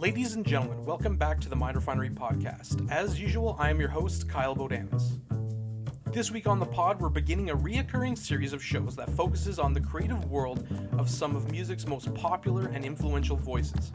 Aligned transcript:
Ladies 0.00 0.36
and 0.36 0.46
gentlemen, 0.46 0.84
welcome 0.84 1.16
back 1.16 1.40
to 1.40 1.48
the 1.48 1.56
Mind 1.56 1.74
Refinery 1.74 2.08
podcast. 2.08 2.88
As 2.88 3.20
usual, 3.20 3.56
I 3.58 3.68
am 3.68 3.80
your 3.80 3.88
host, 3.88 4.28
Kyle 4.28 4.54
Bodanis. 4.54 5.18
This 6.12 6.30
week 6.30 6.46
on 6.46 6.60
the 6.60 6.66
pod, 6.66 7.00
we're 7.00 7.08
beginning 7.08 7.50
a 7.50 7.56
reoccurring 7.56 8.16
series 8.16 8.52
of 8.52 8.62
shows 8.62 8.94
that 8.94 9.10
focuses 9.16 9.58
on 9.58 9.72
the 9.72 9.80
creative 9.80 10.24
world 10.30 10.68
of 10.96 11.10
some 11.10 11.34
of 11.34 11.50
music's 11.50 11.84
most 11.84 12.14
popular 12.14 12.66
and 12.68 12.84
influential 12.84 13.36
voices. 13.36 13.90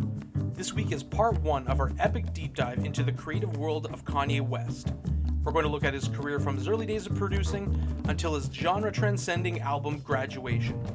This 0.54 0.74
week 0.74 0.92
is 0.92 1.04
part 1.04 1.40
one 1.40 1.66
of 1.68 1.80
our 1.80 1.94
epic 2.00 2.34
deep 2.34 2.54
dive 2.54 2.84
into 2.84 3.04
the 3.04 3.14
creative 3.14 3.56
world 3.56 3.88
of 3.94 4.04
Kanye 4.04 4.42
West. 4.42 4.92
We're 5.42 5.54
going 5.54 5.64
to 5.64 5.72
look 5.72 5.86
at 5.86 5.94
his 5.94 6.10
career 6.10 6.38
from 6.38 6.58
his 6.58 6.68
early 6.68 6.86
days 6.86 7.08
of 7.08 7.16
producing 7.16 7.82
until 8.10 8.36
his 8.36 8.50
genre 8.52 8.92
transcending 8.92 9.62
album 9.62 10.00
Graduation. 10.00 10.86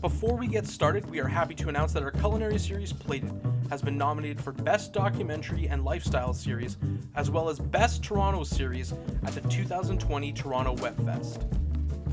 Before 0.00 0.36
we 0.36 0.48
get 0.48 0.66
started, 0.66 1.08
we 1.08 1.20
are 1.20 1.28
happy 1.28 1.54
to 1.54 1.68
announce 1.68 1.92
that 1.92 2.02
our 2.02 2.10
culinary 2.10 2.58
series, 2.58 2.92
Plated, 2.92 3.30
has 3.70 3.80
been 3.80 3.96
nominated 3.96 4.42
for 4.42 4.50
Best 4.50 4.92
Documentary 4.92 5.68
and 5.68 5.84
Lifestyle 5.84 6.34
Series, 6.34 6.76
as 7.14 7.30
well 7.30 7.48
as 7.48 7.60
Best 7.60 8.02
Toronto 8.02 8.42
Series 8.42 8.92
at 9.24 9.32
the 9.32 9.40
2020 9.42 10.32
Toronto 10.32 10.72
Web 10.82 11.02
Fest. 11.06 11.46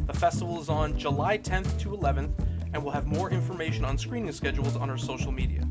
The 0.05 0.13
festival 0.13 0.61
is 0.61 0.69
on 0.69 0.97
July 0.97 1.39
10th 1.39 1.79
to 1.79 1.89
11th, 1.89 2.31
and 2.73 2.83
we'll 2.83 2.93
have 2.93 3.07
more 3.07 3.31
information 3.31 3.83
on 3.85 3.97
screening 3.97 4.31
schedules 4.31 4.75
on 4.75 4.89
our 4.91 4.97
social 4.97 5.31
media. 5.31 5.61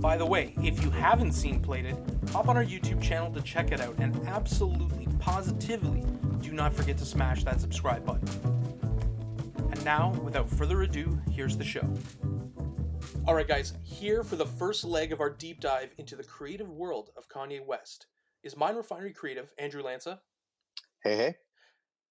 By 0.00 0.16
the 0.16 0.24
way, 0.24 0.54
if 0.62 0.82
you 0.84 0.90
haven't 0.90 1.32
seen 1.32 1.60
Plated, 1.60 1.96
hop 2.32 2.48
on 2.48 2.56
our 2.56 2.64
YouTube 2.64 3.02
channel 3.02 3.30
to 3.32 3.42
check 3.42 3.72
it 3.72 3.80
out, 3.80 3.98
and 3.98 4.16
absolutely, 4.28 5.08
positively, 5.18 6.04
do 6.40 6.52
not 6.52 6.72
forget 6.72 6.96
to 6.98 7.04
smash 7.04 7.42
that 7.42 7.60
subscribe 7.60 8.06
button. 8.06 8.28
And 9.72 9.84
now, 9.84 10.12
without 10.22 10.48
further 10.48 10.82
ado, 10.82 11.18
here's 11.30 11.56
the 11.56 11.64
show. 11.64 11.92
All 13.26 13.34
right, 13.34 13.46
guys, 13.46 13.74
here 13.84 14.24
for 14.24 14.36
the 14.36 14.46
first 14.46 14.82
leg 14.82 15.12
of 15.12 15.20
our 15.20 15.28
deep 15.30 15.60
dive 15.60 15.92
into 15.98 16.16
the 16.16 16.24
creative 16.24 16.70
world 16.70 17.10
of 17.16 17.28
Kanye 17.28 17.64
West 17.64 18.06
is 18.42 18.56
Mind 18.56 18.78
Refinery 18.78 19.12
creative 19.12 19.52
Andrew 19.58 19.82
Lanza. 19.82 20.20
Hey, 21.04 21.16
hey. 21.16 21.34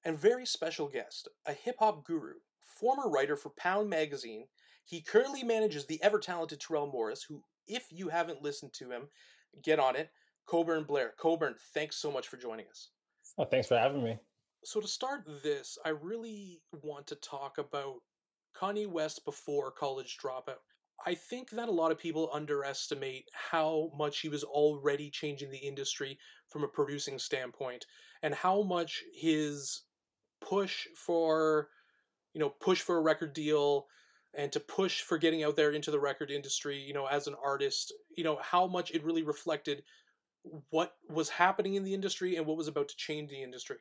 And 0.06 0.18
very 0.18 0.46
special 0.46 0.88
guest, 0.88 1.28
a 1.48 1.54
hip 1.54 1.78
hop 1.80 2.06
guru, 2.06 2.36
former 2.80 3.10
writer 3.10 3.36
for 3.36 3.50
Pound 3.58 3.90
Magazine. 3.90 4.46
He 4.86 5.02
currently 5.02 5.44
manages 5.44 5.88
the 5.88 6.02
ever 6.04 6.20
talented 6.20 6.62
Terrell 6.62 6.88
Morris, 6.88 7.24
who, 7.24 7.42
if 7.68 7.88
you 7.92 8.10
haven't 8.10 8.44
listened 8.44 8.74
to 8.74 8.92
him, 8.92 9.10
get 9.64 9.80
on 9.80 9.96
it. 9.96 10.12
Coburn 10.46 10.84
Blair. 10.84 11.14
Coburn, 11.20 11.56
thanks 11.74 11.98
so 11.98 12.12
much 12.12 12.28
for 12.28 12.38
joining 12.38 12.68
us. 12.68 12.90
Oh, 13.38 13.46
thanks 13.46 13.68
for 13.68 13.78
having 13.78 14.04
me. 14.04 14.18
So, 14.64 14.80
to 14.80 14.88
start 14.88 15.28
this, 15.44 15.78
I 15.84 15.90
really 15.90 16.62
want 16.84 17.08
to 17.08 17.16
talk 17.16 17.58
about 17.58 17.96
Kanye 18.56 18.88
West 18.88 19.26
before 19.26 19.72
college 19.72 20.18
dropout. 20.18 20.60
I 21.06 21.16
think 21.16 21.50
that 21.52 21.70
a 21.70 21.72
lot 21.72 21.92
of 21.92 22.00
people 22.00 22.30
underestimate 22.34 23.30
how 23.34 23.92
much 23.98 24.20
he 24.20 24.30
was 24.30 24.44
already 24.44 25.10
changing 25.10 25.52
the 25.52 25.58
industry 25.58 26.18
from 26.48 26.64
a 26.64 26.68
producing 26.68 27.20
standpoint 27.20 27.86
and 28.22 28.34
how 28.34 28.62
much 28.62 29.04
his 29.14 29.82
push 30.42 30.88
for 30.96 31.70
you 32.34 32.40
know 32.40 32.50
push 32.50 32.82
for 32.82 32.98
a 32.98 33.02
record 33.02 33.34
deal 33.34 33.88
and 34.34 34.52
to 34.52 34.60
push 34.60 35.02
for 35.02 35.18
getting 35.18 35.44
out 35.44 35.56
there 35.56 35.72
into 35.72 35.92
the 35.92 36.00
record 36.00 36.32
industry 36.32 36.78
you 36.78 36.94
know 36.94 37.08
as 37.08 37.28
an 37.28 37.36
artist 37.44 37.94
you 38.16 38.24
know 38.24 38.40
how 38.42 38.66
much 38.66 38.92
it 38.92 39.04
really 39.04 39.24
reflected 39.24 39.84
what 40.70 40.96
was 41.10 41.30
happening 41.30 41.76
in 41.76 41.84
the 41.84 41.94
industry 41.94 42.36
and 42.36 42.46
what 42.46 42.58
was 42.58 42.68
about 42.68 42.88
to 42.90 42.96
change 42.96 43.30
the 43.30 43.42
industry. 43.42 43.78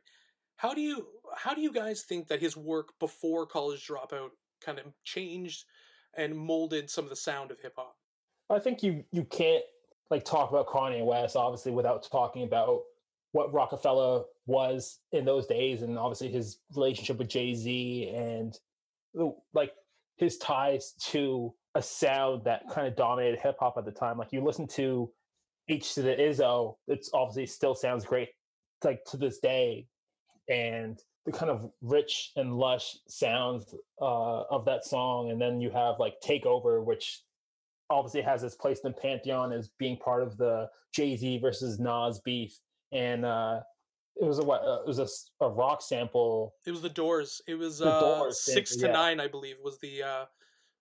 How 0.56 0.74
do 0.74 0.80
you 0.80 1.06
how 1.36 1.54
do 1.54 1.60
you 1.60 1.72
guys 1.72 2.02
think 2.02 2.28
that 2.28 2.40
his 2.40 2.56
work 2.56 2.98
before 2.98 3.46
college 3.46 3.86
dropout 3.86 4.30
kind 4.60 4.78
of 4.78 4.86
changed 5.04 5.64
and 6.18 6.36
molded 6.36 6.90
some 6.90 7.04
of 7.04 7.10
the 7.10 7.16
sound 7.16 7.50
of 7.50 7.58
hip 7.60 7.74
hop. 7.76 7.96
I 8.50 8.58
think 8.58 8.82
you 8.82 9.04
you 9.12 9.24
can't 9.24 9.64
like 10.10 10.24
talk 10.24 10.50
about 10.50 10.66
Kanye 10.66 11.04
West 11.04 11.36
obviously 11.36 11.72
without 11.72 12.06
talking 12.10 12.42
about 12.42 12.80
what 13.32 13.52
Roc-A-Fella 13.52 14.24
was 14.46 15.00
in 15.12 15.24
those 15.24 15.46
days 15.46 15.82
and 15.82 15.98
obviously 15.98 16.28
his 16.28 16.60
relationship 16.74 17.18
with 17.18 17.28
Jay-Z 17.28 18.12
and 18.14 18.58
like 19.52 19.72
his 20.16 20.38
ties 20.38 20.94
to 20.98 21.54
a 21.74 21.82
sound 21.82 22.44
that 22.44 22.62
kind 22.70 22.86
of 22.86 22.96
dominated 22.96 23.38
hip 23.38 23.56
hop 23.60 23.76
at 23.76 23.84
the 23.84 23.92
time. 23.92 24.18
Like 24.18 24.32
you 24.32 24.42
listen 24.42 24.66
to 24.68 25.10
H 25.68 25.94
to 25.94 26.02
the 26.02 26.16
Izzo, 26.16 26.76
it's 26.88 27.10
obviously 27.12 27.46
still 27.46 27.74
sounds 27.74 28.04
great 28.04 28.30
like 28.84 29.04
to 29.06 29.16
this 29.16 29.38
day. 29.38 29.86
And 30.48 30.98
the 31.26 31.32
kind 31.32 31.50
of 31.50 31.70
rich 31.82 32.32
and 32.36 32.56
lush 32.56 32.96
sounds 33.08 33.74
uh, 34.00 34.42
of 34.42 34.64
that 34.64 34.84
song, 34.84 35.30
and 35.30 35.40
then 35.40 35.60
you 35.60 35.70
have 35.70 35.96
like 35.98 36.14
Takeover, 36.24 36.84
which 36.84 37.22
obviously 37.90 38.22
has 38.22 38.42
its 38.42 38.54
place 38.54 38.80
in 38.84 38.92
the 38.92 38.98
pantheon 38.98 39.52
as 39.52 39.70
being 39.78 39.96
part 39.96 40.22
of 40.22 40.36
the 40.36 40.68
Jay 40.94 41.16
Z 41.16 41.38
versus 41.38 41.78
Nas 41.78 42.20
beef, 42.24 42.58
and 42.92 43.24
uh, 43.24 43.60
it 44.20 44.24
was 44.24 44.38
a 44.38 44.42
what? 44.42 44.62
Uh, 44.62 44.80
it 44.80 44.86
was 44.86 44.98
a, 44.98 45.44
a, 45.44 45.48
rock 45.48 45.82
sample. 45.82 46.54
It 46.66 46.70
was 46.70 46.82
the 46.82 46.88
Doors. 46.88 47.40
It 47.46 47.54
was 47.54 47.80
uh, 47.80 48.00
Doors 48.00 48.42
six 48.42 48.70
sample, 48.70 48.88
to 48.88 48.92
yeah. 48.92 49.00
nine, 49.00 49.20
I 49.20 49.28
believe, 49.28 49.56
was 49.62 49.78
the 49.78 50.02
uh, 50.02 50.24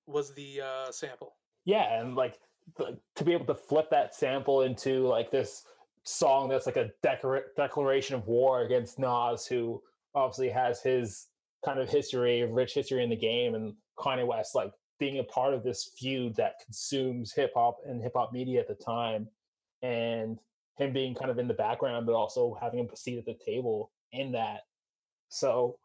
was 0.05 0.33
the 0.33 0.61
uh, 0.61 0.91
sample. 0.91 1.35
Yeah, 1.65 1.99
and 1.99 2.15
like 2.15 2.39
the, 2.77 2.97
to 3.15 3.23
be 3.23 3.33
able 3.33 3.45
to 3.45 3.55
flip 3.55 3.89
that 3.91 4.15
sample 4.15 4.61
into 4.61 5.07
like 5.07 5.31
this 5.31 5.63
song 6.03 6.47
that's 6.47 6.65
like 6.65 6.77
a 6.77 6.89
decor- 7.03 7.51
declaration 7.55 8.15
of 8.15 8.27
war 8.27 8.61
against 8.61 8.97
Nas, 8.97 9.45
who 9.45 9.81
obviously 10.15 10.49
has 10.49 10.81
his 10.81 11.27
kind 11.63 11.79
of 11.79 11.89
history, 11.89 12.43
rich 12.43 12.73
history 12.73 13.03
in 13.03 13.09
the 13.09 13.15
game, 13.15 13.55
and 13.55 13.73
Kanye 13.97 14.25
West 14.25 14.55
like 14.55 14.71
being 14.99 15.19
a 15.19 15.23
part 15.23 15.53
of 15.53 15.63
this 15.63 15.91
feud 15.97 16.35
that 16.35 16.55
consumes 16.65 17.33
hip 17.33 17.51
hop 17.55 17.77
and 17.85 18.01
hip 18.01 18.13
hop 18.15 18.33
media 18.33 18.59
at 18.59 18.67
the 18.67 18.75
time, 18.75 19.27
and 19.81 20.39
him 20.77 20.93
being 20.93 21.15
kind 21.15 21.31
of 21.31 21.39
in 21.39 21.47
the 21.47 21.53
background, 21.53 22.05
but 22.05 22.13
also 22.15 22.57
having 22.61 22.87
a 22.91 22.95
seat 22.95 23.17
at 23.17 23.25
the 23.25 23.37
table 23.45 23.91
in 24.11 24.31
that. 24.31 24.61
So, 25.29 25.77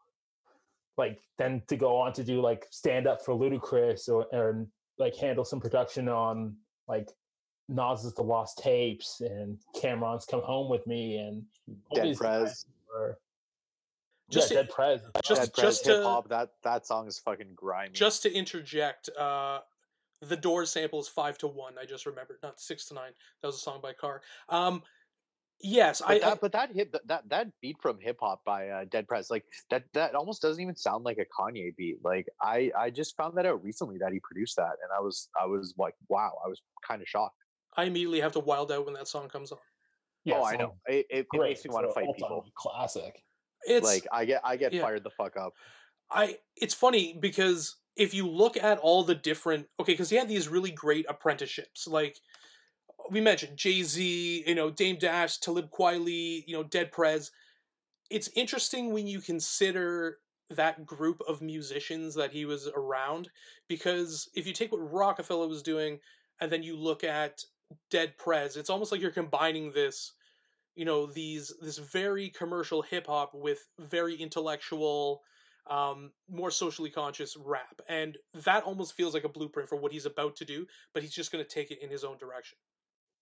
like, 0.97 1.19
then 1.37 1.63
to 1.67 1.75
go 1.75 1.97
on 1.97 2.13
to 2.13 2.23
do 2.23 2.41
like 2.41 2.67
stand 2.69 3.07
up 3.07 3.23
for 3.23 3.35
Ludacris 3.35 4.07
or 4.09 4.27
and 4.31 4.67
like 4.99 5.15
handle 5.15 5.43
some 5.43 5.59
production 5.59 6.07
on 6.07 6.55
like 6.87 7.09
Nas's 7.69 8.13
The 8.13 8.21
Lost 8.21 8.59
Tapes 8.59 9.21
and 9.21 9.57
Cam'ron's 9.75 10.25
Come 10.25 10.41
Home 10.41 10.69
with 10.69 10.85
Me 10.85 11.17
and 11.17 11.43
Dead 11.93 12.15
Prez. 12.17 12.65
Were, 12.93 13.17
just 14.33 14.51
yeah, 14.51 14.57
to, 14.57 14.63
Dead 14.63 14.71
Prez. 14.71 15.01
Just, 15.23 15.41
Dead 15.41 15.53
Prez 15.53 15.63
just 15.63 15.85
hip 15.85 16.03
hop. 16.03 16.29
That 16.29 16.49
that 16.63 16.85
song 16.85 17.07
is 17.07 17.19
fucking 17.19 17.53
grimy. 17.55 17.93
Just 17.93 18.23
to 18.23 18.33
interject, 18.33 19.09
uh, 19.17 19.59
the 20.21 20.35
Doors 20.35 20.71
sample 20.71 20.99
is 20.99 21.07
five 21.07 21.37
to 21.39 21.47
one. 21.47 21.73
I 21.81 21.85
just 21.85 22.05
remembered, 22.05 22.37
not 22.43 22.59
six 22.59 22.85
to 22.87 22.93
nine. 22.93 23.11
That 23.41 23.47
was 23.47 23.55
a 23.55 23.59
song 23.59 23.79
by 23.81 23.93
Carr. 23.93 24.21
Um, 24.49 24.83
yes, 25.61 26.01
but 26.01 26.09
I, 26.09 26.19
that, 26.19 26.31
I, 26.31 26.35
But 26.35 26.51
that 26.53 26.71
hip 26.73 26.95
that 27.05 27.29
that 27.29 27.47
beat 27.61 27.77
from 27.81 27.99
hip 27.99 28.17
hop 28.19 28.43
by 28.45 28.69
uh, 28.69 28.85
Dead 28.89 29.07
Prez, 29.07 29.29
like 29.29 29.45
that 29.69 29.83
that 29.93 30.15
almost 30.15 30.41
doesn't 30.41 30.61
even 30.61 30.75
sound 30.75 31.03
like 31.03 31.17
a 31.17 31.25
Kanye 31.41 31.75
beat. 31.75 31.97
Like 32.03 32.27
I 32.41 32.71
I 32.77 32.89
just 32.89 33.15
found 33.17 33.37
that 33.37 33.45
out 33.45 33.63
recently 33.63 33.97
that 33.99 34.11
he 34.11 34.19
produced 34.19 34.55
that, 34.57 34.77
and 34.81 34.91
I 34.95 35.01
was 35.01 35.29
I 35.39 35.45
was 35.45 35.73
like, 35.77 35.95
wow, 36.09 36.31
I 36.45 36.47
was 36.47 36.61
kind 36.87 37.01
of 37.01 37.07
shocked. 37.07 37.37
I 37.75 37.85
immediately 37.85 38.21
have 38.21 38.33
to 38.33 38.39
wild 38.39 38.71
out 38.71 38.85
when 38.85 38.93
that 38.93 39.07
song 39.07 39.29
comes 39.29 39.51
on. 39.51 39.57
Yeah, 40.25 40.35
oh, 40.39 40.45
I 40.45 40.55
know. 40.55 40.75
It, 40.87 41.05
it, 41.09 41.27
it 41.33 41.39
makes 41.41 41.65
me 41.65 41.71
want 41.71 41.87
to 41.87 41.93
fight 41.93 42.05
people. 42.15 42.45
Classic. 42.55 43.21
It's 43.65 43.85
like 43.85 44.07
I 44.11 44.25
get 44.25 44.41
I 44.43 44.57
get 44.57 44.73
yeah. 44.73 44.81
fired 44.81 45.03
the 45.03 45.09
fuck 45.09 45.37
up. 45.37 45.53
I 46.11 46.37
it's 46.55 46.73
funny 46.73 47.17
because 47.19 47.75
if 47.95 48.13
you 48.13 48.27
look 48.27 48.57
at 48.57 48.79
all 48.79 49.03
the 49.03 49.15
different 49.15 49.67
okay, 49.79 49.93
because 49.93 50.09
he 50.09 50.15
had 50.15 50.27
these 50.27 50.47
really 50.47 50.71
great 50.71 51.05
apprenticeships, 51.09 51.87
like 51.87 52.17
we 53.09 53.21
mentioned 53.21 53.57
Jay 53.57 53.83
Z, 53.83 54.43
you 54.47 54.55
know, 54.55 54.69
Dame 54.69 54.97
Dash, 54.97 55.37
Talib 55.39 55.69
Kweli, 55.69 56.43
you 56.47 56.53
know, 56.53 56.63
Dead 56.63 56.91
Prez. 56.91 57.31
It's 58.09 58.29
interesting 58.35 58.93
when 58.93 59.07
you 59.07 59.19
consider 59.19 60.17
that 60.49 60.85
group 60.85 61.21
of 61.27 61.41
musicians 61.41 62.15
that 62.15 62.31
he 62.31 62.45
was 62.45 62.69
around, 62.75 63.29
because 63.67 64.29
if 64.35 64.45
you 64.45 64.53
take 64.53 64.71
what 64.71 64.91
Roc-A-Fella 64.91 65.47
was 65.47 65.63
doing 65.63 65.99
and 66.39 66.51
then 66.51 66.61
you 66.61 66.77
look 66.77 67.03
at 67.03 67.43
Dead 67.89 68.17
Prez, 68.17 68.55
it's 68.55 68.69
almost 68.69 68.91
like 68.91 69.01
you're 69.01 69.11
combining 69.11 69.71
this 69.71 70.13
you 70.75 70.85
know 70.85 71.05
these 71.05 71.53
this 71.61 71.77
very 71.77 72.29
commercial 72.29 72.81
hip 72.81 73.07
hop 73.07 73.33
with 73.33 73.67
very 73.79 74.15
intellectual 74.15 75.21
um, 75.69 76.11
more 76.29 76.51
socially 76.51 76.89
conscious 76.89 77.37
rap. 77.37 77.81
And 77.87 78.17
that 78.33 78.63
almost 78.63 78.93
feels 78.93 79.13
like 79.13 79.23
a 79.23 79.29
blueprint 79.29 79.69
for 79.69 79.77
what 79.77 79.91
he's 79.91 80.05
about 80.05 80.35
to 80.37 80.45
do 80.45 80.67
but 80.93 81.03
he's 81.03 81.13
just 81.13 81.31
going 81.31 81.43
to 81.43 81.49
take 81.49 81.71
it 81.71 81.81
in 81.81 81.89
his 81.89 82.03
own 82.03 82.17
direction. 82.17 82.57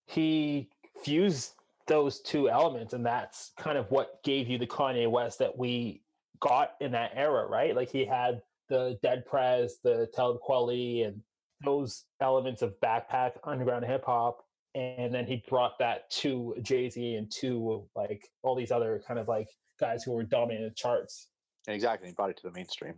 He 0.06 0.69
fused 1.03 1.53
those 1.88 2.21
two 2.21 2.50
elements 2.50 2.94
and 2.94 3.06
that's 3.06 3.51
kind 3.57 3.77
of 3.77 3.89
what 3.92 4.24
gave 4.24 4.48
you 4.48 4.57
the 4.57 4.68
kanye 4.68 5.09
west 5.09 5.39
that 5.39 5.57
we 5.57 6.01
got 6.39 6.74
in 6.80 6.92
that 6.92 7.12
era 7.15 7.48
right? 7.48 7.75
Like 7.75 7.89
he 7.89 8.06
had 8.06 8.42
the 8.69 8.98
dead 9.03 9.25
prez 9.25 9.77
the 9.83 10.09
Talib 10.13 10.38
Kweli 10.48 11.06
and 11.06 11.21
those 11.63 12.06
elements 12.19 12.62
of 12.62 12.80
backpack 12.81 13.33
underground 13.44 13.86
hip 13.86 14.06
hop 14.06 14.45
and 14.76 15.14
then 15.14 15.26
he 15.26 15.44
brought 15.48 15.78
that 15.80 16.10
to 16.10 16.56
Jay 16.62 16.90
Z 16.90 17.16
and 17.16 17.32
to 17.40 17.88
like 17.96 18.30
all 18.44 18.56
these 18.56 18.72
other 18.72 19.02
kind 19.08 19.20
of 19.20 19.28
like 19.28 19.50
guys 19.80 20.04
who 20.04 20.12
were 20.12 20.24
dominating 20.24 20.68
the 20.68 20.74
charts. 20.74 21.28
Exactly, 21.68 22.08
he 22.08 22.14
brought 22.14 22.30
it 22.30 22.38
to 22.38 22.44
the 22.44 22.52
mainstream. 22.52 22.96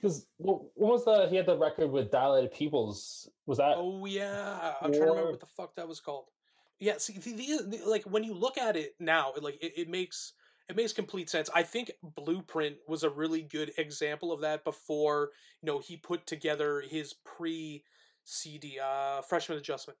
Because 0.00 0.26
what 0.38 0.62
was 0.76 1.04
the 1.04 1.28
he 1.28 1.36
had 1.36 1.46
the 1.46 1.56
record 1.56 1.90
with 1.90 2.10
Dilated 2.10 2.52
Peoples? 2.52 3.28
Was 3.46 3.58
that? 3.58 3.74
Oh 3.76 4.04
yeah, 4.06 4.74
I'm 4.80 4.90
trying 4.90 5.04
to 5.04 5.10
remember 5.10 5.30
what 5.30 5.40
the 5.40 5.46
fuck 5.46 5.76
that 5.76 5.86
was 5.86 6.00
called. 6.00 6.24
Yeah, 6.80 6.94
see, 6.98 7.12
the, 7.12 7.32
the, 7.32 7.76
the, 7.76 7.88
like 7.88 8.02
when 8.04 8.24
you 8.24 8.34
look 8.34 8.58
at 8.58 8.76
it 8.76 8.94
now, 8.98 9.32
like 9.40 9.62
it, 9.62 9.72
it 9.76 9.88
makes 9.88 10.32
it 10.68 10.76
makes 10.76 10.92
complete 10.92 11.30
sense. 11.30 11.48
I 11.54 11.62
think 11.62 11.92
Blueprint 12.02 12.76
was 12.88 13.04
a 13.04 13.10
really 13.10 13.42
good 13.42 13.72
example 13.78 14.32
of 14.32 14.40
that. 14.40 14.64
Before 14.64 15.30
you 15.62 15.66
know, 15.66 15.78
he 15.78 15.96
put 15.96 16.26
together 16.26 16.82
his 16.88 17.14
pre 17.24 17.84
CD 18.24 18.78
uh, 18.82 19.22
Freshmen 19.22 19.58
Adjustment. 19.58 19.98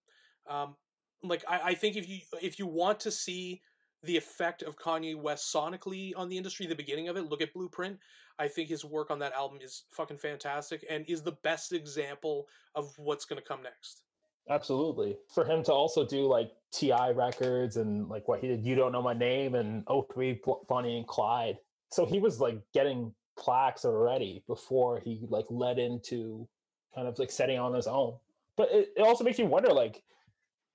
Um, 0.48 0.74
like 1.22 1.44
I, 1.48 1.60
I 1.64 1.74
think 1.74 1.96
if 1.96 2.08
you 2.08 2.20
if 2.40 2.58
you 2.58 2.66
want 2.66 3.00
to 3.00 3.10
see 3.10 3.62
the 4.02 4.16
effect 4.16 4.62
of 4.62 4.76
Kanye 4.76 5.16
West 5.16 5.54
sonically 5.54 6.12
on 6.16 6.28
the 6.28 6.36
industry, 6.36 6.66
the 6.66 6.74
beginning 6.74 7.08
of 7.08 7.16
it, 7.16 7.22
look 7.22 7.40
at 7.40 7.52
Blueprint. 7.52 7.98
I 8.38 8.48
think 8.48 8.68
his 8.68 8.84
work 8.84 9.10
on 9.10 9.18
that 9.20 9.32
album 9.32 9.58
is 9.62 9.84
fucking 9.90 10.18
fantastic 10.18 10.84
and 10.90 11.04
is 11.08 11.22
the 11.22 11.36
best 11.42 11.72
example 11.72 12.48
of 12.74 12.92
what's 12.98 13.24
going 13.24 13.40
to 13.40 13.46
come 13.46 13.62
next. 13.62 14.02
Absolutely. 14.48 15.16
For 15.32 15.44
him 15.44 15.62
to 15.64 15.72
also 15.72 16.04
do 16.04 16.26
like 16.26 16.50
TI 16.72 17.12
records 17.14 17.76
and 17.76 18.08
like 18.08 18.26
what 18.26 18.40
he 18.40 18.48
did, 18.48 18.64
You 18.64 18.74
Don't 18.74 18.92
Know 18.92 19.02
My 19.02 19.14
Name 19.14 19.54
and 19.54 19.86
03 20.12 20.40
Bonnie 20.68 20.96
and 20.96 21.06
Clyde. 21.06 21.58
So 21.90 22.04
he 22.04 22.18
was 22.18 22.40
like 22.40 22.58
getting 22.74 23.14
plaques 23.38 23.84
already 23.84 24.42
before 24.46 25.00
he 25.00 25.20
like 25.28 25.46
led 25.48 25.78
into 25.78 26.48
kind 26.94 27.06
of 27.06 27.18
like 27.18 27.30
setting 27.30 27.58
on 27.58 27.72
his 27.74 27.86
own. 27.86 28.14
But 28.56 28.70
it, 28.72 28.92
it 28.96 29.02
also 29.02 29.22
makes 29.22 29.38
you 29.38 29.46
wonder 29.46 29.72
like, 29.72 30.02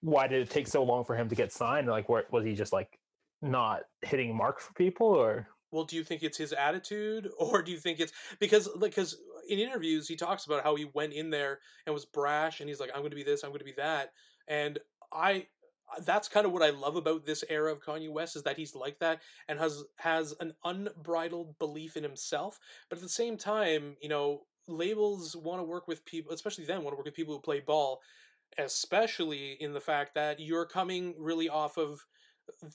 why 0.07 0.25
did 0.27 0.41
it 0.41 0.49
take 0.49 0.67
so 0.67 0.83
long 0.83 1.03
for 1.03 1.15
him 1.15 1.27
to 1.27 1.35
get 1.35 1.51
signed? 1.51 1.87
Like, 1.87 2.07
where 2.07 2.23
was 2.31 2.45
he 2.45 2.53
just 2.53 2.71
like 2.71 2.97
not 3.41 3.81
hitting 4.01 4.35
mark 4.35 4.59
for 4.59 4.73
people 4.73 5.07
or? 5.07 5.47
well 5.71 5.83
do 5.83 5.97
you 5.97 6.03
think 6.03 6.23
it's 6.23 6.37
his 6.37 6.53
attitude 6.53 7.29
or 7.39 7.61
do 7.61 7.71
you 7.71 7.77
think 7.77 7.99
it's 7.99 8.13
because 8.39 8.69
like, 8.75 8.91
because 8.91 9.17
in 9.49 9.59
interviews 9.59 10.07
he 10.07 10.15
talks 10.15 10.45
about 10.45 10.63
how 10.63 10.75
he 10.75 10.89
went 10.93 11.11
in 11.11 11.29
there 11.29 11.59
and 11.85 11.93
was 11.93 12.05
brash 12.05 12.61
and 12.61 12.69
he's 12.69 12.79
like 12.79 12.89
i'm 12.93 13.01
going 13.01 13.09
to 13.09 13.17
be 13.17 13.23
this 13.23 13.43
i'm 13.43 13.49
going 13.49 13.59
to 13.59 13.65
be 13.65 13.73
that 13.73 14.11
and 14.47 14.79
i 15.11 15.45
that's 16.05 16.27
kind 16.27 16.45
of 16.45 16.51
what 16.51 16.63
i 16.63 16.69
love 16.69 16.95
about 16.95 17.25
this 17.25 17.43
era 17.49 17.71
of 17.71 17.81
kanye 17.81 18.09
west 18.09 18.35
is 18.35 18.43
that 18.43 18.57
he's 18.57 18.75
like 18.75 18.97
that 18.99 19.19
and 19.49 19.59
has 19.59 19.83
has 19.97 20.33
an 20.39 20.53
unbridled 20.63 21.57
belief 21.59 21.97
in 21.97 22.03
himself 22.03 22.59
but 22.89 22.97
at 22.97 23.03
the 23.03 23.09
same 23.09 23.37
time 23.37 23.95
you 24.01 24.09
know 24.09 24.41
labels 24.67 25.35
want 25.35 25.59
to 25.59 25.63
work 25.63 25.87
with 25.87 26.03
people 26.05 26.31
especially 26.33 26.65
then 26.65 26.83
want 26.83 26.93
to 26.93 26.97
work 26.97 27.05
with 27.05 27.13
people 27.13 27.33
who 27.33 27.41
play 27.41 27.59
ball 27.59 28.01
especially 28.57 29.57
in 29.59 29.73
the 29.73 29.79
fact 29.79 30.15
that 30.15 30.39
you're 30.39 30.65
coming 30.65 31.15
really 31.17 31.49
off 31.49 31.77
of 31.77 32.05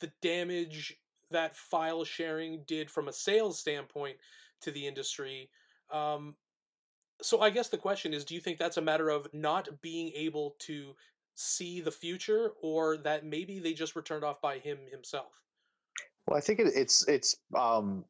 the 0.01 0.11
damage 0.21 0.97
that 1.31 1.57
file 1.57 2.05
sharing 2.05 2.63
did 2.67 2.91
from 2.91 3.09
a 3.09 3.13
sales 3.13 3.59
standpoint 3.59 4.17
to 4.61 4.71
the 4.71 4.87
industry. 4.87 5.51
Um, 5.91 6.37
so 7.21 7.41
I 7.41 7.51
guess 7.51 7.69
the 7.69 7.79
question 7.79 8.13
is, 8.13 8.25
do 8.25 8.35
you 8.35 8.41
think 8.41 8.59
that's 8.59 8.77
a 8.77 8.83
matter 8.83 9.09
of 9.09 9.29
not 9.33 9.81
being 9.81 10.13
able 10.15 10.57
to 10.61 10.95
see 11.35 11.81
the 11.81 11.91
future, 11.91 12.53
or 12.61 12.99
that 12.99 13.25
maybe 13.25 13.59
they 13.59 13.73
just 13.73 13.95
were 13.95 14.03
turned 14.03 14.25
off 14.25 14.41
by 14.41 14.59
him 14.59 14.79
himself? 14.91 15.41
Well, 16.27 16.37
I 16.37 16.41
think 16.41 16.61
it, 16.61 16.73
it's 16.75 17.07
it's 17.09 17.37
um, 17.59 18.05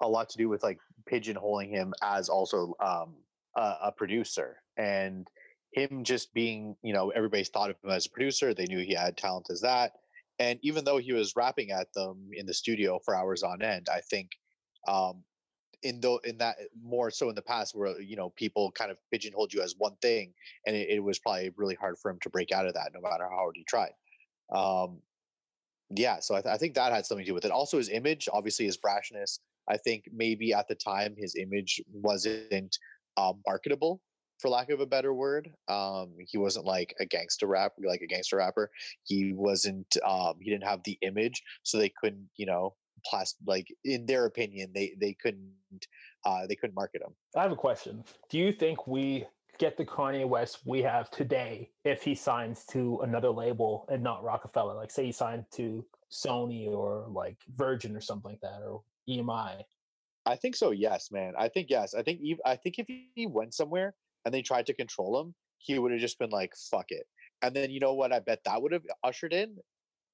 a 0.00 0.08
lot 0.08 0.28
to 0.30 0.38
do 0.38 0.48
with 0.48 0.62
like 0.62 0.78
pigeonholing 1.10 1.70
him 1.70 1.92
as 2.02 2.28
also 2.28 2.74
um, 2.80 3.16
a, 3.56 3.74
a 3.84 3.92
producer 3.96 4.62
and 4.76 5.28
him 5.72 6.04
just 6.04 6.32
being, 6.34 6.76
you 6.82 6.92
know, 6.92 7.10
everybody's 7.10 7.48
thought 7.48 7.70
of 7.70 7.76
him 7.82 7.90
as 7.90 8.06
a 8.06 8.10
producer. 8.10 8.52
They 8.52 8.66
knew 8.66 8.80
he 8.80 8.94
had 8.94 9.16
talent 9.16 9.48
as 9.50 9.60
that. 9.60 9.92
And 10.38 10.58
even 10.62 10.84
though 10.84 10.98
he 10.98 11.12
was 11.12 11.36
rapping 11.36 11.70
at 11.70 11.92
them 11.94 12.30
in 12.32 12.46
the 12.46 12.54
studio 12.54 12.98
for 13.04 13.14
hours 13.14 13.42
on 13.42 13.62
end, 13.62 13.88
I 13.92 14.00
think 14.00 14.30
um, 14.88 15.22
in 15.82 16.00
though 16.00 16.18
in 16.24 16.38
that 16.38 16.56
more 16.82 17.10
so 17.10 17.28
in 17.28 17.34
the 17.34 17.42
past 17.42 17.74
where 17.74 18.00
you 18.00 18.16
know 18.16 18.30
people 18.30 18.70
kind 18.72 18.90
of 18.90 18.98
pigeonholed 19.10 19.52
you 19.52 19.62
as 19.62 19.74
one 19.78 19.96
thing, 20.02 20.32
and 20.66 20.74
it, 20.74 20.88
it 20.88 21.00
was 21.00 21.18
probably 21.18 21.50
really 21.56 21.74
hard 21.74 21.98
for 21.98 22.10
him 22.10 22.18
to 22.22 22.30
break 22.30 22.52
out 22.52 22.66
of 22.66 22.74
that, 22.74 22.92
no 22.94 23.00
matter 23.00 23.24
how 23.24 23.36
hard 23.36 23.54
he 23.56 23.64
tried. 23.64 23.92
Um, 24.52 25.00
yeah, 25.90 26.20
so 26.20 26.34
I, 26.36 26.40
th- 26.40 26.54
I 26.54 26.56
think 26.56 26.74
that 26.74 26.92
had 26.92 27.04
something 27.04 27.24
to 27.24 27.30
do 27.30 27.34
with 27.34 27.44
it. 27.44 27.50
Also, 27.50 27.76
his 27.78 27.88
image, 27.88 28.28
obviously, 28.32 28.64
his 28.64 28.78
brashness. 28.78 29.40
I 29.68 29.76
think 29.76 30.04
maybe 30.12 30.52
at 30.52 30.68
the 30.68 30.74
time 30.74 31.14
his 31.16 31.36
image 31.36 31.80
wasn't 31.92 32.78
uh, 33.16 33.32
marketable 33.46 34.00
for 34.40 34.48
lack 34.48 34.70
of 34.70 34.80
a 34.80 34.86
better 34.86 35.12
word. 35.12 35.50
Um, 35.68 36.14
he 36.26 36.38
wasn't 36.38 36.66
like 36.66 36.94
a 37.00 37.06
gangster 37.06 37.46
rap, 37.46 37.72
like 37.84 38.00
a 38.02 38.06
gangster 38.06 38.36
rapper. 38.36 38.70
He 39.04 39.32
wasn't. 39.32 39.96
Um, 40.06 40.34
he 40.40 40.50
didn't 40.50 40.68
have 40.68 40.82
the 40.84 40.98
image, 41.02 41.42
so 41.62 41.78
they 41.78 41.92
couldn't, 42.00 42.28
you 42.36 42.46
know, 42.46 42.74
plus 43.04 43.34
like 43.46 43.66
in 43.84 44.06
their 44.06 44.26
opinion, 44.26 44.70
they 44.74 44.94
they 45.00 45.14
couldn't 45.14 45.52
uh, 46.24 46.46
they 46.48 46.56
couldn't 46.56 46.74
market 46.74 47.02
him. 47.02 47.14
I 47.36 47.42
have 47.42 47.52
a 47.52 47.56
question. 47.56 48.04
Do 48.28 48.38
you 48.38 48.52
think 48.52 48.86
we 48.86 49.26
get 49.58 49.76
the 49.76 49.84
Kanye 49.84 50.26
West 50.26 50.60
we 50.64 50.82
have 50.82 51.10
today 51.10 51.70
if 51.84 52.02
he 52.02 52.14
signs 52.14 52.64
to 52.66 53.00
another 53.02 53.30
label 53.30 53.86
and 53.90 54.02
not 54.02 54.24
Roc-A-Fella? 54.24 54.72
Like, 54.72 54.90
say 54.90 55.04
he 55.04 55.12
signed 55.12 55.44
to 55.52 55.84
Sony 56.10 56.70
or 56.70 57.06
like 57.08 57.36
Virgin 57.56 57.94
or 57.94 58.00
something 58.00 58.30
like 58.30 58.40
that, 58.40 58.62
or 58.62 58.82
EMI. 59.08 59.62
I 60.26 60.36
think 60.36 60.56
so. 60.56 60.70
Yes, 60.70 61.10
man. 61.10 61.34
I 61.38 61.48
think 61.48 61.68
yes. 61.70 61.94
I 61.94 62.02
think. 62.02 62.20
I 62.44 62.56
think 62.56 62.78
if 62.78 62.86
he 62.86 63.26
went 63.26 63.54
somewhere 63.54 63.94
and 64.24 64.34
they 64.34 64.42
tried 64.42 64.66
to 64.66 64.74
control 64.74 65.20
him, 65.20 65.34
he 65.58 65.78
would 65.78 65.92
have 65.92 66.00
just 66.00 66.18
been 66.18 66.30
like, 66.30 66.52
fuck 66.70 66.86
it. 66.88 67.06
And 67.42 67.54
then 67.54 67.70
you 67.70 67.80
know 67.80 67.94
what? 67.94 68.12
I 68.12 68.20
bet 68.20 68.40
that 68.44 68.60
would 68.60 68.72
have 68.72 68.84
ushered 69.02 69.32
in 69.32 69.56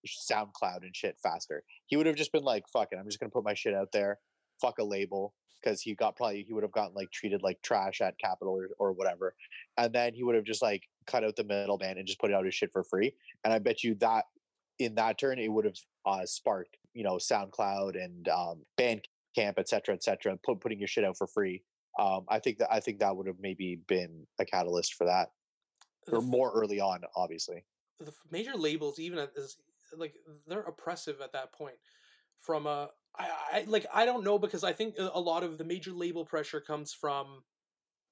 SoundCloud 0.06 0.82
and 0.82 0.94
shit 0.94 1.17
faster. 1.23 1.62
He 1.87 1.97
would 1.97 2.06
have 2.06 2.17
just 2.17 2.32
been 2.32 2.44
like, 2.44 2.64
fuck 2.73 2.88
it, 2.93 2.99
I'm 2.99 3.06
just 3.06 3.20
gonna 3.20 3.31
put 3.31 3.44
my 3.44 3.55
shit 3.55 3.75
out 3.75 3.91
there. 3.93 4.19
Fuck 4.61 4.79
a 4.79 4.85
label. 4.85 5.35
Because 5.62 5.81
he 5.81 5.94
got 5.94 6.17
probably 6.17 6.44
he 6.47 6.53
would 6.53 6.62
have 6.62 6.70
gotten 6.70 6.94
like 6.94 7.11
treated 7.11 7.43
like 7.43 7.61
trash 7.62 8.00
at 8.00 8.19
Capitol 8.19 8.55
or, 8.55 8.69
or 8.79 8.93
whatever. 8.93 9.35
And 9.79 9.93
then 9.93 10.14
he 10.14 10.23
would 10.23 10.37
have 10.37 10.44
just 10.44 10.62
like 10.62 10.82
cut 11.06 11.25
out 11.25 11.35
the 11.35 11.44
middleman 11.44 11.99
and 11.99 12.06
just 12.06 12.20
put 12.20 12.32
out 12.32 12.44
his 12.44 12.55
shit 12.55 12.70
for 12.73 12.85
free. 12.85 13.14
And 13.43 13.52
I 13.52 13.59
bet 13.59 13.82
you 13.82 13.97
that 13.97 14.26
in 14.79 14.94
that 14.97 15.19
turn 15.19 15.38
it 15.38 15.50
would 15.50 15.64
have 15.64 15.79
uh, 16.05 16.26
sparked, 16.26 16.76
you 16.93 17.02
know, 17.02 17.17
SoundCloud 17.17 17.97
and 18.00 18.29
um 18.29 18.62
Bandcamp, 18.79 19.55
et 19.59 19.69
cetera, 19.69 19.94
et 19.94 20.05
cetera, 20.05 20.37
put, 20.44 20.61
putting 20.61 20.79
your 20.79 20.88
shit 20.88 21.05
out 21.05 21.17
for 21.17 21.26
free 21.26 21.62
um, 21.98 22.25
I 22.28 22.38
think 22.38 22.58
that 22.58 22.72
I 22.72 22.81
think 22.81 23.00
that 23.00 23.16
would 23.16 23.26
have 23.26 23.40
maybe 23.40 23.76
been 23.87 24.26
a 24.38 24.44
catalyst 24.44 24.94
for 24.94 25.06
that, 25.06 25.31
or 26.10 26.20
more 26.20 26.52
early 26.54 26.81
on, 26.81 27.02
obviously. 27.16 27.64
The 28.00 28.12
major 28.31 28.54
labels, 28.54 28.98
even 28.98 29.19
at 29.19 29.34
this, 29.34 29.56
like 29.96 30.14
they're 30.46 30.60
oppressive 30.60 31.20
at 31.20 31.32
that 31.32 31.52
point. 31.52 31.76
From 32.40 32.66
a, 32.66 32.90
I, 33.19 33.31
I 33.52 33.64
like 33.66 33.87
I 33.93 34.04
don't 34.04 34.25
know 34.25 34.38
because 34.38 34.62
I 34.62 34.72
think 34.72 34.96
a 34.98 35.20
lot 35.20 35.43
of 35.43 35.58
the 35.58 35.64
major 35.64 35.93
label 35.93 36.25
pressure 36.25 36.60
comes 36.60 36.93
from, 36.93 37.43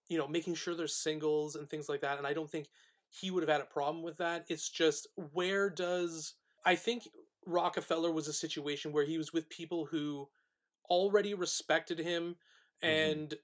you 0.08 0.16
know, 0.16 0.26
making 0.26 0.54
sure 0.54 0.74
there's 0.74 0.96
singles 0.96 1.56
and 1.56 1.68
things 1.68 1.88
like 1.88 2.00
that, 2.00 2.18
and 2.18 2.26
I 2.26 2.32
don't 2.32 2.50
think 2.50 2.68
he 3.10 3.30
would 3.30 3.42
have 3.42 3.50
had 3.50 3.60
a 3.60 3.72
problem 3.72 4.02
with 4.02 4.16
that. 4.16 4.44
It's 4.48 4.68
just 4.68 5.06
where 5.32 5.68
does 5.68 6.34
I 6.64 6.74
think 6.74 7.06
Roc-A-Fella 7.46 8.10
was 8.10 8.28
a 8.28 8.32
situation 8.32 8.92
where 8.92 9.04
he 9.04 9.18
was 9.18 9.32
with 9.32 9.48
people 9.50 9.84
who 9.84 10.28
already 10.88 11.34
respected 11.34 11.98
him 11.98 12.36
mm-hmm. 12.82 13.34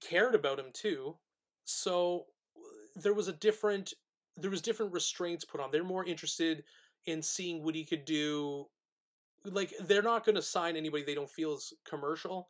Cared 0.00 0.34
about 0.34 0.58
him 0.58 0.66
too. 0.72 1.16
So 1.64 2.26
there 2.94 3.14
was 3.14 3.28
a 3.28 3.32
different 3.32 3.94
there 4.36 4.50
was 4.50 4.60
different 4.60 4.92
restraints 4.92 5.44
put 5.44 5.60
on. 5.60 5.70
They're 5.70 5.84
more 5.84 6.04
interested 6.04 6.64
in 7.06 7.22
seeing 7.22 7.62
what 7.62 7.74
he 7.74 7.84
could 7.84 8.04
do. 8.04 8.66
Like 9.44 9.72
they're 9.80 10.02
not 10.02 10.24
going 10.24 10.34
to 10.34 10.42
sign 10.42 10.76
anybody 10.76 11.04
they 11.04 11.14
don't 11.14 11.30
feel 11.30 11.54
is 11.54 11.72
commercial, 11.88 12.48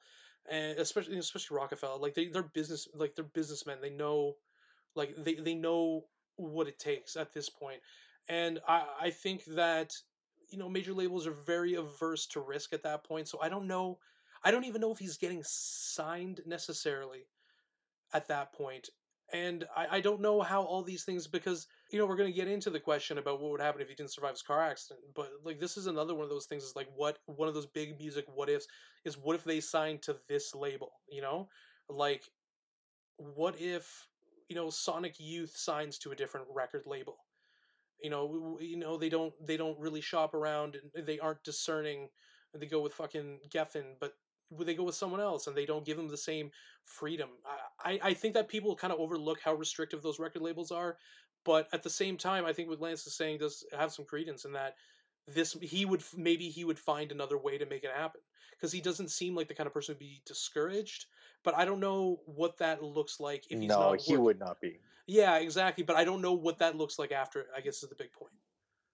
and 0.50 0.78
especially 0.78 1.18
especially 1.18 1.56
Roc-A-Fella. 1.56 1.96
Like 1.96 2.14
they 2.14 2.28
they're 2.28 2.42
business 2.42 2.88
like 2.94 3.14
they're 3.14 3.24
businessmen. 3.24 3.78
They 3.80 3.90
know 3.90 4.36
like 4.94 5.14
they 5.16 5.34
they 5.34 5.54
know 5.54 6.04
what 6.36 6.68
it 6.68 6.78
takes 6.78 7.16
at 7.16 7.32
this 7.32 7.48
point, 7.48 7.80
and 8.28 8.60
I 8.66 8.84
I 9.00 9.10
think 9.10 9.44
that 9.46 9.94
you 10.48 10.58
know 10.58 10.68
major 10.68 10.94
labels 10.94 11.26
are 11.26 11.32
very 11.32 11.74
averse 11.74 12.26
to 12.28 12.40
risk 12.40 12.72
at 12.72 12.82
that 12.84 13.04
point. 13.04 13.28
So 13.28 13.38
I 13.42 13.48
don't 13.48 13.66
know 13.66 13.98
I 14.46 14.52
don't 14.52 14.64
even 14.64 14.80
know 14.80 14.92
if 14.92 15.00
he's 15.00 15.16
getting 15.16 15.42
signed 15.44 16.40
necessarily 16.46 17.26
at 18.14 18.28
that 18.28 18.52
point. 18.52 18.88
And 19.32 19.64
I, 19.76 19.96
I 19.96 20.00
don't 20.00 20.20
know 20.20 20.40
how 20.40 20.62
all 20.62 20.84
these 20.84 21.02
things 21.02 21.26
because 21.26 21.66
you 21.90 21.98
know 21.98 22.06
we're 22.06 22.14
going 22.14 22.30
to 22.30 22.36
get 22.36 22.46
into 22.46 22.70
the 22.70 22.78
question 22.78 23.18
about 23.18 23.40
what 23.40 23.50
would 23.50 23.60
happen 23.60 23.80
if 23.80 23.88
he 23.88 23.96
didn't 23.96 24.12
survive 24.12 24.34
his 24.34 24.42
car 24.42 24.62
accident. 24.62 25.04
But 25.16 25.30
like 25.44 25.58
this 25.58 25.76
is 25.76 25.88
another 25.88 26.14
one 26.14 26.22
of 26.22 26.30
those 26.30 26.46
things. 26.46 26.62
Is 26.62 26.76
like 26.76 26.86
what 26.94 27.18
one 27.26 27.48
of 27.48 27.54
those 27.54 27.66
big 27.66 27.98
music 27.98 28.24
what 28.32 28.48
ifs 28.48 28.68
is 29.04 29.18
what 29.18 29.34
if 29.34 29.42
they 29.42 29.58
signed 29.58 30.02
to 30.02 30.16
this 30.28 30.54
label? 30.54 30.92
You 31.10 31.22
know, 31.22 31.48
like 31.88 32.22
what 33.16 33.60
if 33.60 34.06
you 34.48 34.54
know 34.54 34.70
Sonic 34.70 35.16
Youth 35.18 35.56
signs 35.56 35.98
to 35.98 36.12
a 36.12 36.16
different 36.16 36.46
record 36.54 36.84
label? 36.86 37.16
You 38.00 38.10
know, 38.10 38.58
you 38.60 38.76
know 38.76 38.96
they 38.96 39.08
don't 39.08 39.34
they 39.44 39.56
don't 39.56 39.80
really 39.80 40.00
shop 40.00 40.34
around 40.34 40.78
and 40.94 41.04
they 41.04 41.18
aren't 41.18 41.42
discerning. 41.42 42.10
And 42.54 42.62
they 42.62 42.66
go 42.66 42.80
with 42.80 42.94
fucking 42.94 43.40
Geffen, 43.52 43.96
but 44.00 44.12
they 44.60 44.74
go 44.74 44.84
with 44.84 44.94
someone 44.94 45.20
else 45.20 45.46
and 45.46 45.56
they 45.56 45.66
don't 45.66 45.84
give 45.84 45.96
them 45.96 46.08
the 46.08 46.16
same 46.16 46.50
freedom 46.84 47.28
i 47.84 47.98
i 48.02 48.14
think 48.14 48.34
that 48.34 48.48
people 48.48 48.74
kind 48.76 48.92
of 48.92 48.98
overlook 48.98 49.40
how 49.40 49.54
restrictive 49.54 50.02
those 50.02 50.18
record 50.18 50.42
labels 50.42 50.70
are 50.70 50.96
but 51.44 51.68
at 51.72 51.82
the 51.82 51.90
same 51.90 52.16
time 52.16 52.44
i 52.44 52.52
think 52.52 52.68
what 52.68 52.80
lance 52.80 53.06
is 53.06 53.14
saying 53.14 53.38
does 53.38 53.64
have 53.76 53.92
some 53.92 54.04
credence 54.04 54.44
in 54.44 54.52
that 54.52 54.74
this 55.26 55.56
he 55.60 55.84
would 55.84 56.02
maybe 56.16 56.48
he 56.48 56.64
would 56.64 56.78
find 56.78 57.10
another 57.10 57.38
way 57.38 57.58
to 57.58 57.66
make 57.66 57.82
it 57.82 57.90
happen 57.96 58.20
because 58.52 58.70
he 58.70 58.80
doesn't 58.80 59.10
seem 59.10 59.34
like 59.34 59.48
the 59.48 59.54
kind 59.54 59.66
of 59.66 59.74
person 59.74 59.94
to 59.94 59.98
be 59.98 60.22
discouraged 60.24 61.06
but 61.46 61.56
I 61.56 61.64
don't 61.64 61.78
know 61.78 62.18
what 62.26 62.58
that 62.58 62.82
looks 62.82 63.20
like 63.20 63.46
if 63.48 63.60
he's 63.60 63.68
no, 63.68 63.78
not. 63.78 64.00
he 64.00 64.12
working. 64.14 64.24
would 64.24 64.40
not 64.40 64.60
be. 64.60 64.80
Yeah, 65.06 65.36
exactly. 65.36 65.84
But 65.84 65.94
I 65.94 66.04
don't 66.04 66.20
know 66.20 66.32
what 66.32 66.58
that 66.58 66.76
looks 66.76 66.98
like 66.98 67.12
after. 67.12 67.46
I 67.56 67.60
guess 67.60 67.84
is 67.84 67.88
the 67.88 67.94
big 67.94 68.12
point. 68.12 68.32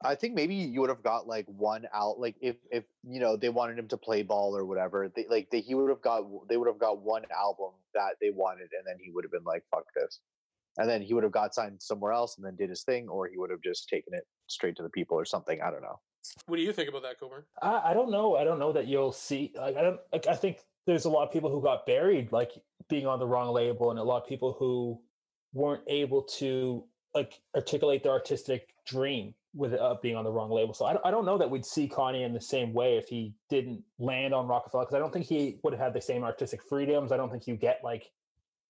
I 0.04 0.14
think 0.14 0.34
maybe 0.34 0.54
you 0.54 0.80
would 0.80 0.90
have 0.90 1.02
got 1.02 1.26
like 1.26 1.46
one 1.46 1.86
out, 1.94 2.18
like 2.18 2.36
if 2.40 2.56
if 2.70 2.84
you 3.08 3.20
know 3.20 3.36
they 3.36 3.48
wanted 3.48 3.78
him 3.78 3.88
to 3.88 3.96
play 3.96 4.22
ball 4.22 4.56
or 4.56 4.64
whatever, 4.64 5.10
they 5.14 5.26
like 5.28 5.50
they, 5.50 5.60
he 5.60 5.74
would 5.74 5.88
have 5.88 6.02
got 6.02 6.24
they 6.48 6.56
would 6.56 6.68
have 6.68 6.78
got 6.78 7.02
one 7.02 7.22
album 7.36 7.72
that 7.94 8.16
they 8.20 8.30
wanted, 8.30 8.68
and 8.76 8.86
then 8.86 8.96
he 9.02 9.10
would 9.10 9.24
have 9.24 9.32
been 9.32 9.44
like 9.44 9.64
fuck 9.70 9.84
this, 9.94 10.20
and 10.78 10.88
then 10.88 11.02
he 11.02 11.14
would 11.14 11.22
have 11.22 11.32
got 11.32 11.54
signed 11.54 11.80
somewhere 11.80 12.12
else 12.12 12.36
and 12.36 12.44
then 12.44 12.56
did 12.56 12.70
his 12.70 12.82
thing, 12.82 13.08
or 13.08 13.28
he 13.28 13.38
would 13.38 13.50
have 13.50 13.62
just 13.62 13.88
taken 13.88 14.14
it 14.14 14.26
straight 14.48 14.76
to 14.76 14.82
the 14.82 14.90
people 14.90 15.16
or 15.16 15.24
something. 15.24 15.60
I 15.60 15.70
don't 15.70 15.82
know. 15.82 16.00
What 16.46 16.56
do 16.56 16.62
you 16.62 16.72
think 16.72 16.88
about 16.88 17.02
that, 17.02 17.18
Coburn? 17.18 17.42
I, 17.60 17.90
I 17.90 17.94
don't 17.94 18.10
know. 18.10 18.36
I 18.36 18.44
don't 18.44 18.58
know 18.58 18.72
that 18.72 18.86
you'll 18.86 19.12
see. 19.12 19.52
Like 19.54 19.76
I 19.76 19.82
don't. 19.82 20.00
Like 20.12 20.26
I 20.26 20.34
think 20.34 20.58
there's 20.86 21.04
a 21.04 21.10
lot 21.10 21.26
of 21.26 21.32
people 21.32 21.50
who 21.50 21.62
got 21.62 21.86
buried, 21.86 22.32
like 22.32 22.52
being 22.88 23.06
on 23.06 23.18
the 23.18 23.26
wrong 23.26 23.52
label, 23.52 23.90
and 23.90 23.98
a 23.98 24.02
lot 24.02 24.22
of 24.22 24.28
people 24.28 24.56
who 24.58 25.00
weren't 25.52 25.82
able 25.86 26.22
to 26.22 26.84
like 27.14 27.40
articulate 27.54 28.02
their 28.02 28.12
artistic 28.12 28.74
dream 28.86 29.34
with 29.54 29.74
uh, 29.74 29.96
being 30.02 30.16
on 30.16 30.24
the 30.24 30.30
wrong 30.30 30.50
label. 30.50 30.72
So 30.74 30.86
I, 30.86 30.94
don't- 30.94 31.04
I 31.06 31.10
don't 31.10 31.26
know 31.26 31.36
that 31.38 31.50
we'd 31.50 31.64
see 31.66 31.88
Kanye 31.88 32.24
in 32.24 32.32
the 32.32 32.40
same 32.40 32.72
way 32.72 32.96
if 32.96 33.06
he 33.08 33.34
didn't 33.50 33.82
land 33.98 34.32
on 34.32 34.46
Roc-A-Fella 34.46 34.84
because 34.84 34.94
I 34.94 34.98
don't 34.98 35.12
think 35.12 35.26
he 35.26 35.58
would 35.62 35.72
have 35.74 35.80
had 35.80 35.92
the 35.94 36.00
same 36.00 36.24
artistic 36.24 36.62
freedoms. 36.62 37.12
I 37.12 37.16
don't 37.16 37.30
think 37.30 37.46
you 37.46 37.56
get 37.56 37.80
like 37.84 38.10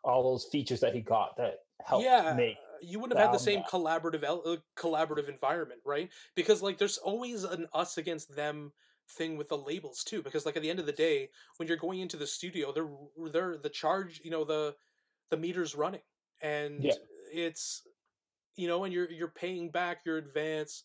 all 0.03 0.23
those 0.23 0.45
features 0.47 0.81
that 0.81 0.95
he 0.95 1.01
got 1.01 1.37
that 1.37 1.61
helped 1.85 2.05
yeah, 2.05 2.35
make. 2.37 2.57
you 2.81 2.99
wouldn't 2.99 3.17
have 3.19 3.29
had 3.29 3.35
the 3.35 3.39
same 3.39 3.61
that. 3.61 3.69
collaborative 3.71 4.25
uh, 4.25 4.57
collaborative 4.77 5.29
environment, 5.29 5.81
right? 5.85 6.11
Because 6.35 6.61
like 6.63 6.79
there's 6.79 6.99
always 6.99 7.45
an 7.45 7.69
us 7.73 7.99
against 7.99 8.35
them 8.35 8.73
thing 9.11 9.37
with 9.37 9.49
the 9.49 9.57
labels 9.59 10.03
too. 10.03 10.21
Because 10.23 10.45
like 10.47 10.57
at 10.57 10.63
the 10.63 10.71
end 10.71 10.81
of 10.81 10.87
the 10.87 10.93
day, 10.93 11.29
when 11.59 11.69
you're 11.69 11.77
going 11.77 12.01
into 12.01 12.17
the 12.17 12.27
studio, 12.27 12.73
they're 12.73 13.31
they're 13.31 13.57
the 13.59 13.69
charge, 13.69 14.21
you 14.25 14.31
know, 14.33 14.43
the 14.43 14.75
the 15.31 15.37
meter's 15.37 15.77
running, 15.77 16.03
and 16.43 16.83
Yeah. 16.83 16.95
it's 17.33 17.83
you 18.57 18.69
know, 18.69 18.85
and 18.85 18.93
you're 18.93 19.11
you're 19.11 19.29
paying 19.29 19.71
back 19.71 20.01
your 20.05 20.19
advance, 20.19 20.85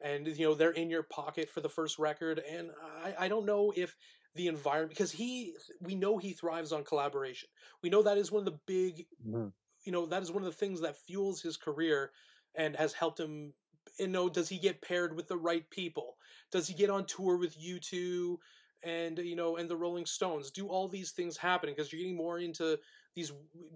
and 0.00 0.26
you 0.26 0.46
know 0.46 0.54
they're 0.54 0.70
in 0.70 0.90
your 0.90 1.02
pocket 1.02 1.50
for 1.50 1.60
the 1.60 1.68
first 1.68 1.98
record, 1.98 2.40
and 2.50 2.70
I 3.04 3.26
I 3.26 3.28
don't 3.28 3.46
know 3.46 3.72
if 3.76 3.96
the 4.34 4.46
environment 4.46 4.90
because 4.90 5.10
he 5.10 5.54
we 5.80 5.94
know 5.94 6.18
he 6.18 6.32
thrives 6.32 6.72
on 6.72 6.84
collaboration. 6.84 7.48
We 7.82 7.90
know 7.90 8.02
that 8.02 8.18
is 8.18 8.30
one 8.30 8.40
of 8.40 8.44
the 8.46 8.58
big 8.66 9.06
mm-hmm. 9.26 9.48
you 9.84 9.92
know 9.92 10.06
that 10.06 10.22
is 10.22 10.30
one 10.30 10.42
of 10.42 10.48
the 10.48 10.56
things 10.56 10.80
that 10.80 10.96
fuels 10.96 11.42
his 11.42 11.56
career 11.56 12.12
and 12.54 12.76
has 12.76 12.92
helped 12.92 13.20
him 13.20 13.52
you 13.98 14.06
know 14.06 14.28
does 14.28 14.48
he 14.48 14.58
get 14.58 14.80
paired 14.80 15.14
with 15.14 15.28
the 15.28 15.36
right 15.36 15.68
people? 15.70 16.16
Does 16.52 16.68
he 16.68 16.74
get 16.74 16.90
on 16.90 17.04
tour 17.04 17.36
with 17.36 17.58
u2 17.60 18.36
and 18.84 19.18
you 19.18 19.36
know 19.36 19.56
and 19.56 19.68
the 19.68 19.76
rolling 19.76 20.06
stones? 20.06 20.50
Do 20.50 20.68
all 20.68 20.88
these 20.88 21.10
things 21.10 21.36
happen 21.36 21.70
because 21.70 21.92
you're 21.92 22.00
getting 22.00 22.16
more 22.16 22.38
into 22.38 22.78
these 23.14 23.32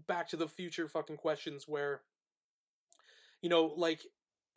back 0.06 0.28
to 0.28 0.37
the 0.37 0.49
future 0.49 0.87
fucking 0.87 1.16
questions 1.16 1.66
where 1.66 2.02
you 3.42 3.49
know 3.49 3.72
like 3.76 4.00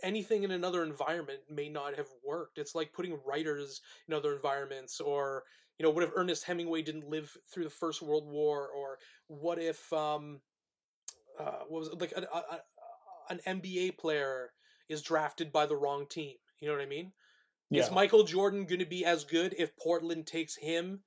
anything 0.04 0.44
in 0.44 0.52
another 0.52 0.84
environment 0.84 1.40
may 1.50 1.70
not 1.70 1.96
have 1.96 2.08
worked 2.26 2.58
it's 2.58 2.76
like 2.76 2.94
putting 2.94 3.18
writers 3.26 3.82
in 4.08 4.14
other 4.14 4.34
environments 4.34 5.00
or 5.00 5.44
you 5.78 5.84
know 5.84 5.90
what 5.90 6.04
if 6.04 6.12
ernest 6.16 6.46
hemingway 6.46 6.82
didn't 6.82 7.10
live 7.10 7.36
through 7.52 7.64
the 7.64 7.70
first 7.70 8.02
world 8.02 8.28
war 8.28 8.70
or 8.70 8.98
what 9.28 9.60
if 9.60 9.92
um 9.92 10.40
uh, 11.40 11.64
what 11.68 11.80
was 11.80 11.88
it 11.90 12.00
like 12.00 12.14
an, 12.16 12.26
a, 12.34 12.60
an 13.30 13.40
NBA 13.48 13.98
player 13.98 14.52
is 14.90 15.02
drafted 15.02 15.52
by 15.52 15.66
the 15.66 15.76
wrong 15.76 16.06
team. 16.08 16.36
You 16.60 16.68
know 16.68 16.74
what 16.74 16.84
I 16.84 16.88
mean? 16.88 17.12
Is 17.72 17.92
Michael 17.92 18.24
Jordan 18.24 18.66
going 18.66 18.80
to 18.80 18.86
be 18.86 19.04
as 19.06 19.24
good 19.24 19.56
if 19.58 19.76
Portland 19.78 20.28
takes 20.28 20.56
him 20.56 21.02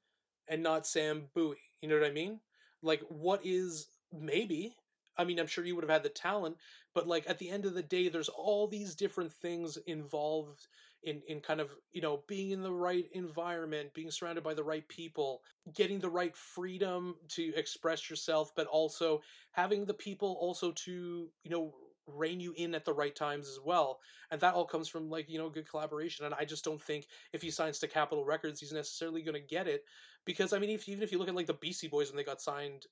and 0.48 0.62
not 0.62 0.86
Sam 0.86 1.28
Bowie? 1.34 1.56
You 1.80 1.88
know 1.88 1.98
what 1.98 2.06
I 2.06 2.12
mean? 2.12 2.40
Like, 2.82 3.00
what 3.08 3.40
is 3.44 3.88
maybe? 4.12 4.74
I 5.18 5.24
mean, 5.24 5.38
I'm 5.38 5.46
sure 5.46 5.64
you 5.64 5.74
would 5.74 5.84
have 5.84 5.90
had 5.90 6.04
the 6.04 6.08
talent, 6.08 6.56
but 6.94 7.08
like 7.08 7.28
at 7.28 7.38
the 7.38 7.50
end 7.50 7.66
of 7.66 7.74
the 7.74 7.82
day, 7.82 8.08
there's 8.08 8.28
all 8.28 8.68
these 8.68 8.94
different 8.94 9.32
things 9.32 9.76
involved 9.86 10.68
in 11.02 11.22
in 11.28 11.40
kind 11.40 11.60
of 11.60 11.74
you 11.92 12.00
know 12.00 12.22
being 12.26 12.50
in 12.50 12.62
the 12.62 12.72
right 12.72 13.06
environment, 13.12 13.94
being 13.94 14.10
surrounded 14.10 14.44
by 14.44 14.54
the 14.54 14.64
right 14.64 14.86
people, 14.88 15.42
getting 15.74 15.98
the 15.98 16.08
right 16.08 16.36
freedom 16.36 17.16
to 17.30 17.52
express 17.54 18.08
yourself, 18.08 18.52
but 18.54 18.66
also 18.66 19.20
having 19.52 19.84
the 19.84 19.94
people 19.94 20.36
also 20.40 20.72
to 20.72 21.28
you 21.42 21.50
know 21.50 21.74
rein 22.08 22.40
you 22.40 22.54
in 22.56 22.74
at 22.74 22.84
the 22.84 22.92
right 22.92 23.14
times 23.14 23.48
as 23.48 23.58
well 23.62 24.00
and 24.30 24.40
that 24.40 24.54
all 24.54 24.64
comes 24.64 24.88
from 24.88 25.10
like 25.10 25.28
you 25.28 25.38
know 25.38 25.50
good 25.50 25.68
collaboration 25.68 26.24
and 26.24 26.34
i 26.34 26.44
just 26.44 26.64
don't 26.64 26.80
think 26.80 27.06
if 27.32 27.42
he 27.42 27.50
signs 27.50 27.78
to 27.78 27.86
capitol 27.86 28.24
records 28.24 28.60
he's 28.60 28.72
necessarily 28.72 29.22
going 29.22 29.34
to 29.34 29.40
get 29.40 29.68
it 29.68 29.84
because 30.24 30.52
i 30.52 30.58
mean 30.58 30.70
if, 30.70 30.88
even 30.88 31.02
if 31.02 31.12
you 31.12 31.18
look 31.18 31.28
at 31.28 31.34
like 31.34 31.46
the 31.46 31.52
beastie 31.52 31.88
boys 31.88 32.08
when 32.08 32.16
they 32.16 32.24
got 32.24 32.40
signed 32.40 32.86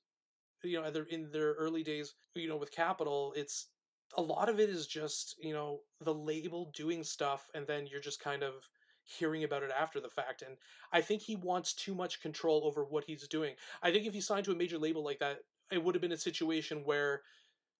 you 0.63 0.79
know 0.79 0.85
either 0.85 1.03
in 1.03 1.29
their 1.31 1.53
early 1.53 1.83
days 1.83 2.15
you 2.35 2.47
know 2.47 2.57
with 2.57 2.71
Capitol, 2.71 3.33
it's 3.35 3.67
a 4.15 4.21
lot 4.21 4.49
of 4.49 4.59
it 4.59 4.69
is 4.69 4.87
just 4.87 5.35
you 5.41 5.53
know 5.53 5.79
the 6.01 6.13
label 6.13 6.71
doing 6.75 7.03
stuff 7.03 7.49
and 7.53 7.67
then 7.67 7.87
you're 7.87 8.01
just 8.01 8.21
kind 8.21 8.43
of 8.43 8.69
hearing 9.03 9.43
about 9.43 9.63
it 9.63 9.71
after 9.77 10.01
the 10.01 10.09
fact 10.09 10.41
and 10.41 10.57
i 10.91 10.99
think 10.99 11.21
he 11.21 11.35
wants 11.35 11.73
too 11.73 11.95
much 11.95 12.21
control 12.21 12.63
over 12.65 12.83
what 12.83 13.05
he's 13.05 13.25
doing. 13.27 13.55
I 13.81 13.91
think 13.91 14.05
if 14.05 14.13
he 14.13 14.19
signed 14.19 14.43
to 14.45 14.51
a 14.51 14.55
major 14.55 14.77
label 14.77 15.03
like 15.03 15.19
that 15.19 15.39
it 15.71 15.83
would 15.83 15.95
have 15.95 16.01
been 16.01 16.11
a 16.11 16.17
situation 16.17 16.81
where 16.83 17.21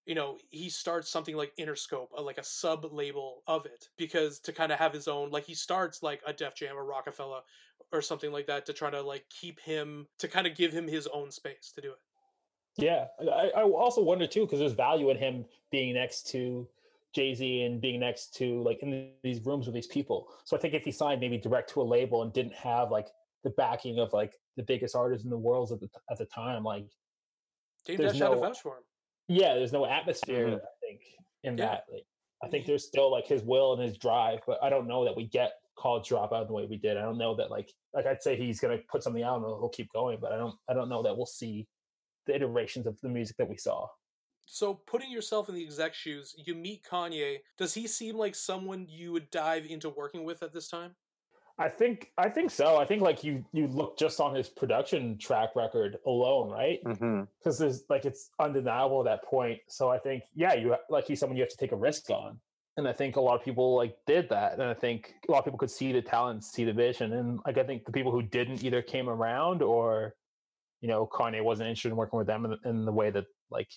you 0.05 0.15
know 0.15 0.37
he 0.49 0.69
starts 0.69 1.09
something 1.09 1.35
like 1.35 1.53
interscope 1.59 2.07
uh, 2.17 2.21
like 2.21 2.37
a 2.37 2.43
sub 2.43 2.85
label 2.91 3.43
of 3.45 3.65
it 3.65 3.89
because 3.97 4.39
to 4.39 4.53
kind 4.53 4.71
of 4.71 4.79
have 4.79 4.93
his 4.93 5.07
own 5.07 5.29
like 5.29 5.45
he 5.45 5.53
starts 5.53 6.01
like 6.01 6.21
a 6.25 6.33
def 6.33 6.55
jam 6.55 6.77
or 6.77 6.85
roc-a-fella 6.85 7.41
or 7.91 8.01
something 8.01 8.31
like 8.31 8.47
that 8.47 8.65
to 8.65 8.73
try 8.73 8.89
to 8.89 9.01
like 9.01 9.25
keep 9.29 9.59
him 9.59 10.07
to 10.17 10.27
kind 10.27 10.47
of 10.47 10.55
give 10.55 10.71
him 10.71 10.87
his 10.87 11.07
own 11.07 11.29
space 11.29 11.71
to 11.75 11.81
do 11.81 11.91
it 11.91 11.99
Yeah, 12.77 13.07
I, 13.21 13.51
I 13.55 13.61
also 13.63 14.01
wonder 14.03 14.27
too 14.27 14.41
because 14.45 14.59
there's 14.59 14.73
value 14.73 15.09
in 15.09 15.17
him 15.17 15.45
being 15.71 15.93
next 15.95 16.27
to 16.31 16.67
Jay 17.13 17.33
Z 17.33 17.61
and 17.63 17.81
being 17.81 17.99
next 17.99 18.35
to 18.35 18.61
like 18.61 18.79
in 18.83 19.11
these 19.23 19.43
rooms 19.45 19.65
with 19.65 19.73
these 19.73 19.87
people. 19.87 20.27
So 20.45 20.55
I 20.55 20.59
think 20.59 20.73
if 20.73 20.83
he 20.83 20.91
signed 20.91 21.19
maybe 21.21 21.37
direct 21.37 21.69
to 21.71 21.81
a 21.81 21.83
label 21.83 22.21
and 22.21 22.31
didn't 22.33 22.53
have 22.53 22.91
like 22.91 23.07
the 23.43 23.49
backing 23.51 23.99
of 23.99 24.13
like 24.13 24.33
the 24.57 24.63
biggest 24.63 24.95
artists 24.95 25.23
in 25.23 25.29
the 25.31 25.37
world 25.37 25.71
at 25.71 25.79
the 25.79 25.89
at 26.11 26.17
the 26.17 26.25
time, 26.25 26.63
like 26.63 26.85
Dame 27.85 27.97
There's 27.97 28.13
Dash 28.13 28.21
had 28.21 28.31
a 28.31 28.35
no- 28.35 28.41
vouch 28.41 28.61
for 28.61 28.77
him 28.77 28.83
yeah, 29.29 29.55
there's 29.55 29.73
no 29.73 29.85
atmosphere. 29.85 30.47
Mhm. 30.47 30.55
I 30.55 30.67
think 30.79 31.01
in 31.43 31.57
Yeah. 31.57 31.65
that. 31.65 31.83
Like, 31.91 32.05
I 32.41 32.47
think 32.47 32.65
there's 32.65 32.85
still 32.87 33.11
like 33.11 33.27
his 33.27 33.43
will 33.43 33.73
and 33.73 33.81
his 33.83 33.97
drive, 33.97 34.39
but 34.47 34.57
I 34.63 34.69
don't 34.69 34.87
know 34.87 35.03
that 35.03 35.17
we 35.17 35.25
get 35.25 35.51
college 35.77 36.07
dropout 36.07 36.47
the 36.47 36.53
way 36.53 36.65
we 36.65 36.77
did. 36.77 36.95
I 36.95 37.01
don't 37.01 37.17
know 37.17 37.35
that 37.35 37.51
like 37.51 37.73
like 37.93 38.05
I'd 38.05 38.21
say 38.23 38.37
he's 38.37 38.59
gonna 38.61 38.77
put 38.89 39.03
something 39.03 39.23
out 39.23 39.35
and 39.37 39.45
he'll 39.45 39.67
keep 39.69 39.91
going, 39.91 40.19
but 40.21 40.31
I 40.31 40.37
don't 40.37 40.55
I 40.69 40.73
don't 40.73 40.87
know 40.87 41.03
that 41.03 41.17
we'll 41.17 41.25
see 41.25 41.67
the 42.27 42.35
iterations 42.35 42.85
of 42.85 42.99
the 43.01 43.09
music 43.09 43.35
that 43.37 43.49
we 43.49 43.57
saw. 43.57 43.87
so 44.45 44.73
putting 44.85 45.11
yourself 45.11 45.49
in 45.49 45.55
the 45.55 45.63
exec 45.63 45.93
shoes 45.93 46.35
you 46.45 46.53
meet 46.55 46.81
kanye 46.83 47.37
does 47.57 47.73
he 47.73 47.85
seem 47.87 48.15
like 48.17 48.35
someone 48.35 48.85
you 48.89 49.11
would 49.11 49.29
dive 49.29 49.65
into 49.65 49.89
working 49.89 50.23
with 50.23 50.41
at 50.43 50.53
this 50.53 50.69
time 50.69 50.95
I 51.59 51.69
think 51.69 52.11
I 52.19 52.29
think 52.29 52.51
so. 52.51 52.77
I 52.77 52.85
think 52.85 53.01
like 53.01 53.23
you 53.23 53.43
you 53.51 53.65
look 53.67 53.97
just 53.97 54.19
on 54.19 54.35
his 54.35 54.47
production 54.47 55.17
track 55.17 55.55
record 55.55 55.97
alone, 56.05 56.51
right? 56.51 56.79
Mm-hmm. 56.85 57.21
Because 57.39 57.57
there's 57.57 57.83
like 57.89 58.05
it's 58.05 58.29
undeniable 58.39 58.99
at 59.01 59.05
that 59.05 59.23
point. 59.27 59.59
So 59.67 59.89
I 59.89 59.97
think 59.97 60.21
yeah, 60.35 60.53
you 60.53 60.69
ha- 60.73 60.85
like 60.87 61.05
he's 61.07 61.19
someone 61.19 61.35
you 61.35 61.41
have 61.41 61.49
to 61.49 61.57
take 61.57 61.71
a 61.71 61.75
risk 61.75 62.11
on, 62.11 62.39
and 62.77 62.87
I 62.87 62.93
think 62.93 63.15
a 63.15 63.21
lot 63.21 63.35
of 63.39 63.43
people 63.43 63.75
like 63.75 63.95
did 64.05 64.29
that, 64.29 64.53
and 64.53 64.61
I 64.61 64.75
think 64.75 65.15
a 65.27 65.31
lot 65.31 65.39
of 65.39 65.45
people 65.45 65.57
could 65.57 65.71
see 65.71 65.91
the 65.91 66.01
talent, 66.03 66.43
see 66.43 66.63
the 66.63 66.73
vision, 66.73 67.13
and 67.13 67.39
like 67.47 67.57
I 67.57 67.63
think 67.63 67.85
the 67.85 67.91
people 67.91 68.11
who 68.11 68.21
didn't 68.21 68.63
either 68.63 68.83
came 68.83 69.09
around 69.09 69.63
or 69.63 70.13
you 70.81 70.87
know 70.87 71.07
Kanye 71.07 71.43
wasn't 71.43 71.69
interested 71.69 71.89
in 71.89 71.95
working 71.95 72.17
with 72.17 72.27
them 72.27 72.45
in, 72.45 72.51
the- 72.51 72.69
in 72.69 72.85
the 72.85 72.91
way 72.91 73.09
that 73.09 73.25
like 73.49 73.69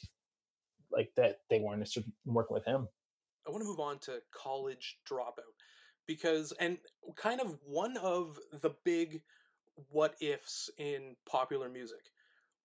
like 0.91 1.11
that 1.17 1.41
they 1.49 1.61
weren't 1.61 1.75
interested 1.79 2.05
in 2.27 2.35
working 2.35 2.55
with 2.55 2.65
him. 2.65 2.89
I 3.47 3.51
want 3.51 3.63
to 3.63 3.69
move 3.69 3.81
on 3.81 3.99
to 4.01 4.21
college 4.35 4.99
dropout 5.09 5.55
because, 6.07 6.53
and 6.61 6.79
kind 7.17 7.41
of 7.41 7.57
one 7.65 7.97
of 7.99 8.39
the 8.61 8.71
big 8.85 9.23
what 9.89 10.15
ifs 10.21 10.69
in 10.79 11.17
popular 11.29 11.69
music. 11.69 12.01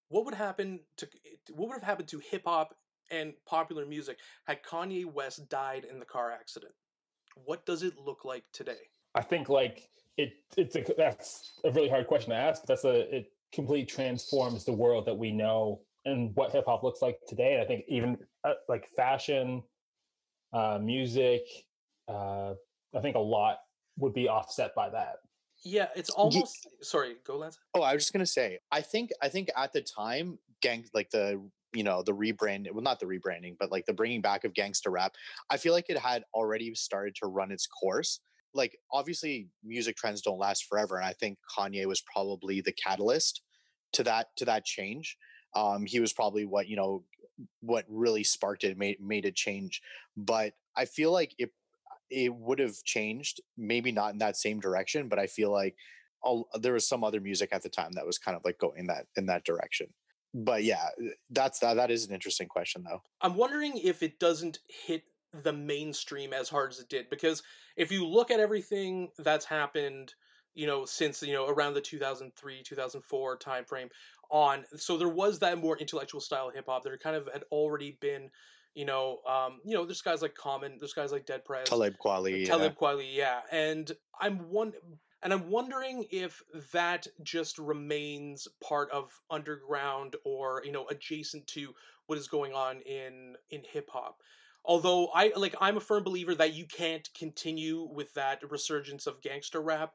What 0.10 0.26
would 0.26 0.34
happen 0.34 0.80
to 0.98 1.06
eh, 1.26 1.36
what 1.54 1.70
would 1.70 1.76
have 1.76 1.84
happened 1.84 2.08
to 2.10 2.20
hip 2.20 2.44
hop 2.46 2.76
and 3.12 3.34
popular 3.46 3.86
music 3.86 4.18
had 4.48 4.64
Kanye 4.64 5.06
West 5.06 5.48
died 5.50 5.86
in 5.90 6.00
the 6.00 6.06
car 6.06 6.32
accident? 6.32 6.74
What 7.46 7.66
does 7.66 7.84
it 7.84 7.98
look 7.98 8.26
like 8.26 8.44
today? 8.52 8.90
I 9.14 9.22
think 9.22 9.50
like 9.50 9.90
it 10.18 10.34
it's 10.58 10.76
a 10.76 10.84
that's 10.98 11.60
a 11.64 11.72
really 11.72 11.90
hard 11.90 12.08
question 12.08 12.32
to 12.32 12.36
ask. 12.38 12.64
That's 12.66 12.84
a 12.84 13.16
it 13.16 13.32
completely 13.56 13.86
transforms 13.86 14.66
the 14.66 14.74
world 14.74 15.06
that 15.08 15.18
we 15.18 15.32
know 15.32 15.82
and 16.06 16.36
what 16.36 16.52
hip 16.52 16.66
hop 16.68 16.84
looks 16.84 17.02
like 17.02 17.18
today. 17.28 17.54
And 17.54 17.62
I 17.62 17.66
think 17.66 17.86
even 17.88 18.18
uh, 18.44 18.54
like 18.70 18.88
fashion, 18.96 19.64
uh, 20.54 20.78
music, 20.82 21.42
uh, 22.08 22.54
I 22.96 23.02
think 23.02 23.16
a 23.16 23.20
lot 23.20 23.58
would 23.98 24.14
be 24.14 24.30
offset 24.30 24.76
by 24.76 24.90
that. 24.90 25.16
Yeah, 25.64 25.88
it's 25.96 26.10
almost 26.12 26.68
sorry. 26.82 27.16
Go, 27.26 27.38
Lance. 27.38 27.58
Oh, 27.74 27.82
I 27.82 27.94
was 27.94 28.04
just 28.04 28.14
gonna 28.14 28.26
say, 28.26 28.60
I 28.72 28.82
think 28.82 29.10
I 29.22 29.30
think 29.30 29.50
at 29.58 29.74
the 29.74 29.82
time, 29.82 30.38
gang 30.62 30.86
like 30.94 31.10
the 31.10 31.42
you 31.74 31.84
know 31.84 32.04
the 32.04 32.12
rebrand, 32.12 32.72
well, 32.72 32.84
not 32.84 33.00
the 33.00 33.06
rebranding, 33.06 33.56
but 33.60 33.72
like 33.72 33.86
the 33.86 33.94
bringing 33.94 34.22
back 34.22 34.44
of 34.44 34.54
gangster 34.54 34.92
rap. 34.92 35.14
I 35.50 35.58
feel 35.58 35.74
like 35.74 35.90
it 35.90 35.98
had 35.98 36.24
already 36.34 36.76
started 36.76 37.16
to 37.22 37.28
run 37.28 37.52
its 37.52 37.68
course. 37.68 38.20
Like 38.56 38.78
obviously, 38.92 39.50
music 39.64 39.96
trends 39.96 40.22
don't 40.22 40.40
last 40.40 40.66
forever, 40.66 40.98
and 40.98 41.06
I 41.06 41.14
think 41.14 41.38
Kanye 41.56 41.86
was 41.86 42.02
probably 42.02 42.62
the 42.62 42.74
catalyst 42.74 43.42
to 43.94 44.04
that 44.04 44.28
to 44.38 44.46
that 44.46 44.66
change. 44.66 45.18
Um, 45.56 45.86
he 45.86 46.00
was 46.00 46.14
probably 46.14 46.46
what 46.46 46.68
you 46.68 46.76
know 46.76 47.04
what 47.62 47.86
really 47.90 48.24
sparked 48.24 48.64
it, 48.64 48.78
made 48.78 49.00
made 49.00 49.26
it 49.26 49.36
change. 49.36 49.82
But 50.18 50.54
I 50.76 50.86
feel 50.86 51.12
like 51.12 51.36
it 51.38 51.52
it 52.10 52.34
would 52.34 52.60
have 52.60 52.76
changed, 52.84 53.42
maybe 53.58 53.92
not 53.92 54.14
in 54.14 54.20
that 54.20 54.38
same 54.38 54.60
direction, 54.60 55.10
but 55.10 55.20
I 55.20 55.28
feel 55.28 55.52
like 55.52 55.76
there 56.60 56.74
was 56.74 56.88
some 56.88 57.04
other 57.04 57.22
music 57.22 57.50
at 57.52 57.62
the 57.62 57.70
time 57.70 57.92
that 57.94 58.06
was 58.06 58.18
kind 58.18 58.36
of 58.36 58.44
like 58.44 58.58
going 58.58 58.88
that 58.88 59.06
in 59.16 59.26
that 59.28 59.44
direction. 59.44 59.88
But 60.34 60.64
yeah, 60.64 60.88
that's 61.30 61.60
that. 61.60 61.76
That 61.76 61.92
is 61.92 62.08
an 62.08 62.14
interesting 62.14 62.48
question, 62.48 62.84
though. 62.84 63.02
I'm 63.22 63.36
wondering 63.36 63.78
if 63.78 64.04
it 64.04 64.20
doesn't 64.20 64.60
hit 64.68 65.04
the 65.44 65.54
mainstream 65.54 66.34
as 66.34 66.50
hard 66.50 66.72
as 66.72 66.80
it 66.80 66.90
did 66.90 67.10
because 67.10 67.44
if 67.76 67.92
you 67.92 68.06
look 68.06 68.32
at 68.32 68.40
everything 68.40 69.10
that's 69.20 69.46
happened 69.46 70.14
you 70.54 70.66
know 70.66 70.86
since 70.86 71.22
you 71.22 71.34
know 71.34 71.48
around 71.48 71.74
the 71.74 71.82
2003 71.82 72.64
2004 72.64 73.38
time 73.38 73.66
frame 73.66 73.90
on 74.32 74.64
so 74.76 74.98
there 74.98 75.10
was 75.10 75.40
that 75.40 75.60
more 75.60 75.78
intellectual 75.78 76.22
style 76.22 76.50
hip 76.50 76.66
hop 76.68 76.84
there 76.84 76.98
kind 76.98 77.16
of 77.16 77.30
had 77.32 77.44
already 77.52 77.98
been 78.00 78.30
you 78.74 78.86
know 78.86 79.20
um 79.28 79.60
you 79.64 79.74
know 79.74 79.86
there's 79.86 80.02
guys 80.02 80.22
like 80.22 80.34
common 80.34 80.78
there's 80.80 80.94
guys 80.94 81.12
like 81.12 81.26
dead 81.26 81.44
prez 81.46 81.68
talib 81.68 81.96
kweli 82.04 82.46
talib 82.46 82.74
yeah. 82.74 82.88
kweli 82.88 83.16
yeah 83.16 83.40
and 83.52 83.92
i'm 84.20 84.38
one 84.50 84.74
and 85.24 85.34
i'm 85.34 85.50
wondering 85.50 86.06
if 86.12 86.42
that 86.72 87.08
just 87.24 87.58
remains 87.60 88.48
part 88.64 88.90
of 88.92 89.20
underground 89.30 90.16
or 90.24 90.62
you 90.66 90.72
know 90.72 90.86
adjacent 90.90 91.46
to 91.48 91.74
what 92.08 92.18
is 92.18 92.28
going 92.28 92.54
on 92.54 92.82
in 92.82 93.36
in 93.50 93.62
hip 93.72 93.90
hop 93.92 94.20
although 94.68 95.08
i 95.14 95.32
like 95.36 95.56
i'm 95.62 95.78
a 95.78 95.82
firm 95.82 96.04
believer 96.04 96.36
that 96.36 96.54
you 96.54 96.66
can't 96.66 97.10
continue 97.18 97.88
with 97.92 98.14
that 98.14 98.40
resurgence 98.50 99.08
of 99.08 99.22
gangster 99.22 99.62
rap 99.62 99.94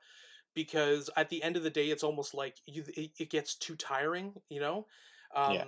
because 0.54 1.10
at 1.16 1.28
the 1.30 1.42
end 1.42 1.56
of 1.56 1.62
the 1.62 1.70
day 1.70 1.86
it's 1.86 2.02
almost 2.02 2.34
like 2.34 2.56
you, 2.66 2.84
it, 2.96 3.10
it 3.18 3.30
gets 3.30 3.54
too 3.54 3.76
tiring 3.76 4.32
you 4.48 4.60
know 4.60 4.86
um, 5.34 5.54
yeah. 5.54 5.64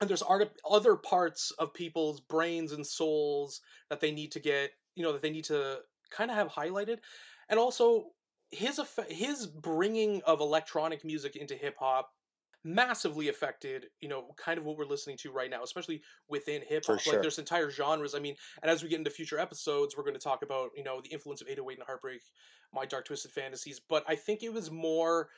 and 0.00 0.08
there's 0.08 0.22
art, 0.22 0.50
other 0.68 0.96
parts 0.96 1.50
of 1.58 1.74
people's 1.74 2.20
brains 2.20 2.72
and 2.72 2.86
souls 2.86 3.60
that 3.90 4.00
they 4.00 4.10
need 4.10 4.32
to 4.32 4.40
get 4.40 4.70
you 4.94 5.02
know 5.02 5.12
that 5.12 5.22
they 5.22 5.30
need 5.30 5.44
to 5.44 5.78
kind 6.10 6.30
of 6.30 6.36
have 6.36 6.48
highlighted 6.48 6.98
and 7.48 7.58
also 7.58 8.06
his 8.50 8.80
his 9.08 9.46
bringing 9.46 10.22
of 10.26 10.40
electronic 10.40 11.04
music 11.04 11.36
into 11.36 11.54
hip 11.54 11.76
hop 11.78 12.10
massively 12.62 13.28
affected, 13.28 13.86
you 14.00 14.08
know, 14.08 14.34
kind 14.36 14.58
of 14.58 14.64
what 14.64 14.76
we're 14.76 14.84
listening 14.84 15.16
to 15.16 15.32
right 15.32 15.50
now, 15.50 15.62
especially 15.62 16.02
within 16.28 16.62
hip 16.62 16.84
hop. 16.86 17.00
Sure. 17.00 17.14
Like 17.14 17.22
there's 17.22 17.38
entire 17.38 17.70
genres. 17.70 18.14
I 18.14 18.18
mean, 18.18 18.36
and 18.62 18.70
as 18.70 18.82
we 18.82 18.88
get 18.88 18.98
into 18.98 19.10
future 19.10 19.38
episodes, 19.38 19.96
we're 19.96 20.04
going 20.04 20.14
to 20.14 20.20
talk 20.20 20.42
about, 20.42 20.70
you 20.76 20.84
know, 20.84 21.00
the 21.00 21.08
influence 21.10 21.40
of 21.40 21.48
808 21.48 21.78
and 21.78 21.86
Heartbreak, 21.86 22.20
My 22.74 22.84
Dark 22.84 23.06
Twisted 23.06 23.32
Fantasies. 23.32 23.80
But 23.88 24.04
I 24.06 24.14
think 24.14 24.42
it 24.42 24.52
was 24.52 24.70
more 24.70 25.28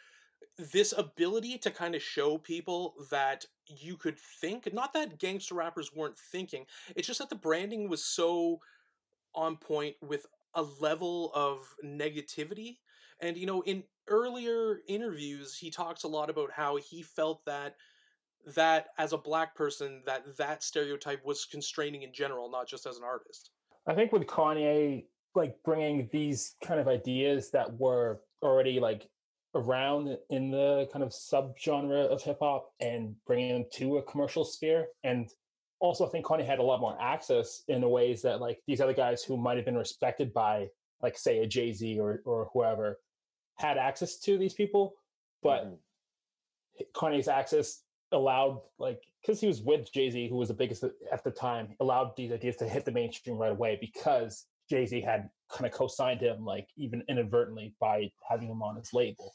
this 0.72 0.92
ability 0.96 1.58
to 1.58 1.70
kind 1.70 1.94
of 1.94 2.02
show 2.02 2.38
people 2.38 2.94
that 3.10 3.44
you 3.68 3.96
could 3.96 4.18
think, 4.18 4.72
not 4.74 4.92
that 4.92 5.18
gangster 5.18 5.54
rappers 5.54 5.90
weren't 5.94 6.18
thinking, 6.18 6.66
it's 6.96 7.06
just 7.06 7.20
that 7.20 7.30
the 7.30 7.36
branding 7.36 7.88
was 7.88 8.04
so 8.04 8.58
on 9.34 9.56
point 9.56 9.94
with 10.02 10.26
a 10.54 10.62
level 10.62 11.30
of 11.34 11.60
negativity. 11.84 12.78
And, 13.20 13.36
you 13.36 13.46
know, 13.46 13.62
in 13.62 13.84
earlier 14.08 14.80
interviews 14.88 15.56
he 15.56 15.70
talks 15.70 16.02
a 16.02 16.08
lot 16.08 16.30
about 16.30 16.50
how 16.50 16.76
he 16.76 17.02
felt 17.02 17.44
that 17.44 17.76
that 18.54 18.88
as 18.98 19.12
a 19.12 19.18
black 19.18 19.54
person 19.54 20.02
that 20.04 20.36
that 20.36 20.62
stereotype 20.62 21.24
was 21.24 21.44
constraining 21.44 22.02
in 22.02 22.12
general 22.12 22.50
not 22.50 22.66
just 22.66 22.86
as 22.86 22.96
an 22.96 23.04
artist. 23.04 23.50
I 23.86 23.94
think 23.94 24.12
with 24.12 24.26
kanye 24.26 25.04
like 25.34 25.56
bringing 25.64 26.08
these 26.12 26.56
kind 26.64 26.80
of 26.80 26.88
ideas 26.88 27.50
that 27.52 27.72
were 27.78 28.20
already 28.42 28.80
like 28.80 29.08
around 29.54 30.16
in 30.30 30.50
the 30.50 30.88
kind 30.92 31.02
of 31.02 31.10
subgenre 31.10 32.06
of 32.06 32.22
hip 32.22 32.38
hop 32.40 32.70
and 32.80 33.14
bringing 33.26 33.52
them 33.52 33.64
to 33.72 33.98
a 33.98 34.02
commercial 34.02 34.44
sphere 34.44 34.86
and 35.04 35.28
also 35.78 36.06
i 36.06 36.08
think 36.08 36.24
kanye 36.24 36.44
had 36.44 36.58
a 36.58 36.62
lot 36.62 36.80
more 36.80 36.96
access 37.00 37.62
in 37.68 37.80
the 37.80 37.88
ways 37.88 38.22
that 38.22 38.40
like 38.40 38.60
these 38.66 38.80
other 38.80 38.94
guys 38.94 39.22
who 39.22 39.36
might 39.36 39.56
have 39.56 39.66
been 39.66 39.76
respected 39.76 40.32
by 40.32 40.66
like 41.02 41.18
say 41.18 41.40
a 41.40 41.46
jay-z 41.46 41.98
or, 41.98 42.22
or 42.24 42.48
whoever 42.52 42.98
had 43.58 43.78
access 43.78 44.18
to 44.20 44.38
these 44.38 44.54
people, 44.54 44.94
but 45.42 45.64
mm-hmm. 45.64 46.82
Kanye's 46.94 47.28
access 47.28 47.82
allowed 48.12 48.60
like 48.78 49.00
because 49.20 49.40
he 49.40 49.46
was 49.46 49.62
with 49.62 49.92
Jay 49.92 50.10
Z, 50.10 50.28
who 50.28 50.36
was 50.36 50.48
the 50.48 50.54
biggest 50.54 50.84
at 50.84 51.24
the 51.24 51.30
time, 51.30 51.74
allowed 51.80 52.16
these 52.16 52.32
ideas 52.32 52.56
to 52.56 52.68
hit 52.68 52.84
the 52.84 52.92
mainstream 52.92 53.36
right 53.36 53.52
away 53.52 53.78
because 53.80 54.46
Jay 54.68 54.86
Z 54.86 55.00
had 55.00 55.28
kind 55.50 55.66
of 55.66 55.72
co-signed 55.72 56.20
him, 56.20 56.44
like 56.44 56.66
even 56.76 57.02
inadvertently 57.08 57.74
by 57.80 58.10
having 58.28 58.48
him 58.48 58.62
on 58.62 58.76
his 58.76 58.92
label. 58.92 59.34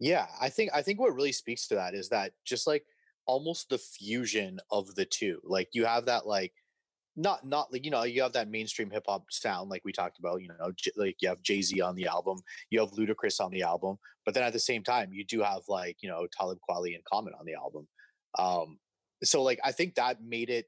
Yeah, 0.00 0.26
I 0.40 0.48
think 0.48 0.70
I 0.72 0.82
think 0.82 1.00
what 1.00 1.14
really 1.14 1.32
speaks 1.32 1.66
to 1.68 1.74
that 1.74 1.94
is 1.94 2.08
that 2.10 2.32
just 2.44 2.66
like 2.66 2.84
almost 3.26 3.68
the 3.68 3.78
fusion 3.78 4.58
of 4.70 4.94
the 4.94 5.04
two. 5.04 5.40
Like 5.44 5.68
you 5.72 5.84
have 5.84 6.06
that 6.06 6.26
like 6.26 6.52
not 7.18 7.44
not 7.44 7.72
like 7.72 7.84
you 7.84 7.90
know 7.90 8.04
you 8.04 8.22
have 8.22 8.32
that 8.32 8.48
mainstream 8.48 8.90
hip 8.90 9.04
hop 9.06 9.24
sound 9.30 9.68
like 9.68 9.82
we 9.84 9.92
talked 9.92 10.18
about. 10.20 10.40
You 10.40 10.48
know, 10.48 10.72
J- 10.76 10.92
like 10.96 11.16
you 11.20 11.28
have 11.28 11.42
Jay 11.42 11.60
Z 11.60 11.80
on 11.80 11.96
the 11.96 12.06
album, 12.06 12.38
you 12.70 12.80
have 12.80 12.92
Ludacris 12.92 13.40
on 13.40 13.50
the 13.50 13.62
album, 13.62 13.98
but 14.24 14.34
then 14.34 14.44
at 14.44 14.52
the 14.52 14.60
same 14.60 14.84
time 14.84 15.12
you 15.12 15.24
do 15.24 15.42
have 15.42 15.62
like 15.68 15.96
you 16.00 16.08
know 16.08 16.26
Talib 16.38 16.58
Kweli 16.68 16.94
and 16.94 17.04
Common 17.04 17.34
on 17.38 17.44
the 17.44 17.54
album. 17.54 17.88
Um, 18.38 18.78
so 19.24 19.42
like 19.42 19.58
I 19.64 19.72
think 19.72 19.96
that 19.96 20.22
made 20.22 20.48
it 20.48 20.66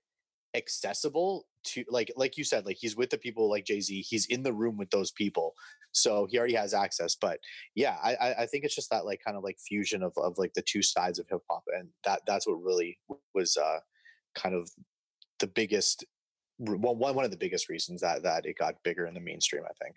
accessible 0.56 1.46
to 1.62 1.84
like 1.88 2.10
like 2.16 2.36
you 2.36 2.42
said 2.42 2.66
like 2.66 2.76
he's 2.80 2.96
with 2.96 3.10
the 3.10 3.18
people 3.18 3.48
like 3.48 3.64
jay-z 3.64 4.00
he's 4.00 4.26
in 4.26 4.42
the 4.42 4.52
room 4.52 4.76
with 4.76 4.90
those 4.90 5.12
people 5.12 5.54
so 5.92 6.26
he 6.28 6.38
already 6.38 6.54
has 6.54 6.74
access 6.74 7.14
but 7.14 7.38
yeah 7.76 7.96
i 8.02 8.34
i 8.38 8.46
think 8.46 8.64
it's 8.64 8.74
just 8.74 8.90
that 8.90 9.04
like 9.04 9.20
kind 9.24 9.36
of 9.36 9.44
like 9.44 9.56
fusion 9.60 10.02
of, 10.02 10.12
of 10.16 10.36
like 10.38 10.52
the 10.54 10.62
two 10.62 10.82
sides 10.82 11.20
of 11.20 11.26
hip-hop 11.30 11.62
and 11.78 11.88
that 12.04 12.20
that's 12.26 12.48
what 12.48 12.60
really 12.60 12.98
was 13.32 13.56
uh 13.56 13.78
kind 14.34 14.54
of 14.54 14.68
the 15.38 15.46
biggest 15.46 16.04
well, 16.60 16.94
one 16.94 17.14
one 17.14 17.24
of 17.24 17.30
the 17.30 17.36
biggest 17.36 17.68
reasons 17.68 18.00
that 18.02 18.22
that 18.22 18.46
it 18.46 18.58
got 18.58 18.82
bigger 18.82 19.06
in 19.06 19.14
the 19.14 19.20
mainstream. 19.20 19.64
I 19.64 19.72
think. 19.82 19.96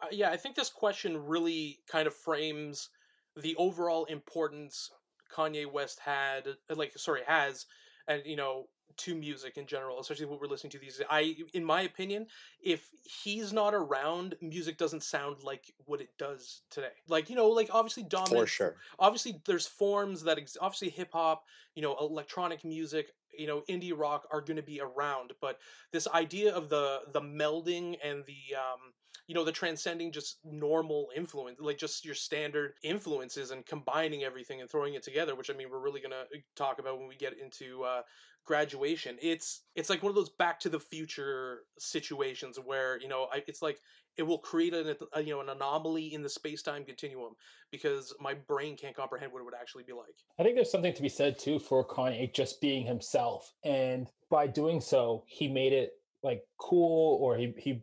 Uh, 0.00 0.06
yeah, 0.10 0.30
I 0.30 0.36
think 0.36 0.54
this 0.54 0.70
question 0.70 1.26
really 1.26 1.78
kind 1.90 2.06
of 2.06 2.14
frames 2.14 2.90
the 3.36 3.54
overall 3.56 4.04
importance 4.06 4.90
Kanye 5.34 5.70
West 5.70 6.00
had, 6.00 6.48
uh, 6.48 6.74
like, 6.74 6.92
sorry, 6.96 7.22
has, 7.26 7.66
and 8.06 8.22
you 8.26 8.36
know, 8.36 8.66
to 8.98 9.14
music 9.14 9.56
in 9.56 9.66
general, 9.66 10.00
especially 10.00 10.26
what 10.26 10.40
we're 10.40 10.48
listening 10.48 10.70
to 10.72 10.78
these. 10.78 10.98
days. 10.98 11.06
I, 11.08 11.34
in 11.54 11.64
my 11.64 11.82
opinion, 11.82 12.26
if 12.62 12.90
he's 13.04 13.52
not 13.52 13.74
around, 13.74 14.34
music 14.42 14.76
doesn't 14.76 15.02
sound 15.02 15.42
like 15.42 15.72
what 15.86 16.00
it 16.00 16.10
does 16.18 16.62
today. 16.70 16.92
Like 17.08 17.30
you 17.30 17.36
know, 17.36 17.48
like 17.48 17.70
obviously 17.72 18.02
dominant. 18.02 18.40
For 18.40 18.46
sure. 18.46 18.76
Obviously, 18.98 19.40
there's 19.46 19.66
forms 19.66 20.22
that 20.24 20.38
ex- 20.38 20.58
obviously 20.60 20.90
hip 20.90 21.10
hop, 21.12 21.44
you 21.74 21.82
know, 21.82 21.96
electronic 21.98 22.64
music, 22.64 23.12
you 23.36 23.46
know, 23.46 23.62
indie 23.68 23.96
rock 23.96 24.26
are 24.30 24.40
going 24.40 24.56
to 24.56 24.62
be 24.62 24.80
around, 24.80 25.32
but 25.40 25.58
this 25.92 26.08
idea 26.08 26.54
of 26.54 26.68
the 26.68 27.00
the 27.12 27.20
melding 27.20 27.96
and 28.04 28.24
the 28.26 28.56
um 28.56 28.92
you 29.28 29.34
know 29.34 29.44
the 29.44 29.52
transcending 29.52 30.10
just 30.10 30.38
normal 30.44 31.08
influence 31.14 31.58
like 31.60 31.78
just 31.78 32.04
your 32.04 32.14
standard 32.14 32.72
influences 32.82 33.52
and 33.52 33.64
combining 33.64 34.24
everything 34.24 34.60
and 34.60 34.68
throwing 34.68 34.94
it 34.94 35.02
together 35.02 35.36
which 35.36 35.48
i 35.48 35.54
mean 35.54 35.70
we're 35.70 35.78
really 35.78 36.00
going 36.00 36.10
to 36.10 36.26
talk 36.56 36.80
about 36.80 36.98
when 36.98 37.06
we 37.06 37.14
get 37.14 37.38
into 37.38 37.84
uh, 37.84 38.02
graduation. 38.44 39.16
It's 39.22 39.62
it's 39.74 39.90
like 39.90 40.02
one 40.02 40.10
of 40.10 40.16
those 40.16 40.30
back 40.30 40.60
to 40.60 40.68
the 40.68 40.80
future 40.80 41.60
situations 41.78 42.58
where 42.62 43.00
you 43.00 43.08
know 43.08 43.28
I, 43.32 43.42
it's 43.46 43.62
like 43.62 43.80
it 44.16 44.22
will 44.22 44.38
create 44.38 44.74
an 44.74 44.94
a, 45.14 45.22
you 45.22 45.32
know 45.32 45.40
an 45.40 45.48
anomaly 45.48 46.12
in 46.14 46.22
the 46.22 46.28
space-time 46.28 46.84
continuum 46.84 47.32
because 47.70 48.14
my 48.20 48.34
brain 48.34 48.76
can't 48.76 48.96
comprehend 48.96 49.32
what 49.32 49.40
it 49.40 49.44
would 49.44 49.54
actually 49.54 49.84
be 49.84 49.92
like 49.92 50.14
i 50.38 50.42
think 50.42 50.54
there's 50.54 50.70
something 50.70 50.94
to 50.94 51.02
be 51.02 51.08
said 51.08 51.38
too 51.38 51.58
for 51.58 51.86
kanye 51.86 52.32
just 52.34 52.60
being 52.60 52.86
himself 52.86 53.54
and 53.64 54.08
by 54.30 54.46
doing 54.46 54.80
so 54.80 55.24
he 55.26 55.48
made 55.48 55.72
it 55.72 55.92
like 56.22 56.42
cool 56.58 57.18
or 57.20 57.36
he 57.36 57.54
he 57.56 57.82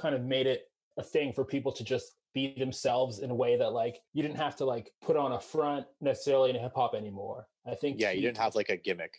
kind 0.00 0.14
of 0.14 0.22
made 0.22 0.46
it 0.46 0.70
a 0.98 1.02
thing 1.02 1.32
for 1.32 1.44
people 1.44 1.72
to 1.72 1.84
just 1.84 2.14
be 2.32 2.54
themselves 2.58 3.20
in 3.20 3.30
a 3.30 3.34
way 3.34 3.56
that 3.56 3.72
like 3.72 4.00
you 4.12 4.22
didn't 4.22 4.36
have 4.36 4.56
to 4.56 4.64
like 4.64 4.92
put 5.02 5.16
on 5.16 5.32
a 5.32 5.40
front 5.40 5.86
necessarily 6.00 6.50
in 6.50 6.56
hip 6.56 6.72
hop 6.74 6.94
anymore. 6.94 7.46
I 7.66 7.74
think 7.74 7.96
yeah, 7.98 8.10
he, 8.10 8.16
you 8.16 8.22
didn't 8.22 8.38
have 8.38 8.54
like 8.54 8.68
a 8.68 8.76
gimmick. 8.76 9.14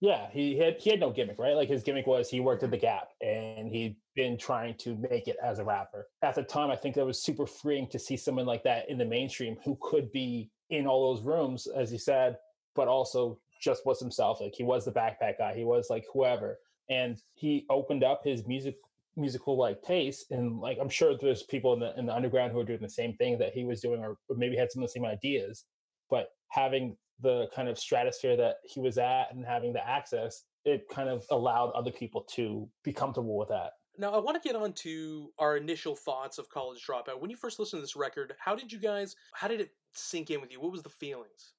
Yeah, 0.00 0.28
he 0.32 0.56
had 0.56 0.78
he 0.80 0.90
had 0.90 1.00
no 1.00 1.10
gimmick, 1.10 1.38
right? 1.38 1.54
Like 1.54 1.68
his 1.68 1.82
gimmick 1.82 2.06
was 2.06 2.30
he 2.30 2.40
worked 2.40 2.62
at 2.62 2.70
the 2.70 2.78
Gap 2.78 3.08
and 3.20 3.68
he'd 3.68 3.96
been 4.16 4.38
trying 4.38 4.74
to 4.78 4.96
make 4.96 5.28
it 5.28 5.36
as 5.42 5.58
a 5.58 5.64
rapper. 5.64 6.06
At 6.22 6.34
the 6.34 6.42
time, 6.42 6.70
I 6.70 6.76
think 6.76 6.94
that 6.94 7.04
was 7.04 7.22
super 7.22 7.46
freeing 7.46 7.86
to 7.88 7.98
see 7.98 8.16
someone 8.16 8.46
like 8.46 8.62
that 8.62 8.88
in 8.88 8.96
the 8.96 9.04
mainstream 9.04 9.56
who 9.62 9.76
could 9.82 10.10
be 10.10 10.50
in 10.70 10.86
all 10.86 11.12
those 11.12 11.22
rooms, 11.22 11.66
as 11.66 11.92
you 11.92 11.98
said, 11.98 12.36
but 12.74 12.88
also 12.88 13.38
just 13.60 13.84
was 13.84 14.00
himself. 14.00 14.40
Like 14.40 14.54
he 14.54 14.62
was 14.62 14.86
the 14.86 14.92
backpack 14.92 15.36
guy, 15.38 15.54
he 15.54 15.64
was 15.64 15.88
like 15.90 16.06
whoever, 16.14 16.58
and 16.88 17.20
he 17.34 17.66
opened 17.68 18.02
up 18.02 18.22
his 18.24 18.46
music 18.46 18.76
musical 19.16 19.58
like 19.58 19.82
taste 19.82 20.30
and 20.30 20.60
like 20.60 20.78
i'm 20.80 20.88
sure 20.88 21.16
there's 21.18 21.42
people 21.42 21.74
in 21.74 21.80
the 21.80 21.98
in 21.98 22.06
the 22.06 22.14
underground 22.14 22.52
who 22.52 22.60
are 22.60 22.64
doing 22.64 22.80
the 22.80 22.88
same 22.88 23.12
thing 23.16 23.36
that 23.36 23.52
he 23.52 23.64
was 23.64 23.80
doing 23.80 24.00
or, 24.00 24.16
or 24.28 24.36
maybe 24.36 24.56
had 24.56 24.70
some 24.70 24.82
of 24.82 24.88
the 24.88 24.92
same 24.92 25.04
ideas 25.04 25.64
but 26.08 26.28
having 26.48 26.96
the 27.22 27.46
kind 27.54 27.68
of 27.68 27.78
stratosphere 27.78 28.36
that 28.36 28.56
he 28.64 28.80
was 28.80 28.98
at 28.98 29.26
and 29.32 29.44
having 29.44 29.72
the 29.72 29.88
access 29.88 30.44
it 30.64 30.88
kind 30.90 31.08
of 31.08 31.24
allowed 31.30 31.70
other 31.70 31.90
people 31.90 32.22
to 32.22 32.68
be 32.84 32.92
comfortable 32.92 33.36
with 33.36 33.48
that 33.48 33.72
now 33.98 34.10
i 34.10 34.18
want 34.18 34.40
to 34.40 34.46
get 34.46 34.56
on 34.56 34.72
to 34.72 35.30
our 35.38 35.56
initial 35.56 35.96
thoughts 35.96 36.38
of 36.38 36.48
college 36.48 36.84
dropout 36.86 37.20
when 37.20 37.30
you 37.30 37.36
first 37.36 37.58
listened 37.58 37.78
to 37.78 37.82
this 37.82 37.96
record 37.96 38.34
how 38.38 38.54
did 38.54 38.72
you 38.72 38.78
guys 38.78 39.16
how 39.32 39.48
did 39.48 39.60
it 39.60 39.70
sink 39.94 40.30
in 40.30 40.40
with 40.40 40.52
you 40.52 40.60
what 40.60 40.70
was 40.72 40.82
the 40.82 40.88
feelings 40.88 41.52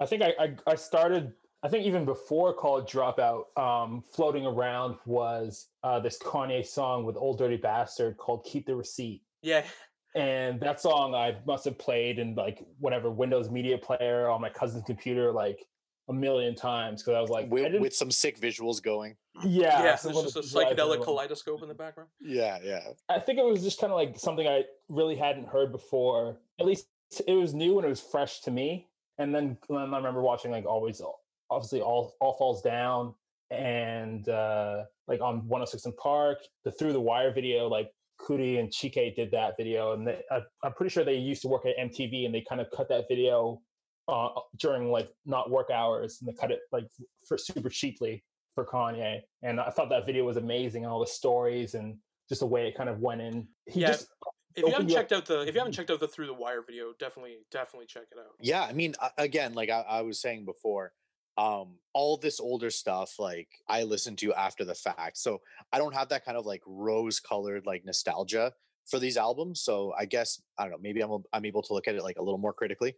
I 0.00 0.06
think 0.06 0.22
I, 0.22 0.34
I, 0.38 0.56
I 0.66 0.74
started. 0.74 1.32
I 1.62 1.68
think 1.68 1.84
even 1.86 2.04
before 2.04 2.54
College 2.54 2.90
Dropout, 2.92 3.44
um, 3.56 4.02
floating 4.12 4.46
around 4.46 4.96
was 5.06 5.68
uh, 5.82 5.98
this 5.98 6.18
Kanye 6.18 6.64
song 6.64 7.04
with 7.04 7.16
Ol' 7.16 7.34
Dirty 7.34 7.56
Bastard 7.56 8.16
called 8.16 8.44
"Keep 8.44 8.66
the 8.66 8.76
Receipt." 8.76 9.22
Yeah, 9.42 9.64
and 10.14 10.60
that 10.60 10.80
song 10.80 11.14
I 11.14 11.36
must 11.46 11.64
have 11.64 11.78
played 11.78 12.18
in 12.18 12.34
like 12.34 12.64
whatever 12.78 13.10
Windows 13.10 13.50
Media 13.50 13.78
Player 13.78 14.28
on 14.28 14.40
my 14.40 14.48
cousin's 14.48 14.84
computer 14.84 15.32
like 15.32 15.66
a 16.08 16.12
million 16.12 16.54
times 16.54 17.02
because 17.02 17.16
I 17.16 17.20
was 17.20 17.30
like, 17.30 17.50
with, 17.50 17.80
with, 17.80 17.94
some 17.94 18.10
sick 18.10 18.40
visuals 18.40 18.82
going. 18.82 19.14
Yeah, 19.44 19.82
yeah. 19.82 19.96
There's 20.02 20.32
just 20.32 20.36
a 20.36 20.40
psychedelic 20.40 21.04
kaleidoscope 21.04 21.62
in 21.62 21.68
the 21.68 21.74
background. 21.74 22.08
Yeah, 22.18 22.58
yeah. 22.64 22.80
I 23.08 23.20
think 23.20 23.38
it 23.38 23.44
was 23.44 23.62
just 23.62 23.78
kind 23.78 23.92
of 23.92 23.96
like 23.96 24.18
something 24.18 24.48
I 24.48 24.64
really 24.88 25.16
hadn't 25.16 25.48
heard 25.48 25.70
before. 25.70 26.38
At 26.58 26.66
least 26.66 26.86
it 27.26 27.34
was 27.34 27.54
new 27.54 27.78
and 27.78 27.86
it 27.86 27.90
was 27.90 28.00
fresh 28.00 28.40
to 28.40 28.50
me. 28.50 28.88
And 29.18 29.34
then 29.34 29.58
I 29.70 29.84
remember 29.84 30.22
watching 30.22 30.50
like 30.50 30.64
always, 30.64 31.02
obviously 31.50 31.82
all 31.82 32.14
all 32.20 32.34
falls 32.34 32.62
down 32.62 33.14
and 33.50 34.28
uh 34.28 34.84
like 35.06 35.20
on 35.20 35.46
106 35.48 35.86
& 35.96 36.02
Park, 36.02 36.38
the 36.64 36.70
Through 36.70 36.92
the 36.92 37.00
Wire 37.00 37.32
video, 37.32 37.66
like 37.66 37.90
Coodie 38.20 38.58
and 38.58 38.70
Chike 38.70 39.14
did 39.14 39.30
that 39.30 39.54
video, 39.56 39.92
and 39.92 40.06
they, 40.06 40.20
I, 40.30 40.40
am 40.64 40.72
pretty 40.74 40.90
sure 40.90 41.04
they 41.04 41.14
used 41.14 41.42
to 41.42 41.48
work 41.48 41.64
at 41.66 41.76
MTV, 41.78 42.26
and 42.26 42.34
they 42.34 42.44
kind 42.48 42.60
of 42.60 42.68
cut 42.70 42.88
that 42.88 43.04
video 43.08 43.60
uh, 44.08 44.28
during 44.58 44.90
like 44.90 45.08
not 45.26 45.50
work 45.50 45.70
hours, 45.70 46.18
and 46.20 46.28
they 46.28 46.38
cut 46.38 46.50
it 46.50 46.60
like 46.72 46.86
for 47.26 47.38
super 47.38 47.68
cheaply 47.68 48.24
for 48.54 48.64
Kanye. 48.64 49.20
And 49.42 49.60
I 49.60 49.70
thought 49.70 49.88
that 49.90 50.06
video 50.06 50.24
was 50.24 50.36
amazing, 50.36 50.84
and 50.84 50.92
all 50.92 51.00
the 51.00 51.06
stories 51.06 51.74
and 51.74 51.96
just 52.28 52.40
the 52.40 52.46
way 52.46 52.68
it 52.68 52.76
kind 52.76 52.88
of 52.88 53.00
went 53.00 53.20
in. 53.20 53.46
He 53.66 53.80
yeah. 53.80 53.88
Just, 53.88 54.08
if 54.54 54.64
you 54.64 54.72
haven't 54.72 54.88
checked 54.88 55.12
out 55.12 55.26
the 55.26 55.42
if 55.42 55.54
you 55.54 55.60
haven't 55.60 55.72
checked 55.72 55.90
out 55.90 56.00
the 56.00 56.08
through 56.08 56.26
the 56.26 56.34
wire 56.34 56.62
video 56.66 56.92
definitely 56.98 57.36
definitely 57.52 57.86
check 57.86 58.04
it 58.10 58.18
out 58.18 58.34
yeah 58.40 58.64
i 58.64 58.72
mean 58.72 58.92
again 59.16 59.54
like 59.54 59.70
i, 59.70 59.84
I 59.88 60.02
was 60.02 60.20
saying 60.20 60.44
before 60.44 60.92
um 61.38 61.68
all 61.94 62.16
this 62.16 62.40
older 62.40 62.68
stuff 62.68 63.14
like 63.18 63.48
i 63.68 63.82
listen 63.82 64.14
to 64.16 64.34
after 64.34 64.64
the 64.64 64.74
fact 64.74 65.16
so 65.16 65.40
i 65.72 65.78
don't 65.78 65.94
have 65.94 66.08
that 66.08 66.24
kind 66.24 66.36
of 66.36 66.44
like 66.44 66.62
rose 66.66 67.20
colored 67.20 67.64
like 67.64 67.84
nostalgia 67.84 68.52
for 68.88 68.98
these 68.98 69.16
albums 69.16 69.60
so 69.60 69.94
i 69.98 70.04
guess 70.04 70.42
i 70.58 70.64
don't 70.64 70.72
know 70.72 70.78
maybe 70.80 71.00
i'm 71.00 71.22
i'm 71.32 71.44
able 71.44 71.62
to 71.62 71.74
look 71.74 71.86
at 71.86 71.94
it 71.94 72.02
like 72.02 72.18
a 72.18 72.22
little 72.22 72.38
more 72.38 72.52
critically. 72.52 72.94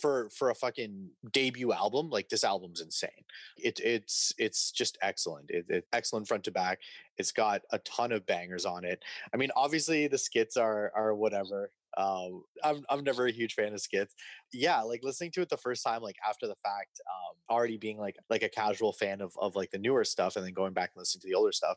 For 0.00 0.30
for 0.30 0.48
a 0.48 0.54
fucking 0.54 1.10
debut 1.32 1.70
album 1.70 2.08
like 2.08 2.30
this 2.30 2.44
album's 2.44 2.80
insane. 2.80 3.10
It 3.58 3.78
it's 3.84 4.32
it's 4.38 4.72
just 4.72 4.96
excellent. 5.02 5.50
It, 5.50 5.66
it, 5.68 5.86
excellent 5.92 6.26
front 6.26 6.44
to 6.44 6.50
back. 6.50 6.78
It's 7.18 7.30
got 7.30 7.60
a 7.72 7.78
ton 7.80 8.10
of 8.10 8.24
bangers 8.24 8.64
on 8.64 8.86
it. 8.86 9.04
I 9.34 9.36
mean 9.36 9.50
obviously 9.54 10.08
the 10.08 10.16
skits 10.16 10.56
are 10.56 10.92
are 10.96 11.14
whatever 11.14 11.70
um 11.96 12.42
i'm 12.64 12.84
i'm 12.88 13.04
never 13.04 13.26
a 13.26 13.32
huge 13.32 13.54
fan 13.54 13.72
of 13.72 13.80
skits. 13.80 14.14
Yeah 14.52 14.80
like 14.80 15.00
listening 15.02 15.30
to 15.32 15.42
it 15.42 15.48
the 15.48 15.56
first 15.56 15.84
time 15.84 16.02
like 16.02 16.16
after 16.28 16.46
the 16.46 16.56
fact 16.62 17.00
um 17.06 17.36
already 17.54 17.76
being 17.76 17.98
like 17.98 18.16
like 18.30 18.42
a 18.42 18.48
casual 18.48 18.92
fan 18.92 19.20
of 19.20 19.32
of 19.40 19.54
like 19.56 19.70
the 19.70 19.78
newer 19.78 20.04
stuff 20.04 20.36
and 20.36 20.44
then 20.44 20.52
going 20.52 20.72
back 20.72 20.90
and 20.94 21.00
listening 21.00 21.20
to 21.22 21.28
the 21.28 21.34
older 21.34 21.52
stuff 21.52 21.76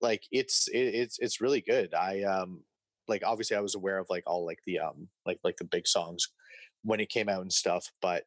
like 0.00 0.22
it's 0.30 0.68
it, 0.68 0.78
it's 0.78 1.18
it's 1.18 1.40
really 1.40 1.60
good. 1.60 1.94
I 1.94 2.22
um 2.22 2.62
like 3.06 3.22
obviously 3.24 3.56
i 3.56 3.60
was 3.60 3.74
aware 3.74 3.98
of 3.98 4.06
like 4.08 4.22
all 4.26 4.46
like 4.46 4.60
the 4.66 4.78
um 4.78 5.08
like 5.26 5.38
like 5.44 5.56
the 5.58 5.64
big 5.64 5.86
songs 5.86 6.26
when 6.82 7.00
it 7.00 7.10
came 7.10 7.28
out 7.28 7.42
and 7.42 7.52
stuff 7.52 7.90
but 8.00 8.24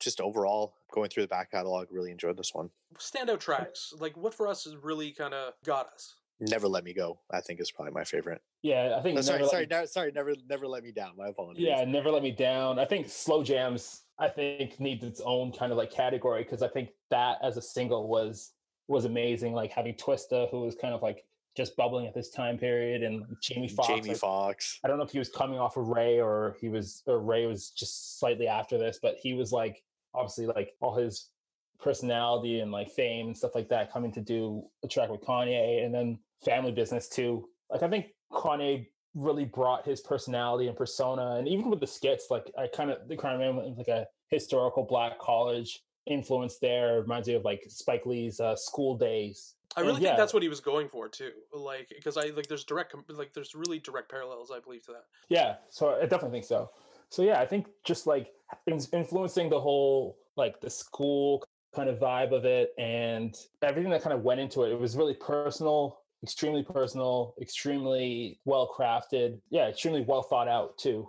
just 0.00 0.20
overall 0.20 0.74
going 0.92 1.08
through 1.08 1.22
the 1.22 1.28
back 1.28 1.50
catalog 1.50 1.86
really 1.90 2.10
enjoyed 2.10 2.36
this 2.36 2.50
one. 2.52 2.68
Standout 2.98 3.40
tracks 3.40 3.92
like 3.98 4.16
what 4.16 4.34
for 4.34 4.46
us 4.46 4.64
has 4.64 4.76
really 4.76 5.10
kind 5.12 5.34
of 5.34 5.54
got 5.64 5.88
us 5.94 6.16
Never 6.40 6.68
Let 6.68 6.84
Me 6.84 6.92
Go, 6.92 7.18
I 7.30 7.40
think 7.40 7.60
is 7.60 7.70
probably 7.70 7.92
my 7.92 8.04
favorite. 8.04 8.42
Yeah, 8.62 8.96
I 8.98 9.02
think. 9.02 9.14
No, 9.14 9.20
sorry, 9.22 9.46
sorry, 9.46 9.66
me... 9.66 9.86
sorry. 9.86 10.12
Never, 10.12 10.34
never 10.48 10.66
let 10.66 10.82
me 10.82 10.92
down. 10.92 11.12
My 11.16 11.28
apologies. 11.28 11.64
Yeah, 11.66 11.84
Never 11.84 12.10
Let 12.10 12.22
Me 12.22 12.30
Down. 12.30 12.78
I 12.78 12.84
think 12.84 13.08
Slow 13.08 13.42
Jams. 13.42 14.02
I 14.18 14.28
think 14.28 14.78
needs 14.80 15.04
its 15.04 15.20
own 15.24 15.52
kind 15.52 15.72
of 15.72 15.78
like 15.78 15.90
category 15.90 16.42
because 16.42 16.62
I 16.62 16.68
think 16.68 16.90
that 17.10 17.38
as 17.42 17.56
a 17.56 17.62
single 17.62 18.08
was 18.08 18.52
was 18.88 19.04
amazing. 19.04 19.54
Like 19.54 19.70
having 19.70 19.94
Twista, 19.94 20.50
who 20.50 20.60
was 20.60 20.74
kind 20.74 20.94
of 20.94 21.02
like 21.02 21.24
just 21.56 21.74
bubbling 21.76 22.06
at 22.06 22.14
this 22.14 22.30
time 22.30 22.58
period, 22.58 23.02
and 23.02 23.24
Jamie 23.40 23.68
Foxx. 23.68 23.88
Jamie 23.88 24.08
like, 24.10 24.18
Foxx. 24.18 24.78
I 24.84 24.88
don't 24.88 24.98
know 24.98 25.04
if 25.04 25.10
he 25.10 25.18
was 25.18 25.30
coming 25.30 25.58
off 25.58 25.78
of 25.78 25.88
Ray 25.88 26.20
or 26.20 26.56
he 26.60 26.68
was 26.68 27.02
or 27.06 27.20
Ray 27.20 27.46
was 27.46 27.70
just 27.70 28.18
slightly 28.18 28.46
after 28.46 28.76
this, 28.76 28.98
but 29.00 29.16
he 29.16 29.32
was 29.32 29.52
like 29.52 29.82
obviously 30.14 30.46
like 30.46 30.74
all 30.80 30.94
his 30.94 31.30
personality 31.78 32.60
and 32.60 32.72
like 32.72 32.90
fame 32.90 33.26
and 33.28 33.36
stuff 33.36 33.54
like 33.54 33.68
that 33.68 33.92
coming 33.92 34.12
to 34.12 34.20
do 34.20 34.64
a 34.82 34.88
track 34.88 35.10
with 35.10 35.20
Kanye 35.20 35.84
and 35.84 35.94
then 35.94 36.18
family 36.44 36.72
business 36.72 37.08
too. 37.08 37.48
Like 37.70 37.82
I 37.82 37.88
think 37.88 38.06
Kanye 38.32 38.86
really 39.14 39.44
brought 39.44 39.84
his 39.84 40.00
personality 40.00 40.68
and 40.68 40.76
persona 40.76 41.36
and 41.36 41.48
even 41.48 41.70
with 41.70 41.80
the 41.80 41.86
skits, 41.86 42.26
like 42.30 42.50
I 42.58 42.66
kind 42.66 42.90
of 42.90 43.08
the 43.08 43.16
kind 43.16 43.42
of 43.42 43.76
like 43.76 43.88
a 43.88 44.06
historical 44.28 44.84
black 44.84 45.18
college 45.18 45.80
influence 46.06 46.58
there 46.58 47.00
reminds 47.00 47.28
me 47.28 47.34
of 47.34 47.44
like 47.44 47.64
Spike 47.68 48.06
Lee's 48.06 48.40
uh, 48.40 48.54
School 48.56 48.96
Daze. 48.96 49.54
I 49.76 49.80
really 49.80 49.90
and, 49.90 49.98
think 49.98 50.10
yeah. 50.10 50.16
that's 50.16 50.32
what 50.32 50.42
he 50.42 50.48
was 50.48 50.60
going 50.60 50.88
for 50.88 51.08
too. 51.08 51.32
Like 51.52 51.88
because 51.94 52.16
I 52.16 52.26
like 52.28 52.46
there's 52.46 52.64
direct 52.64 52.94
like 53.10 53.32
there's 53.32 53.54
really 53.54 53.78
direct 53.78 54.10
parallels 54.10 54.50
I 54.54 54.60
believe 54.60 54.84
to 54.86 54.92
that. 54.92 55.04
Yeah, 55.28 55.56
so 55.68 55.96
I 55.96 56.02
definitely 56.02 56.30
think 56.30 56.44
so. 56.44 56.70
So 57.10 57.22
yeah, 57.22 57.40
I 57.40 57.46
think 57.46 57.66
just 57.84 58.06
like 58.06 58.32
influencing 58.66 59.50
the 59.50 59.60
whole 59.60 60.18
like 60.36 60.60
the 60.60 60.70
school 60.70 61.44
kind 61.74 61.88
of 61.90 61.98
vibe 61.98 62.32
of 62.32 62.44
it 62.44 62.72
and 62.78 63.36
everything 63.62 63.90
that 63.90 64.02
kind 64.02 64.14
of 64.14 64.22
went 64.22 64.40
into 64.40 64.62
it. 64.62 64.72
It 64.72 64.80
was 64.80 64.96
really 64.96 65.14
personal, 65.14 65.98
extremely 66.26 66.64
personal, 66.64 67.34
extremely 67.40 68.40
well 68.44 68.68
crafted. 68.76 69.38
Yeah, 69.48 69.68
extremely 69.68 70.00
well 70.00 70.22
thought 70.22 70.48
out 70.48 70.76
too, 70.76 71.08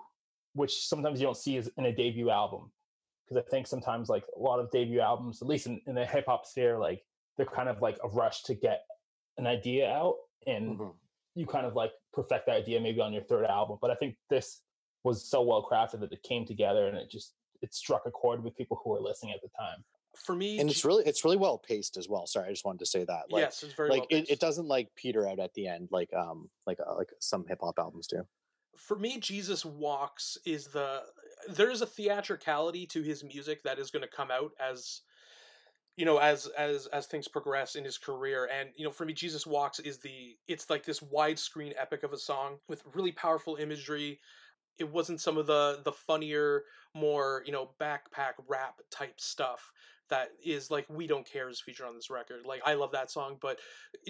which 0.54 0.88
sometimes 0.88 1.20
you 1.20 1.26
don't 1.26 1.36
see 1.36 1.58
as 1.58 1.72
in 1.76 1.86
a 1.86 1.92
debut 1.92 2.30
album. 2.30 2.72
Because 3.26 3.44
I 3.44 3.50
think 3.50 3.66
sometimes 3.66 4.10
like 4.10 4.24
a 4.36 4.40
lot 4.40 4.60
of 4.60 4.70
debut 4.70 5.00
albums, 5.00 5.42
at 5.42 5.48
least 5.48 5.66
in, 5.66 5.82
in 5.88 5.96
the 5.96 6.06
hip 6.06 6.26
hop 6.28 6.46
sphere, 6.46 6.78
like 6.78 7.02
they're 7.36 7.48
kind 7.48 7.68
of 7.68 7.82
like 7.82 7.98
a 8.04 8.10
rush 8.10 8.44
to 8.44 8.54
get 8.54 8.86
an 9.40 9.48
idea 9.48 9.92
out 9.92 10.18
and 10.46 10.78
mm-hmm. 10.78 10.92
you 11.34 11.48
kind 11.48 11.66
of 11.66 11.76
like 11.76 11.92
perfect 12.14 12.46
that 12.46 12.56
idea 12.56 12.80
maybe 12.80 13.02
on 13.02 13.12
your 13.12 13.24
third 13.24 13.46
album. 13.46 13.80
But 13.82 13.90
I 13.90 13.96
think 13.96 14.18
this 14.30 14.62
was 15.04 15.28
so 15.28 15.42
well 15.42 15.68
crafted 15.70 16.02
that 16.02 16.12
it 16.12 16.22
came 16.22 16.46
together 16.46 16.88
and 16.88 16.96
it 16.96 17.10
just 17.10 17.34
it 17.64 17.74
struck 17.74 18.04
a 18.06 18.12
chord 18.12 18.44
with 18.44 18.56
people 18.56 18.80
who 18.84 18.92
were 18.92 19.00
listening 19.00 19.34
at 19.34 19.42
the 19.42 19.50
time 19.58 19.84
for 20.26 20.36
me 20.36 20.60
and 20.60 20.70
it's 20.70 20.84
really 20.84 21.04
it's 21.06 21.24
really 21.24 21.38
well 21.38 21.58
paced 21.58 21.98
as 21.98 22.10
well 22.10 22.26
sorry 22.26 22.48
i 22.48 22.52
just 22.52 22.66
wanted 22.66 22.80
to 22.80 22.86
say 22.86 23.04
that 23.04 23.24
like, 23.30 23.42
yes 23.42 23.64
it's 23.64 23.74
very 23.74 23.90
like 23.90 24.06
well 24.12 24.20
it, 24.20 24.30
it, 24.30 24.40
doesn't 24.40 24.68
like 24.68 24.90
peter 24.96 25.28
out 25.28 25.40
at 25.40 25.54
the 25.54 25.68
end 25.68 25.88
like 25.92 26.14
um 26.14 26.50
like 26.66 26.80
uh, 26.86 26.96
like 26.96 27.12
some 27.20 27.46
hip-hop 27.48 27.78
albums 27.78 28.08
do. 28.08 28.24
For 28.76 28.98
me 28.98 29.20
jesus 29.20 29.66
walks 29.66 30.38
is 30.46 30.68
the 30.68 31.02
there's 31.50 31.82
a 31.82 31.86
theatricality 31.86 32.86
to 32.88 33.02
his 33.02 33.24
music 33.24 33.64
that 33.64 33.80
is 33.80 33.92
going 33.92 34.04
to 34.04 34.10
come 34.10 34.32
out 34.32 34.52
as 34.60 35.02
you 35.96 36.06
know 36.06 36.18
as 36.18 36.48
as 36.58 36.88
as 36.88 37.08
things 37.08 37.28
progress 37.28 37.76
in 37.76 37.84
his 37.84 37.98
career 37.98 38.50
and 38.54 38.70
you 38.76 38.86
know 38.86 38.92
for 38.92 39.06
me 39.06 39.14
jesus 39.14 39.48
walks 39.48 39.80
is 39.80 39.98
the 39.98 40.36
it's 40.48 40.70
like 40.70 40.86
this 40.86 41.00
widescreen 41.00 41.74
epic 41.78 42.04
of 42.04 42.14
a 42.14 42.18
song 42.18 42.58
with 42.68 42.84
really 42.94 43.12
powerful 43.12 43.56
imagery. 43.56 44.20
It 44.78 44.92
wasn't 44.92 45.20
some 45.20 45.40
of 45.40 45.48
the 45.48 45.82
the 45.84 45.92
funnier 45.92 46.64
more 46.94 47.44
you 47.46 47.52
know 47.52 47.72
backpack 47.82 48.34
rap 48.48 48.80
type 48.92 49.20
stuff 49.20 49.72
that 50.10 50.30
is 50.44 50.72
like 50.72 50.86
we 50.90 51.08
don't 51.08 51.30
care 51.30 51.50
is 51.50 51.60
featured 51.60 51.88
on 51.88 51.96
this 51.96 52.10
record 52.10 52.46
like 52.46 52.62
i 52.66 52.74
love 52.74 52.92
that 52.92 53.12
song 53.12 53.38
but 53.42 53.60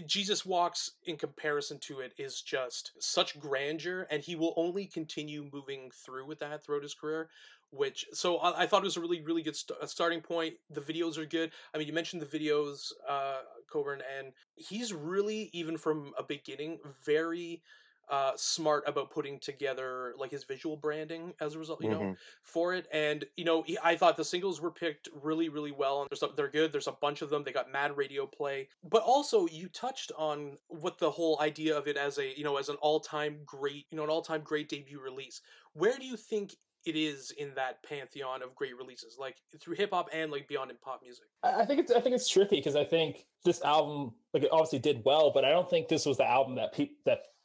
jesus 0.06 0.46
walks 0.46 0.92
in 1.06 1.18
comparison 1.18 1.78
to 1.80 2.00
it 2.00 2.14
is 2.18 2.42
just 2.42 2.92
such 3.00 3.40
grandeur 3.40 4.08
and 4.10 4.24
he 4.24 4.36
will 4.36 4.54
only 4.58 4.86
continue 4.86 5.50
moving 5.52 5.92
through 6.06 6.26
with 6.26 6.40
that 6.40 6.64
throughout 6.64 6.84
his 6.84 6.94
career 6.94 7.30
which 7.72 8.06
so 8.14 8.38
i, 8.38 8.64
I 8.64 8.68
thought 8.68 8.84
it 8.84 8.86
was 8.86 8.98
a 8.98 9.02
really 9.02 9.22
really 9.22 9.42
good 9.42 9.56
st- 9.56 9.90
starting 9.90 10.22
point 10.22 10.56
the 10.70 10.82
videos 10.82 11.18
are 11.18 11.26
good 11.26 11.52
i 11.74 11.78
mean 11.78 11.88
you 11.88 11.94
mentioned 11.94 12.22
the 12.22 12.40
videos 12.40 12.92
uh 13.08 13.40
coburn 13.72 14.02
and 14.18 14.32
he's 14.56 14.94
really 14.94 15.50
even 15.54 15.78
from 15.78 16.14
a 16.18 16.24
beginning 16.24 16.80
very 17.06 17.62
uh, 18.10 18.32
smart 18.36 18.84
about 18.88 19.12
putting 19.12 19.40
together 19.40 20.14
like 20.18 20.32
his 20.32 20.44
visual 20.44 20.78
branding 20.78 21.34
as 21.42 21.56
a 21.56 21.60
result, 21.60 21.84
you 21.84 21.90
mm-hmm. 21.90 22.04
know, 22.04 22.16
for 22.42 22.74
it. 22.74 22.88
And 22.94 23.26
you 23.36 23.46
know, 23.46 23.64
he, 23.64 23.78
I 23.84 23.96
thought 23.96 24.18
the 24.18 24.26
singles 24.26 24.62
were 24.62 24.72
picked 24.72 25.10
really, 25.22 25.50
really 25.50 25.72
well. 25.72 26.02
And 26.02 26.10
there's 26.10 26.24
a, 26.24 26.30
they're 26.36 26.50
good. 26.50 26.72
There's 26.72 26.88
a 26.88 26.94
bunch 26.94 27.22
of 27.22 27.30
them. 27.30 27.44
They 27.44 27.52
got 27.52 27.72
mad 27.72 27.96
radio 27.98 28.26
play. 28.26 28.70
But 28.84 29.04
also, 29.04 29.48
you 29.48 29.68
touched 29.70 30.12
on 30.18 30.58
what 30.68 30.98
the 30.98 31.12
whole 31.12 31.40
idea 31.42 31.78
of 31.78 31.88
it 31.88 31.98
as 31.98 32.18
a 32.18 32.38
you 32.38 32.44
know 32.44 32.58
as 32.58 32.70
an 32.70 32.78
all 32.78 33.00
time 33.00 33.40
great 33.46 33.86
you 33.92 33.98
know 33.98 34.04
an 34.04 34.10
all 34.10 34.22
time 34.22 34.42
great 34.44 34.70
debut 34.70 35.00
release. 35.00 35.42
Where 35.74 35.98
do 35.98 36.06
you 36.06 36.18
think 36.18 36.56
it 36.88 36.96
is 36.96 37.32
in 37.32 37.54
that 37.56 37.84
pantheon 37.84 38.42
of 38.42 38.56
great 38.56 38.78
releases, 38.78 39.18
like 39.20 39.36
through 39.60 39.76
hip 39.76 39.90
hop 39.92 40.10
and 40.14 40.32
like 40.32 40.48
beyond 40.48 40.72
in 40.72 40.78
pop 40.78 41.02
music. 41.04 41.26
I 41.44 41.66
think 41.66 41.82
it's 41.82 41.92
I 41.92 42.00
think 42.00 42.16
it's 42.16 42.30
tricky 42.30 42.56
because 42.56 42.78
I 42.78 42.86
think 42.86 43.26
this 43.44 43.62
album 43.62 44.14
like 44.34 44.44
it 44.44 44.50
obviously 44.52 44.80
did 44.80 45.02
well, 45.04 45.32
but 45.34 45.44
I 45.44 45.50
don't 45.50 45.70
think 45.70 45.90
this 45.90 46.06
was 46.06 46.18
the 46.18 46.30
album 46.30 46.56
that 46.56 46.74
people 46.74 46.96
that 47.06 47.20
like 47.20 47.37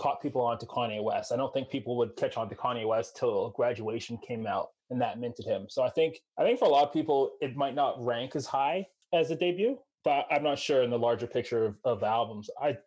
caught 0.00 0.22
people 0.22 0.40
onto 0.40 0.64
Kanye 0.66 1.02
West. 1.02 1.30
I 1.30 1.36
don't 1.36 1.52
think 1.52 1.68
people 1.68 1.96
would 1.98 2.16
catch 2.16 2.36
on 2.38 2.48
to 2.48 2.54
Kanye 2.54 2.86
West 2.88 3.16
till 3.16 3.50
graduation 3.50 4.18
came 4.26 4.46
out 4.46 4.70
and 4.88 5.00
that 5.00 5.20
minted 5.20 5.44
him. 5.44 5.66
So 5.68 5.82
I 5.82 5.90
think 5.90 6.20
I 6.38 6.42
think 6.42 6.58
for 6.58 6.64
a 6.64 6.68
lot 6.70 6.84
of 6.84 6.92
people 6.92 7.32
it 7.40 7.54
might 7.54 7.74
not 7.74 8.02
rank 8.02 8.34
as 8.34 8.46
high 8.46 8.86
as 9.12 9.30
a 9.30 9.36
debut, 9.36 9.78
but 10.02 10.26
I'm 10.30 10.42
not 10.42 10.58
sure 10.58 10.82
in 10.82 10.90
the 10.90 10.98
larger 10.98 11.26
picture 11.26 11.66
of, 11.66 11.76
of 11.84 12.02
albums. 12.02 12.48
I 12.60 12.78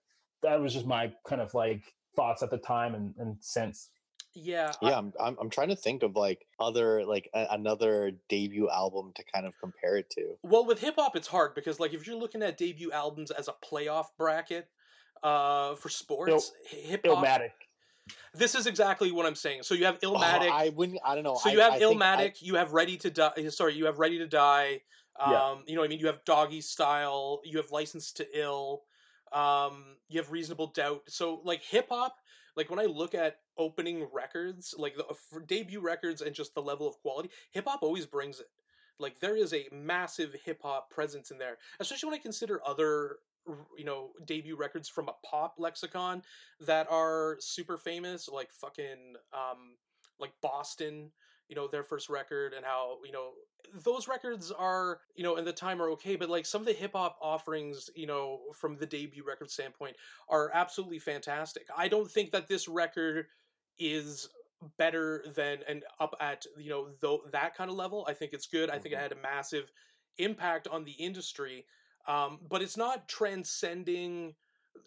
that 0.42 0.60
was 0.60 0.74
just 0.74 0.88
my 0.88 1.14
kind 1.28 1.40
of 1.40 1.54
like 1.54 1.84
thoughts 2.16 2.42
at 2.44 2.50
the 2.50 2.58
time 2.58 2.96
and, 2.96 3.14
and 3.18 3.38
since. 3.40 3.90
Yeah, 4.36 4.72
Yeah, 4.82 4.90
I- 4.90 4.94
I'm, 4.98 5.14
I'm 5.20 5.38
I'm 5.42 5.50
trying 5.52 5.70
to 5.70 5.76
think 5.76 6.02
of 6.02 6.16
like 6.16 6.48
other 6.60 7.06
like 7.06 7.30
a, 7.36 7.46
another 7.52 8.14
debut 8.30 8.68
album 8.70 9.12
to 9.16 9.24
kind 9.32 9.46
of 9.46 9.54
compare 9.62 9.98
it 9.98 10.10
to. 10.12 10.36
Well, 10.42 10.66
with 10.66 10.80
hip 10.80 10.96
hop, 10.98 11.16
it's 11.16 11.28
hard 11.28 11.54
because 11.54 11.80
like 11.80 11.94
if 11.94 12.08
you're 12.08 12.16
looking 12.16 12.42
at 12.42 12.58
debut 12.58 12.92
albums 12.92 13.30
as 13.30 13.48
a 13.48 13.54
playoff 13.64 14.08
bracket 14.18 14.68
uh, 15.24 15.76
for 15.76 15.90
sports, 15.90 16.52
hip 16.68 17.06
hop. 17.06 17.24
Illmatic. 17.24 17.52
This 18.34 18.54
is 18.56 18.68
exactly 18.68 19.12
what 19.12 19.26
I'm 19.26 19.36
saying. 19.36 19.64
So 19.64 19.76
you 19.76 19.86
have 19.86 19.98
Oh, 20.04 20.16
I 20.18 20.70
wouldn't. 20.76 21.00
I 21.06 21.16
don't 21.16 21.24
know. 21.24 21.36
so 21.36 21.50
you 21.50 21.60
have 21.62 21.74
I 21.74 21.80
think 21.80 22.02
I- 22.02 22.18
Illmatic. 22.18 22.42
You 22.42 22.56
have 22.56 22.74
Ready 22.74 22.98
to 22.98 23.10
Die. 23.10 23.48
Sorry, 23.50 23.74
you 23.76 23.86
have 23.86 24.00
Ready 24.00 24.18
to 24.18 24.28
Die. 24.28 24.82
Um, 25.20 25.32
Yeah. 25.32 25.56
You 25.68 25.76
know 25.76 25.82
what 25.82 25.86
I 25.86 25.88
mean? 25.90 26.00
You 26.00 26.08
have 26.08 26.24
Doggy 26.26 26.60
Style. 26.62 27.42
You 27.46 27.58
have 27.58 27.72
License 27.72 28.12
to 28.14 28.28
Ill. 28.38 28.84
Um, 29.32 29.96
you 30.10 30.20
have 30.20 30.32
Reasonable 30.32 30.68
Doubt. 30.68 31.04
So 31.08 31.42
like 31.44 31.64
hip 31.64 31.88
hop, 31.90 32.18
like 32.56 32.70
when 32.70 32.80
I 32.80 32.86
look 32.86 33.16
at 33.16 33.38
opening 33.58 34.08
records, 34.12 34.76
like 34.78 34.96
the 34.98 35.06
for 35.30 35.40
debut 35.40 35.80
records 35.80 36.22
and 36.22 36.36
just 36.36 36.54
the 36.56 36.62
level 36.62 36.88
of 36.88 37.00
quality, 37.02 37.30
hip 37.52 37.66
hop 37.68 37.84
always 37.84 38.06
brings 38.06 38.40
it. 38.40 38.48
Like 39.00 39.20
there 39.20 39.36
is 39.38 39.54
a 39.54 39.68
massive 39.72 40.36
hip 40.46 40.60
hop 40.62 40.90
presence 40.92 41.32
in 41.32 41.38
there, 41.38 41.58
especially 41.80 42.10
when 42.10 42.20
I 42.20 42.22
consider 42.22 42.60
other 42.66 43.18
you 43.78 43.84
know 43.84 44.14
debut 44.26 44.56
records 44.56 44.88
from 44.90 45.10
a 45.10 45.14
pop 45.26 45.56
lexicon 45.58 46.24
that 46.60 46.90
are 46.90 47.38
super 47.40 47.78
famous, 47.78 48.28
like 48.28 48.52
fucking 48.52 49.16
um 49.34 49.78
like 50.20 50.34
Boston, 50.42 51.12
you 51.48 51.56
know, 51.56 51.68
their 51.68 51.84
first 51.84 52.08
record 52.08 52.54
and 52.54 52.66
how, 52.66 53.00
you 53.04 53.12
know, 53.12 53.34
those 53.74 54.08
records 54.08 54.52
are, 54.52 55.02
you 55.16 55.24
know, 55.24 55.38
in 55.38 55.44
the 55.46 55.52
time 55.52 55.82
are 55.82 55.90
okay, 55.90 56.16
but 56.16 56.30
like 56.30 56.46
some 56.46 56.62
of 56.62 56.68
the 56.68 56.74
hip 56.74 56.92
hop 56.94 57.18
offerings, 57.22 57.90
you 57.96 58.06
know, 58.06 58.52
from 58.54 58.78
the 58.78 58.86
debut 58.86 59.24
record 59.24 59.50
standpoint 59.50 59.98
are 60.30 60.52
absolutely 60.54 61.00
fantastic. 61.00 61.68
I 61.76 61.88
don't 61.88 62.10
think 62.10 62.32
that 62.32 62.48
this 62.48 62.68
record 62.68 63.28
is 63.78 64.30
better 64.78 65.26
than 65.36 65.64
and 65.68 65.84
up 66.00 66.16
at, 66.20 66.46
you 66.58 66.70
know, 66.70 66.94
though 67.02 67.24
that 67.32 67.56
kind 67.56 67.70
of 67.70 67.76
level. 67.76 68.06
I 68.08 68.14
think 68.14 68.34
it's 68.34 68.48
good. 68.48 68.70
I 68.70 68.78
think 68.80 68.94
it 68.94 68.98
Mhm. 68.98 69.00
had 69.00 69.12
a 69.12 69.16
massive 69.16 69.72
impact 70.18 70.68
on 70.68 70.84
the 70.86 70.92
industry. 70.94 71.66
Um, 72.08 72.40
but 72.50 72.62
it's 72.62 72.78
not 72.78 73.08
transcending 73.08 74.36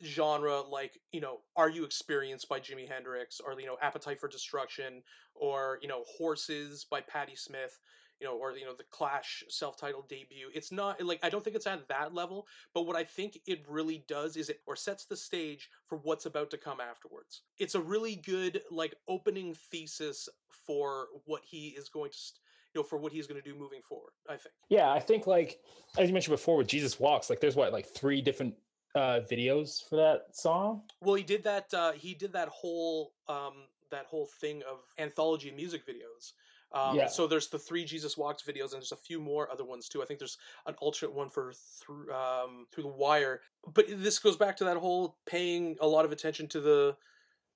genre 0.05 0.61
like 0.61 1.01
you 1.13 1.21
know 1.21 1.39
are 1.57 1.71
you 1.71 1.85
experienced 1.85 2.49
by 2.49 2.61
jimi 2.61 2.87
hendrix 2.87 3.41
or 3.41 3.59
you 3.59 3.67
know 3.67 3.79
appetite 3.81 4.21
for 4.21 4.29
destruction 4.29 5.03
or 5.35 5.79
you 5.81 5.89
know 5.89 6.03
horses 6.19 6.85
by 6.91 7.01
patti 7.01 7.37
smith 7.37 7.79
you 8.21 8.27
know 8.27 8.37
or 8.37 8.53
you 8.53 8.65
know 8.65 8.75
the 8.75 8.85
clash 8.91 9.45
self-titled 9.49 10.09
debut. 10.09 10.49
It's 10.55 10.73
not 10.73 11.03
like 11.03 11.21
i 11.23 11.29
don't 11.29 11.43
think 11.45 11.57
it's 11.57 11.67
at 11.67 11.89
that 11.89 12.15
level 12.15 12.47
but 12.75 12.87
what 12.87 12.97
i 12.97 13.05
think 13.05 13.39
it 13.47 13.65
really 13.69 14.05
does 14.09 14.37
is 14.37 14.49
it 14.49 14.61
or 14.67 14.77
sets 14.77 15.05
the 15.05 15.17
stage 15.17 15.71
for 15.87 15.99
what's 15.99 16.27
about 16.27 16.51
to 16.51 16.59
come 16.59 16.81
afterwards. 16.81 17.43
It's 17.59 17.75
a 17.75 17.81
really 17.81 18.17
good 18.17 18.63
like 18.71 18.95
opening 19.09 19.55
thesis 19.55 20.29
for 20.67 21.09
what 21.27 21.43
he 21.45 21.69
is 21.69 21.89
going 21.89 22.11
to 22.11 22.17
st- 22.19 22.41
know 22.77 22.83
for 22.83 22.99
what 22.99 23.13
he's 23.13 23.27
going 23.27 23.41
to 23.41 23.51
do 23.51 23.59
moving 23.59 23.83
forward 23.83 24.13
i 24.29 24.37
think 24.37 24.55
Yeah, 24.69 24.91
I 24.93 25.01
think 25.01 25.27
like 25.27 25.61
as 25.99 26.09
you 26.09 26.13
mentioned 26.13 26.33
before 26.33 26.57
with 26.57 26.67
Jesus 26.67 26.99
Walks, 27.01 27.31
like 27.31 27.41
there's 27.41 27.57
what 27.57 27.73
like 27.73 27.87
three 27.87 28.21
different 28.21 28.55
uh 28.95 29.21
videos 29.31 29.87
for 29.89 29.97
that 29.97 30.37
song. 30.37 30.83
Well, 31.01 31.15
he 31.15 31.23
did 31.23 31.45
that. 31.45 31.73
Uh, 31.73 31.93
he 31.93 32.15
did 32.15 32.33
that 32.33 32.49
whole 32.49 33.13
um, 33.29 33.55
that 33.91 34.07
whole 34.07 34.29
thing 34.41 34.63
of 34.71 34.79
anthology 34.99 35.51
music 35.51 35.87
videos. 35.87 36.33
Um, 36.73 36.97
Yeah. 36.97 37.07
So 37.07 37.27
there's 37.27 37.49
the 37.49 37.59
three 37.59 37.85
Jesus 37.85 38.17
Walks 38.17 38.43
videos, 38.43 38.73
and 38.73 38.81
there's 38.83 38.93
a 38.93 38.97
few 38.97 39.21
more 39.21 39.51
other 39.51 39.65
ones 39.65 39.89
too. 39.89 40.03
I 40.03 40.07
think 40.07 40.19
there's 40.19 40.39
an 40.67 40.75
alternate 40.81 41.15
one 41.15 41.31
for 41.31 41.53
through 41.81 42.13
um, 42.13 42.67
through 42.73 42.85
the 42.85 42.89
wire. 42.89 43.41
But 43.73 43.87
this 43.89 44.19
goes 44.19 44.37
back 44.37 44.57
to 44.57 44.65
that 44.65 44.77
whole 44.77 45.19
paying 45.27 45.77
a 45.81 45.87
lot 45.87 46.05
of 46.05 46.13
attention 46.13 46.49
to 46.49 46.61
the, 46.61 46.97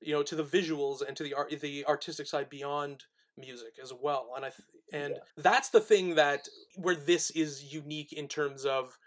you 0.01 0.13
know, 0.13 0.23
to 0.23 0.37
the 0.37 0.45
visuals 0.45 1.07
and 1.07 1.17
to 1.17 1.23
the 1.23 1.35
art, 1.35 1.51
the 1.61 1.85
artistic 1.87 2.27
side 2.27 2.49
beyond 2.49 3.05
music 3.41 3.75
as 3.83 3.93
well. 3.93 4.33
And 4.37 4.45
I 4.45 4.51
th- 4.51 4.69
and 4.93 5.15
Yeah. 5.15 5.23
that's 5.37 5.71
the 5.71 5.81
thing 5.81 6.15
that 6.17 6.49
where 6.77 6.95
this 6.97 7.31
is 7.31 7.73
unique 7.73 8.13
in 8.13 8.29
terms 8.29 8.65
of 8.65 8.99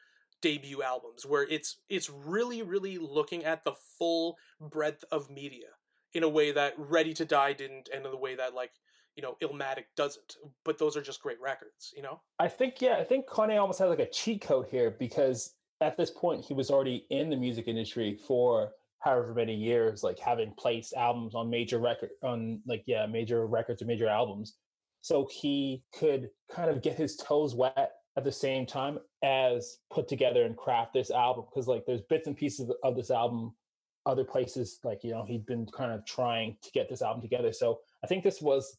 debut 0.42 0.82
albums 0.84 1.26
where 1.26 1.44
it's 1.44 1.78
it's 1.90 2.10
really 2.10 2.62
really 2.64 2.98
looking 2.98 3.46
at 3.46 3.64
the 3.64 3.74
full 3.98 4.38
breadth 4.60 5.06
of 5.12 5.30
media 5.30 5.68
in 6.14 6.24
a 6.24 6.28
way 6.30 6.52
that 6.52 6.74
ready 6.78 7.14
to 7.14 7.24
die 7.26 7.54
didn't 7.54 7.88
and 7.94 8.06
in 8.06 8.12
the 8.12 8.18
way 8.18 8.36
that 8.36 8.54
like 8.54 8.72
you 9.16 9.24
know 9.24 9.38
illmatic 9.42 9.86
doesn't 9.96 10.36
but 10.66 10.78
those 10.78 10.98
are 10.98 11.02
just 11.02 11.22
great 11.22 11.40
records 11.40 11.94
you 11.96 12.04
know 12.04 12.20
I 12.40 12.50
think 12.50 12.82
yeah, 12.82 12.98
I 12.98 13.06
think 13.06 13.26
Kanye 13.26 13.58
almost 13.60 13.80
has 13.80 13.90
like 13.90 14.00
a 14.00 14.10
cheat 14.10 14.42
code 14.42 14.68
here 14.70 14.92
because 14.92 15.56
at 15.80 15.96
this 15.96 16.12
point 16.12 16.44
he 16.44 16.54
was 16.54 16.70
already 16.70 17.06
in 17.10 17.30
the 17.30 17.38
music 17.38 17.68
industry 17.70 18.16
for 18.28 18.72
however 19.04 19.34
many 19.34 19.54
years, 19.54 20.04
like 20.04 20.18
having 20.20 20.54
placed 20.58 20.94
albums 20.94 21.36
on 21.36 21.50
major 21.50 21.80
record 21.80 22.12
on 22.22 22.62
like 22.66 22.84
yeah, 22.86 23.06
major 23.06 23.46
records 23.46 23.82
or 23.82 23.86
major 23.86 24.08
albums. 24.08 24.56
So 25.02 25.28
he 25.30 25.84
could 25.98 26.30
kind 26.50 26.70
of 26.70 26.82
get 26.82 26.96
his 26.96 27.18
toes 27.18 27.54
wet 27.54 27.92
at 28.16 28.24
the 28.24 28.32
same 28.32 28.66
time 28.66 29.00
as 29.24 29.80
put 29.92 30.08
together 30.08 30.44
and 30.44 30.56
craft 30.56 30.94
this 30.94 31.12
album 31.12 31.46
because 31.50 31.68
like 31.68 31.86
there's 31.86 32.02
bits 32.10 32.28
and 32.28 32.38
pieces 32.38 32.70
of- 32.70 32.78
of 32.84 32.96
this 32.96 33.12
album 33.12 33.54
other 34.06 34.24
places 34.24 34.80
like 34.84 35.04
you 35.04 35.12
know 35.12 35.24
he'd 35.24 35.46
been 35.46 35.66
kind 35.66 35.92
of 35.92 36.06
trying 36.06 36.58
to 36.62 36.70
get 36.72 36.90
this 36.90 37.02
album 37.02 37.22
together 37.22 37.54
so 37.54 37.80
i 38.04 38.08
think 38.08 38.22
this 38.22 38.42
was 38.42 38.78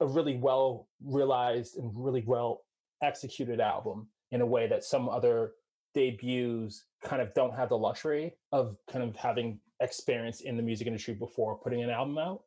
a 0.00 0.06
really 0.06 0.36
well 0.36 0.86
realized 1.02 1.78
and 1.78 1.90
really 1.94 2.22
well 2.26 2.62
executed 3.02 3.58
album 3.58 4.06
in 4.32 4.42
a 4.42 4.46
way 4.46 4.66
that 4.66 4.84
some 4.84 5.08
other 5.08 5.52
debuts 5.94 6.84
kind 7.02 7.22
of 7.22 7.32
don't 7.32 7.54
have 7.54 7.70
the 7.70 7.78
luxury 7.78 8.34
of 8.52 8.76
kind 8.90 9.02
of 9.02 9.16
having 9.16 9.58
experience 9.80 10.40
in 10.40 10.56
the 10.56 10.62
music 10.62 10.86
industry 10.86 11.14
before 11.14 11.58
putting 11.58 11.82
an 11.82 11.90
album 11.90 12.18
out. 12.18 12.44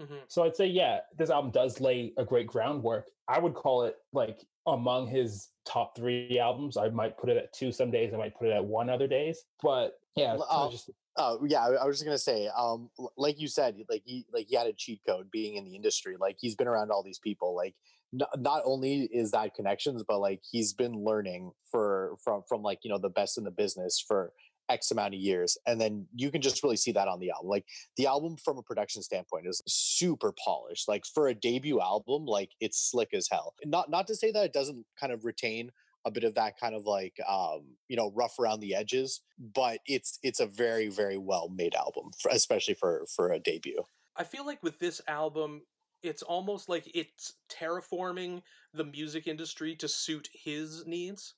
hmm 0.00 0.18
So 0.28 0.44
I'd 0.44 0.56
say, 0.56 0.66
yeah, 0.66 1.00
this 1.16 1.30
album 1.30 1.50
does 1.50 1.80
lay 1.80 2.12
a 2.16 2.24
great 2.24 2.46
groundwork. 2.46 3.10
I 3.28 3.38
would 3.38 3.54
call 3.54 3.84
it 3.84 3.96
like 4.12 4.40
among 4.66 5.08
his 5.08 5.48
top 5.64 5.96
three 5.96 6.38
albums. 6.38 6.76
I 6.76 6.88
might 6.88 7.18
put 7.18 7.30
it 7.30 7.36
at 7.36 7.52
two 7.52 7.72
some 7.72 7.90
days. 7.90 8.12
I 8.12 8.16
might 8.16 8.36
put 8.36 8.48
it 8.48 8.52
at 8.52 8.64
one 8.64 8.90
other 8.90 9.06
days. 9.06 9.44
But 9.62 9.98
yeah, 10.16 10.36
uh, 10.48 10.70
just 10.70 10.90
Oh 11.16 11.44
yeah, 11.44 11.66
I 11.66 11.72
I 11.72 11.84
was 11.86 11.96
just 11.96 12.04
gonna 12.04 12.18
say, 12.18 12.48
um, 12.56 12.90
like 13.16 13.38
you 13.40 13.48
said, 13.48 13.76
like 13.88 14.02
he 14.04 14.26
like 14.32 14.46
he 14.48 14.56
had 14.56 14.66
a 14.68 14.72
cheat 14.72 15.00
code 15.06 15.30
being 15.30 15.56
in 15.56 15.64
the 15.64 15.74
industry. 15.74 16.16
Like 16.18 16.36
he's 16.40 16.54
been 16.54 16.68
around 16.68 16.90
all 16.90 17.02
these 17.02 17.18
people. 17.18 17.54
Like 17.54 17.74
n- 18.14 18.26
not 18.42 18.62
only 18.64 19.02
is 19.12 19.32
that 19.32 19.54
connections, 19.54 20.04
but 20.06 20.20
like 20.20 20.42
he's 20.48 20.72
been 20.72 21.04
learning 21.04 21.52
for 21.70 22.16
from 22.22 22.42
from 22.48 22.62
like 22.62 22.80
you 22.84 22.90
know 22.90 22.98
the 22.98 23.10
best 23.10 23.36
in 23.38 23.44
the 23.44 23.50
business 23.50 24.00
for 24.00 24.32
X 24.70 24.90
amount 24.90 25.14
of 25.14 25.20
years, 25.20 25.58
and 25.66 25.80
then 25.80 26.06
you 26.14 26.30
can 26.30 26.40
just 26.40 26.62
really 26.62 26.76
see 26.76 26.92
that 26.92 27.08
on 27.08 27.20
the 27.20 27.30
album. 27.30 27.48
Like 27.48 27.66
the 27.96 28.06
album 28.06 28.36
from 28.36 28.58
a 28.58 28.62
production 28.62 29.02
standpoint 29.02 29.46
is 29.46 29.62
super 29.66 30.32
polished. 30.32 30.88
Like 30.88 31.04
for 31.04 31.28
a 31.28 31.34
debut 31.34 31.80
album, 31.80 32.24
like 32.24 32.50
it's 32.60 32.90
slick 32.90 33.12
as 33.12 33.28
hell. 33.30 33.54
Not 33.64 33.90
not 33.90 34.06
to 34.06 34.14
say 34.14 34.30
that 34.32 34.44
it 34.44 34.52
doesn't 34.52 34.86
kind 34.98 35.12
of 35.12 35.24
retain 35.24 35.70
a 36.06 36.10
bit 36.10 36.24
of 36.24 36.34
that 36.34 36.58
kind 36.58 36.74
of 36.74 36.86
like 36.86 37.18
um 37.28 37.62
you 37.88 37.96
know 37.96 38.10
rough 38.14 38.38
around 38.38 38.60
the 38.60 38.74
edges 38.74 39.20
but 39.54 39.80
it's 39.86 40.18
it's 40.22 40.40
a 40.40 40.46
very 40.46 40.88
very 40.88 41.18
well 41.18 41.50
made 41.50 41.74
album 41.74 42.10
for, 42.18 42.30
especially 42.30 42.72
for 42.72 43.04
for 43.14 43.32
a 43.32 43.38
debut 43.38 43.82
i 44.16 44.24
feel 44.24 44.46
like 44.46 44.62
with 44.62 44.78
this 44.78 45.00
album 45.08 45.60
it's 46.02 46.22
almost 46.22 46.68
like 46.68 46.90
it's 46.94 47.34
terraforming 47.50 48.40
the 48.72 48.84
music 48.84 49.26
industry 49.26 49.76
to 49.76 49.88
suit 49.88 50.28
his 50.32 50.86
needs 50.86 51.34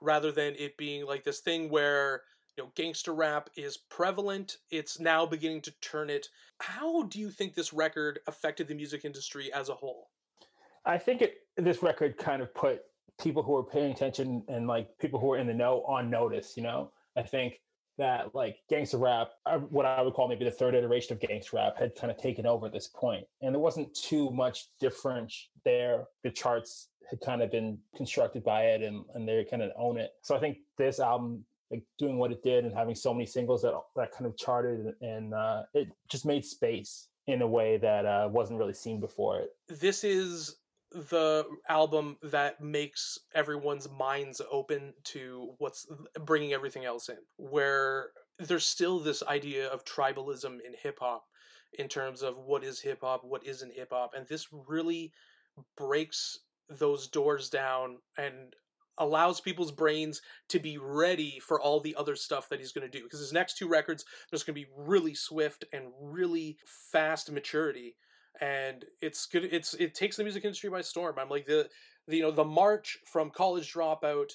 rather 0.00 0.32
than 0.32 0.54
it 0.58 0.76
being 0.76 1.04
like 1.04 1.24
this 1.24 1.40
thing 1.40 1.68
where 1.68 2.22
you 2.58 2.64
know 2.64 2.72
gangster 2.74 3.14
rap 3.14 3.48
is 3.56 3.76
prevalent 3.76 4.56
it's 4.72 4.98
now 4.98 5.24
beginning 5.24 5.60
to 5.60 5.72
turn 5.80 6.10
it 6.10 6.28
how 6.60 7.04
do 7.04 7.20
you 7.20 7.30
think 7.30 7.54
this 7.54 7.72
record 7.72 8.18
affected 8.26 8.66
the 8.66 8.74
music 8.74 9.04
industry 9.04 9.52
as 9.52 9.68
a 9.68 9.74
whole 9.74 10.08
I 10.88 10.96
think 10.96 11.20
it 11.20 11.42
this 11.56 11.82
record 11.82 12.16
kind 12.16 12.40
of 12.40 12.52
put 12.54 12.80
people 13.20 13.42
who 13.42 13.52
were 13.52 13.62
paying 13.62 13.92
attention 13.92 14.42
and 14.48 14.66
like 14.66 14.88
people 14.98 15.20
who 15.20 15.26
were 15.26 15.36
in 15.36 15.46
the 15.46 15.54
know 15.54 15.82
on 15.86 16.08
notice. 16.08 16.56
You 16.56 16.62
know, 16.62 16.92
I 17.16 17.22
think 17.22 17.60
that 17.98 18.34
like 18.34 18.56
gangster 18.70 18.96
rap, 18.96 19.32
uh, 19.44 19.58
what 19.58 19.84
I 19.84 20.00
would 20.00 20.14
call 20.14 20.28
maybe 20.28 20.46
the 20.46 20.50
third 20.50 20.74
iteration 20.74 21.12
of 21.12 21.20
gangster 21.20 21.56
rap, 21.56 21.76
had 21.78 21.94
kind 21.94 22.10
of 22.10 22.16
taken 22.16 22.46
over 22.46 22.66
at 22.66 22.72
this 22.72 22.88
point, 22.88 23.26
and 23.42 23.54
there 23.54 23.60
wasn't 23.60 23.94
too 23.94 24.30
much 24.30 24.68
difference 24.80 25.50
there. 25.64 26.04
The 26.22 26.30
charts 26.30 26.88
had 27.10 27.20
kind 27.20 27.42
of 27.42 27.50
been 27.50 27.78
constructed 27.94 28.42
by 28.42 28.62
it, 28.62 28.82
and 28.82 29.04
and 29.14 29.28
they 29.28 29.44
kind 29.44 29.62
of 29.62 29.72
own 29.76 29.98
it. 29.98 30.12
So 30.22 30.34
I 30.34 30.40
think 30.40 30.58
this 30.78 31.00
album. 31.00 31.44
Like 31.70 31.82
doing 31.98 32.18
what 32.18 32.32
it 32.32 32.42
did 32.42 32.64
and 32.64 32.74
having 32.74 32.94
so 32.94 33.12
many 33.12 33.26
singles 33.26 33.62
that 33.62 33.74
that 33.96 34.12
kind 34.12 34.26
of 34.26 34.36
charted 34.36 34.94
and 35.02 35.34
uh, 35.34 35.62
it 35.74 35.88
just 36.08 36.24
made 36.24 36.44
space 36.44 37.08
in 37.26 37.42
a 37.42 37.46
way 37.46 37.76
that 37.76 38.06
uh, 38.06 38.28
wasn't 38.32 38.58
really 38.58 38.72
seen 38.72 39.00
before 39.00 39.40
it. 39.40 39.50
this 39.68 40.02
is 40.02 40.56
the 40.90 41.44
album 41.68 42.16
that 42.22 42.60
makes 42.62 43.18
everyone's 43.34 43.90
minds 43.90 44.40
open 44.50 44.94
to 45.04 45.52
what's 45.58 45.86
bringing 46.24 46.54
everything 46.54 46.86
else 46.86 47.10
in 47.10 47.16
where 47.36 48.08
there's 48.38 48.64
still 48.64 48.98
this 48.98 49.22
idea 49.24 49.68
of 49.68 49.84
tribalism 49.84 50.58
in 50.66 50.72
hip 50.82 50.98
hop 51.00 51.26
in 51.78 51.88
terms 51.88 52.22
of 52.22 52.38
what 52.38 52.64
is 52.64 52.80
hip 52.80 53.00
hop 53.02 53.22
what 53.22 53.46
isn't 53.46 53.74
hip 53.74 53.90
hop 53.92 54.14
and 54.16 54.26
this 54.28 54.46
really 54.66 55.12
breaks 55.76 56.38
those 56.70 57.06
doors 57.08 57.50
down 57.50 57.98
and 58.16 58.54
allows 58.98 59.40
people's 59.40 59.72
brains 59.72 60.22
to 60.48 60.58
be 60.58 60.78
ready 60.78 61.40
for 61.40 61.60
all 61.60 61.80
the 61.80 61.96
other 61.96 62.16
stuff 62.16 62.48
that 62.48 62.58
he's 62.58 62.72
going 62.72 62.88
to 62.88 62.98
do 62.98 63.04
because 63.04 63.20
his 63.20 63.32
next 63.32 63.56
two 63.56 63.68
records 63.68 64.04
there's 64.30 64.42
going 64.42 64.54
to 64.54 64.60
be 64.60 64.70
really 64.76 65.14
swift 65.14 65.64
and 65.72 65.84
really 66.00 66.58
fast 66.64 67.30
maturity 67.30 67.96
and 68.40 68.84
it's 69.00 69.26
good. 69.26 69.48
It's 69.50 69.74
it 69.74 69.94
takes 69.94 70.16
the 70.16 70.24
music 70.24 70.44
industry 70.44 70.70
by 70.70 70.80
storm. 70.80 71.16
I'm 71.18 71.28
like 71.28 71.46
the, 71.46 71.68
the 72.06 72.16
you 72.16 72.22
know 72.22 72.30
the 72.30 72.44
march 72.44 72.98
from 73.04 73.30
college 73.30 73.72
dropout 73.72 74.30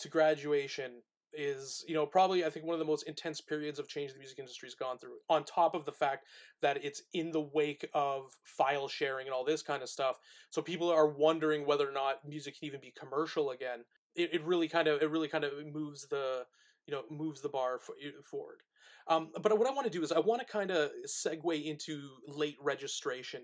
to 0.00 0.08
graduation 0.08 1.02
is 1.32 1.84
you 1.86 1.94
know 1.94 2.06
probably 2.06 2.44
I 2.44 2.50
think 2.50 2.66
one 2.66 2.74
of 2.74 2.78
the 2.78 2.84
most 2.84 3.06
intense 3.08 3.40
periods 3.40 3.78
of 3.78 3.88
change 3.88 4.12
the 4.12 4.18
music 4.18 4.38
industry's 4.38 4.74
gone 4.74 4.98
through. 4.98 5.16
On 5.28 5.44
top 5.44 5.74
of 5.74 5.84
the 5.84 5.92
fact 5.92 6.26
that 6.60 6.84
it's 6.84 7.02
in 7.14 7.32
the 7.32 7.40
wake 7.40 7.88
of 7.94 8.36
file 8.42 8.88
sharing 8.88 9.26
and 9.26 9.34
all 9.34 9.44
this 9.44 9.62
kind 9.62 9.82
of 9.82 9.88
stuff, 9.88 10.18
so 10.50 10.60
people 10.60 10.90
are 10.90 11.08
wondering 11.08 11.66
whether 11.66 11.88
or 11.88 11.92
not 11.92 12.26
music 12.26 12.58
can 12.58 12.66
even 12.66 12.80
be 12.80 12.92
commercial 12.98 13.50
again. 13.50 13.84
It, 14.16 14.34
it 14.34 14.44
really 14.44 14.68
kind 14.68 14.88
of 14.88 15.02
it 15.02 15.10
really 15.10 15.28
kind 15.28 15.44
of 15.44 15.52
moves 15.72 16.06
the 16.08 16.44
you 16.86 16.94
know 16.94 17.02
moves 17.10 17.40
the 17.40 17.48
bar 17.48 17.78
forward. 18.22 18.62
Um, 19.08 19.30
but 19.40 19.56
what 19.56 19.68
I 19.68 19.72
want 19.72 19.86
to 19.86 19.98
do 19.98 20.02
is 20.02 20.10
I 20.10 20.18
want 20.18 20.40
to 20.40 20.46
kind 20.46 20.70
of 20.70 20.90
segue 21.06 21.64
into 21.64 22.00
late 22.26 22.56
registration 22.60 23.42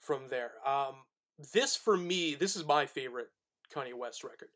from 0.00 0.28
there. 0.28 0.52
Um, 0.66 0.96
this 1.52 1.76
for 1.76 1.96
me, 1.96 2.34
this 2.34 2.56
is 2.56 2.66
my 2.66 2.84
favorite 2.84 3.28
Kanye 3.74 3.94
West 3.94 4.24
record. 4.24 4.48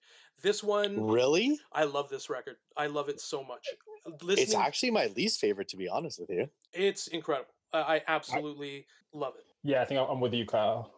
This 0.43 0.63
one, 0.63 1.07
really, 1.07 1.59
I 1.73 1.85
love 1.85 2.09
this 2.09 2.29
record. 2.29 2.57
I 2.77 2.87
love 2.87 3.09
it 3.09 3.21
so 3.21 3.45
much. 3.45 3.67
Listening, 4.23 4.45
it's 4.45 4.55
actually 4.55 4.91
my 4.91 5.07
least 5.17 5.41
favorite, 5.41 5.69
to 5.69 5.77
be 5.77 5.89
honest 5.89 6.19
with 6.19 6.31
you. 6.31 6.49
It's 6.73 7.07
incredible. 7.09 7.53
I 7.73 8.03
absolutely 8.09 8.87
I, 9.15 9.19
love 9.19 9.35
it. 9.39 9.45
Yeah, 9.63 9.81
I 9.81 9.85
think 9.85 10.01
I'm 10.01 10.21
with 10.21 10.35
you, 10.35 10.45
Kyle. 10.45 10.91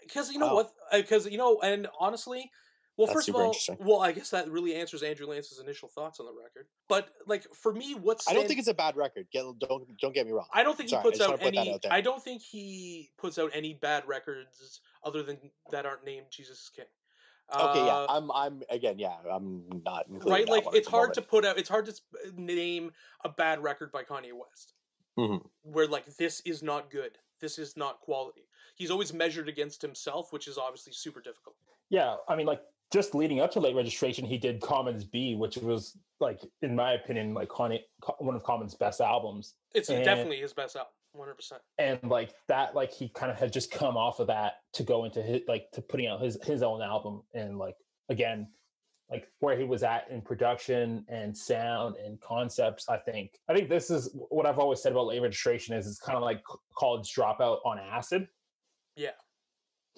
Because 0.00 0.32
you 0.32 0.38
know 0.38 0.50
oh. 0.50 0.54
what? 0.54 0.72
Because 0.92 1.26
you 1.26 1.38
know, 1.38 1.60
and 1.60 1.86
honestly, 2.00 2.50
well, 2.98 3.06
That's 3.06 3.16
first 3.16 3.28
of 3.28 3.36
all, 3.36 3.54
well, 3.78 4.00
I 4.00 4.10
guess 4.10 4.30
that 4.30 4.50
really 4.50 4.74
answers 4.74 5.04
Andrew 5.04 5.28
Lance's 5.28 5.60
initial 5.60 5.88
thoughts 5.88 6.18
on 6.18 6.26
the 6.26 6.32
record. 6.32 6.66
But 6.88 7.08
like 7.28 7.46
for 7.54 7.72
me, 7.72 7.94
what's 7.94 8.28
I 8.28 8.34
don't 8.34 8.48
think 8.48 8.58
it's 8.58 8.68
a 8.68 8.74
bad 8.74 8.96
record. 8.96 9.28
Get, 9.32 9.44
don't 9.60 9.84
don't 10.00 10.12
get 10.12 10.26
me 10.26 10.32
wrong. 10.32 10.48
I 10.52 10.64
don't 10.64 10.76
think 10.76 10.90
Sorry, 10.90 11.04
he 11.04 11.10
puts 11.10 11.20
out 11.20 11.38
any. 11.40 11.74
Out 11.74 11.86
I 11.88 12.00
don't 12.00 12.20
think 12.20 12.42
he 12.42 13.10
puts 13.16 13.38
out 13.38 13.52
any 13.54 13.72
bad 13.72 14.02
records 14.08 14.80
other 15.04 15.22
than 15.22 15.38
that 15.70 15.86
aren't 15.86 16.04
named 16.04 16.26
Jesus 16.30 16.58
is 16.58 16.70
King. 16.74 16.86
Okay, 17.54 17.86
yeah, 17.86 17.94
uh, 17.94 18.06
I'm, 18.10 18.30
I'm 18.32 18.62
again, 18.68 18.98
yeah, 18.98 19.14
I'm 19.32 19.62
not 19.86 20.06
right. 20.08 20.48
Like 20.48 20.64
it's 20.72 20.88
hard 20.88 21.10
moment. 21.10 21.14
to 21.14 21.22
put 21.22 21.44
out. 21.44 21.56
It's 21.56 21.68
hard 21.68 21.86
to 21.86 21.94
name 22.36 22.90
a 23.24 23.28
bad 23.28 23.62
record 23.62 23.92
by 23.92 24.02
Kanye 24.02 24.32
West, 24.34 24.74
mm-hmm. 25.16 25.46
where 25.62 25.86
like 25.86 26.16
this 26.16 26.42
is 26.44 26.64
not 26.64 26.90
good. 26.90 27.12
This 27.40 27.60
is 27.60 27.76
not 27.76 28.00
quality. 28.00 28.42
He's 28.74 28.90
always 28.90 29.14
measured 29.14 29.48
against 29.48 29.82
himself, 29.82 30.32
which 30.32 30.48
is 30.48 30.58
obviously 30.58 30.92
super 30.92 31.20
difficult. 31.20 31.54
Yeah, 31.90 32.16
I 32.28 32.36
mean, 32.36 32.46
like 32.46 32.60
just 32.92 33.14
leading 33.14 33.40
up 33.40 33.50
to 33.52 33.60
late 33.60 33.76
registration, 33.76 34.24
he 34.24 34.38
did 34.38 34.60
Common's 34.60 35.04
Be, 35.04 35.34
which 35.34 35.56
was 35.58 35.96
like, 36.20 36.40
in 36.62 36.74
my 36.74 36.92
opinion, 36.92 37.34
like 37.34 37.58
one 37.58 38.34
of 38.34 38.42
Common's 38.42 38.74
best 38.74 39.00
albums. 39.00 39.54
It's 39.74 39.88
and, 39.88 40.04
definitely 40.04 40.38
his 40.38 40.52
best 40.52 40.76
album, 40.76 40.92
one 41.12 41.26
hundred 41.26 41.36
percent. 41.36 41.62
And 41.78 42.02
like 42.04 42.34
that, 42.48 42.74
like 42.74 42.92
he 42.92 43.08
kind 43.10 43.30
of 43.30 43.38
had 43.38 43.52
just 43.52 43.70
come 43.70 43.96
off 43.96 44.20
of 44.20 44.26
that 44.28 44.54
to 44.74 44.82
go 44.82 45.04
into 45.04 45.22
his 45.22 45.42
like 45.46 45.70
to 45.72 45.82
putting 45.82 46.06
out 46.06 46.20
his 46.20 46.38
his 46.44 46.62
own 46.62 46.82
album, 46.82 47.22
and 47.34 47.58
like 47.58 47.76
again, 48.08 48.48
like 49.10 49.28
where 49.40 49.56
he 49.56 49.64
was 49.64 49.82
at 49.82 50.10
in 50.10 50.22
production 50.22 51.04
and 51.08 51.36
sound 51.36 51.96
and 51.96 52.20
concepts. 52.20 52.88
I 52.88 52.96
think 52.96 53.38
I 53.48 53.54
think 53.54 53.68
this 53.68 53.90
is 53.90 54.10
what 54.14 54.46
I've 54.46 54.58
always 54.58 54.82
said 54.82 54.92
about 54.92 55.06
late 55.06 55.22
registration 55.22 55.74
is 55.74 55.86
it's 55.86 56.00
kind 56.00 56.16
of 56.16 56.22
like 56.22 56.42
college 56.76 57.12
dropout 57.14 57.58
on 57.64 57.78
acid. 57.78 58.28
Yeah. 58.96 59.10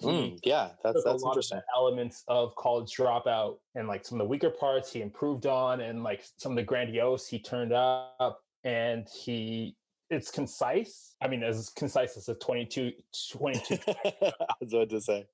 Mm, 0.01 0.39
yeah, 0.43 0.69
that's 0.83 1.03
that's 1.03 1.23
interesting. 1.23 1.57
Of 1.57 1.63
elements 1.75 2.23
of 2.27 2.55
college 2.55 2.95
dropout 2.95 3.57
and 3.75 3.87
like 3.87 4.05
some 4.05 4.19
of 4.19 4.25
the 4.25 4.29
weaker 4.29 4.49
parts 4.49 4.91
he 4.91 5.01
improved 5.01 5.45
on, 5.45 5.81
and 5.81 6.03
like 6.03 6.23
some 6.37 6.53
of 6.53 6.55
the 6.55 6.63
grandiose 6.63 7.27
he 7.27 7.39
turned 7.39 7.73
up, 7.73 8.41
and 8.63 9.07
he 9.09 9.75
it's 10.09 10.29
concise. 10.29 11.15
I 11.21 11.27
mean, 11.27 11.43
as 11.43 11.69
concise 11.69 12.17
as 12.17 12.27
a 12.29 12.35
22, 12.35 12.91
22. 13.31 13.77
I 13.87 14.33
was 14.59 14.73
about 14.73 14.89
to 14.89 15.01
say, 15.01 15.25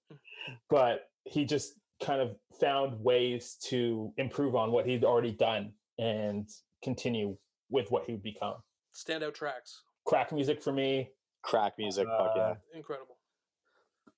but 0.70 1.10
he 1.26 1.46
just 1.46 1.74
kind 2.04 2.22
of 2.22 2.36
found 2.60 3.04
ways 3.04 3.58
to 3.66 4.14
improve 4.18 4.56
on 4.56 4.72
what 4.72 4.86
he'd 4.86 5.04
already 5.04 5.32
done 5.32 5.74
and 5.98 6.48
continue 6.84 7.36
with 7.70 7.90
what 7.92 8.06
he 8.06 8.14
would 8.14 8.24
become. 8.24 8.56
Standout 8.96 9.34
tracks. 9.34 9.82
Crack 10.06 10.32
music 10.32 10.62
for 10.62 10.72
me. 10.72 11.10
Crack 11.44 11.74
music, 11.78 12.08
uh, 12.08 12.18
fuck 12.18 12.34
yeah, 12.36 12.54
incredible 12.76 13.17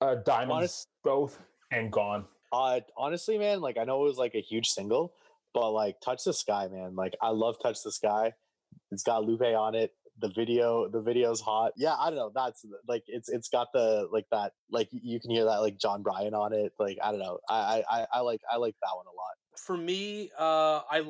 uh, 0.02 0.16
Diamonds 0.16 0.54
Honest, 0.54 0.88
both 1.04 1.40
and 1.72 1.92
Gone. 1.92 2.26
Uh, 2.52 2.80
honestly, 2.98 3.38
man, 3.38 3.62
like 3.62 3.78
I 3.78 3.84
know 3.84 4.04
it 4.04 4.08
was 4.08 4.18
like 4.18 4.36
a 4.36 4.42
huge 4.42 4.70
single, 4.70 5.14
but 5.54 5.72
like 5.72 6.02
Touch 6.02 6.24
the 6.24 6.34
Sky, 6.34 6.68
man, 6.72 6.96
like 6.96 7.16
I 7.22 7.30
love 7.30 7.58
Touch 7.62 7.84
the 7.84 7.92
Sky. 7.92 8.34
It's 8.92 9.04
got 9.04 9.24
Lupe 9.26 9.42
on 9.42 9.76
it. 9.76 9.94
The 10.20 10.30
video, 10.30 10.90
the 10.90 11.00
video's 11.00 11.40
hot. 11.40 11.72
Yeah, 11.78 11.96
I 11.98 12.10
don't 12.10 12.18
know. 12.18 12.32
That's 12.34 12.66
like 12.88 13.04
it's 13.08 13.30
it's 13.30 13.48
got 13.48 13.72
the 13.72 14.08
like 14.12 14.26
that 14.32 14.52
like 14.70 14.90
you 14.92 15.20
can 15.20 15.32
hear 15.32 15.46
that 15.46 15.58
like 15.58 15.78
John 15.78 16.02
Brion 16.02 16.34
on 16.34 16.52
it. 16.52 16.74
Like 16.78 16.98
I 17.02 17.12
don't 17.12 17.22
know. 17.22 17.40
I 17.50 17.84
I 17.90 18.06
I 18.14 18.20
like 18.22 18.42
I 18.52 18.58
like 18.58 18.76
that 18.82 18.96
one 18.96 19.06
a 19.06 19.16
lot. 19.16 19.36
For 19.66 19.78
me, 19.78 20.32
uh, 20.38 20.82
I 20.90 21.04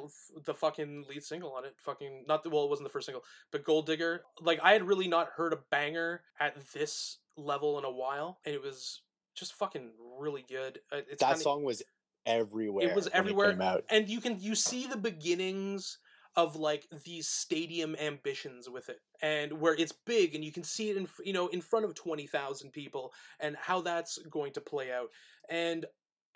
the 0.46 0.54
fucking 0.54 1.06
lead 1.10 1.24
single 1.24 1.54
on 1.54 1.66
it. 1.66 1.76
Fucking 1.78 2.26
not 2.28 2.44
the 2.44 2.50
well, 2.50 2.64
it 2.64 2.70
wasn't 2.70 2.88
the 2.88 2.92
first 2.92 3.06
single, 3.06 3.24
but 3.52 3.64
Gold 3.64 3.86
Digger. 3.86 4.24
Like 4.42 4.60
I 4.64 4.74
had 4.74 4.84
really 4.84 5.08
not 5.08 5.30
heard 5.36 5.54
a 5.54 5.60
banger 5.72 6.22
at 6.40 6.56
this 6.74 7.18
level 7.38 7.78
in 7.78 7.86
a 7.86 7.92
while, 7.92 8.40
and 8.46 8.54
it 8.54 8.62
was 8.62 9.02
just 9.36 9.54
fucking 9.54 9.92
really 10.20 10.46
good. 10.48 10.80
Uh, 10.92 10.98
it's 11.10 11.22
that 11.22 11.30
kinda, 11.30 11.42
song 11.42 11.64
was 11.64 11.84
everywhere. 12.26 12.90
It 12.90 12.96
was 12.96 13.08
everywhere, 13.14 13.52
it 13.52 13.86
and 13.90 14.10
you 14.10 14.20
can 14.20 14.40
you 14.40 14.56
see 14.56 14.88
the 14.88 14.98
beginnings 14.98 15.98
of 16.36 16.56
like 16.56 16.88
these 17.04 17.28
stadium 17.28 17.96
ambitions 17.96 18.70
with 18.70 18.90
it 18.90 19.00
and 19.22 19.54
where 19.60 19.74
it's 19.76 19.92
big 19.92 20.36
and 20.36 20.44
you 20.44 20.52
can 20.52 20.64
see 20.64 20.90
it 20.90 20.96
in 20.96 21.08
you 21.26 21.34
know 21.34 21.48
in 21.48 21.60
front 21.60 21.86
of 21.86 21.96
20,000 21.96 22.72
people 22.72 23.12
and 23.40 23.56
how 23.60 23.82
that's 23.82 24.20
going 24.30 24.54
to 24.54 24.62
play 24.62 24.92
out 24.92 25.10
and 25.50 25.86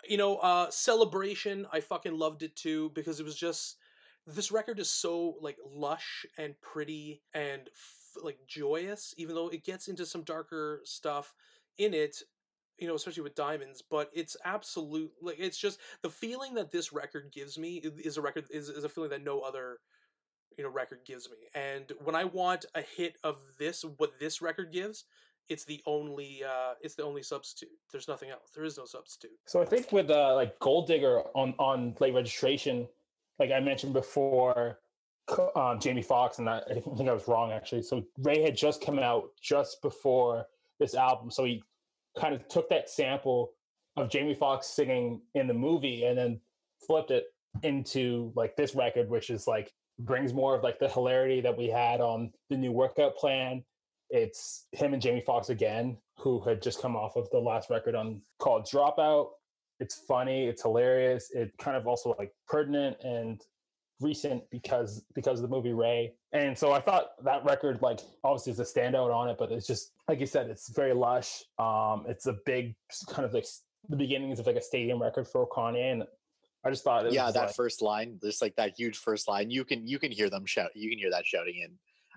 you 0.08 0.16
know 0.16 0.36
uh 0.36 0.70
celebration 0.70 1.66
I 1.72 1.80
fucking 1.80 2.16
loved 2.16 2.42
it 2.42 2.56
too 2.56 2.90
because 2.94 3.20
it 3.20 3.24
was 3.24 3.36
just 3.36 3.76
this 4.26 4.50
record 4.50 4.78
is 4.80 4.90
so 4.90 5.36
like 5.40 5.58
lush 5.64 6.24
and 6.38 6.54
pretty 6.60 7.22
and 7.34 7.68
like 8.22 8.38
joyous, 8.46 9.14
even 9.18 9.34
though 9.34 9.48
it 9.48 9.64
gets 9.64 9.88
into 9.88 10.06
some 10.06 10.22
darker 10.22 10.80
stuff 10.84 11.34
in 11.78 11.94
it. 11.94 12.16
You 12.78 12.88
know, 12.88 12.96
especially 12.96 13.22
with 13.22 13.36
diamonds, 13.36 13.84
but 13.88 14.10
it's 14.12 14.36
absolute 14.44 15.12
like 15.22 15.36
it's 15.38 15.58
just 15.58 15.78
the 16.02 16.10
feeling 16.10 16.54
that 16.54 16.72
this 16.72 16.92
record 16.92 17.30
gives 17.32 17.56
me 17.56 17.80
is 17.98 18.16
a 18.16 18.20
record 18.20 18.46
is, 18.50 18.68
is 18.68 18.82
a 18.82 18.88
feeling 18.88 19.10
that 19.10 19.22
no 19.22 19.42
other 19.42 19.78
you 20.58 20.64
know 20.64 20.70
record 20.70 21.00
gives 21.06 21.30
me. 21.30 21.36
And 21.54 21.92
when 22.02 22.16
I 22.16 22.24
want 22.24 22.64
a 22.74 22.82
hit 22.82 23.16
of 23.22 23.36
this, 23.60 23.84
what 23.98 24.18
this 24.18 24.42
record 24.42 24.72
gives, 24.72 25.04
it's 25.48 25.64
the 25.64 25.82
only 25.86 26.42
uh 26.44 26.74
it's 26.80 26.94
the 26.94 27.02
only 27.02 27.22
substitute 27.22 27.72
there's 27.92 28.08
nothing 28.08 28.30
else 28.30 28.50
there 28.54 28.64
is 28.64 28.78
no 28.78 28.84
substitute 28.84 29.36
so 29.46 29.60
i 29.60 29.64
think 29.64 29.92
with 29.92 30.10
uh 30.10 30.34
like 30.34 30.58
gold 30.58 30.86
digger 30.86 31.20
on 31.34 31.54
on 31.58 31.94
late 32.00 32.14
registration 32.14 32.86
like 33.38 33.50
i 33.50 33.60
mentioned 33.60 33.92
before 33.92 34.78
um, 35.56 35.80
Jamie 35.80 36.02
Foxx, 36.02 36.38
and 36.38 36.48
I, 36.48 36.60
I 36.70 36.74
think 36.74 37.08
I 37.08 37.12
was 37.12 37.26
wrong 37.28 37.52
actually. 37.52 37.82
So 37.82 38.04
Ray 38.18 38.42
had 38.42 38.56
just 38.56 38.84
come 38.84 38.98
out 38.98 39.30
just 39.40 39.80
before 39.82 40.46
this 40.78 40.94
album, 40.94 41.30
so 41.30 41.44
he 41.44 41.62
kind 42.18 42.34
of 42.34 42.46
took 42.48 42.68
that 42.68 42.90
sample 42.90 43.52
of 43.96 44.10
Jamie 44.10 44.34
Foxx 44.34 44.66
singing 44.66 45.20
in 45.34 45.46
the 45.46 45.54
movie 45.54 46.04
and 46.04 46.18
then 46.18 46.40
flipped 46.86 47.10
it 47.10 47.26
into 47.62 48.32
like 48.34 48.56
this 48.56 48.74
record, 48.74 49.08
which 49.08 49.30
is 49.30 49.46
like 49.46 49.72
brings 50.00 50.32
more 50.32 50.56
of 50.56 50.62
like 50.62 50.78
the 50.78 50.88
hilarity 50.88 51.40
that 51.40 51.56
we 51.56 51.68
had 51.68 52.00
on 52.00 52.32
the 52.50 52.56
new 52.56 52.72
workout 52.72 53.16
plan. 53.16 53.62
It's 54.14 54.68
him 54.70 54.92
and 54.92 55.02
Jamie 55.02 55.24
Foxx 55.26 55.48
again, 55.48 55.96
who 56.20 56.40
had 56.40 56.62
just 56.62 56.80
come 56.80 56.94
off 56.94 57.16
of 57.16 57.28
the 57.30 57.38
last 57.38 57.68
record 57.68 57.96
on 57.96 58.22
called 58.38 58.64
Dropout. 58.64 59.30
It's 59.80 59.96
funny, 59.96 60.46
it's 60.46 60.62
hilarious, 60.62 61.32
it 61.32 61.52
kind 61.58 61.76
of 61.76 61.88
also 61.88 62.14
like 62.16 62.32
pertinent 62.46 62.96
and 63.02 63.42
recent 64.00 64.48
because 64.50 65.04
because 65.16 65.40
of 65.40 65.42
the 65.42 65.48
movie 65.48 65.72
Ray. 65.72 66.14
And 66.32 66.56
so 66.56 66.70
I 66.70 66.80
thought 66.80 67.24
that 67.24 67.44
record 67.44 67.82
like 67.82 67.98
obviously 68.22 68.52
is 68.52 68.60
a 68.60 68.62
standout 68.62 69.12
on 69.12 69.28
it, 69.30 69.36
but 69.36 69.50
it's 69.50 69.66
just 69.66 69.90
like 70.06 70.20
you 70.20 70.26
said, 70.26 70.48
it's 70.48 70.68
very 70.68 70.92
lush. 70.92 71.42
Um, 71.58 72.04
it's 72.06 72.26
a 72.26 72.36
big 72.46 72.76
kind 73.08 73.26
of 73.26 73.34
like 73.34 73.46
the 73.88 73.96
beginnings 73.96 74.38
of 74.38 74.46
like 74.46 74.54
a 74.54 74.62
stadium 74.62 75.02
record 75.02 75.26
for 75.26 75.48
Kanye, 75.48 75.90
and 75.90 76.04
I 76.64 76.70
just 76.70 76.84
thought 76.84 77.10
yeah, 77.12 77.32
that 77.32 77.46
like, 77.46 77.54
first 77.56 77.82
line, 77.82 78.20
just 78.22 78.40
like 78.40 78.54
that 78.54 78.78
huge 78.78 78.96
first 78.96 79.26
line, 79.26 79.50
you 79.50 79.64
can 79.64 79.88
you 79.88 79.98
can 79.98 80.12
hear 80.12 80.30
them 80.30 80.46
shout, 80.46 80.70
you 80.76 80.88
can 80.88 81.00
hear 81.00 81.10
that 81.10 81.26
shouting 81.26 81.56
in 81.56 81.72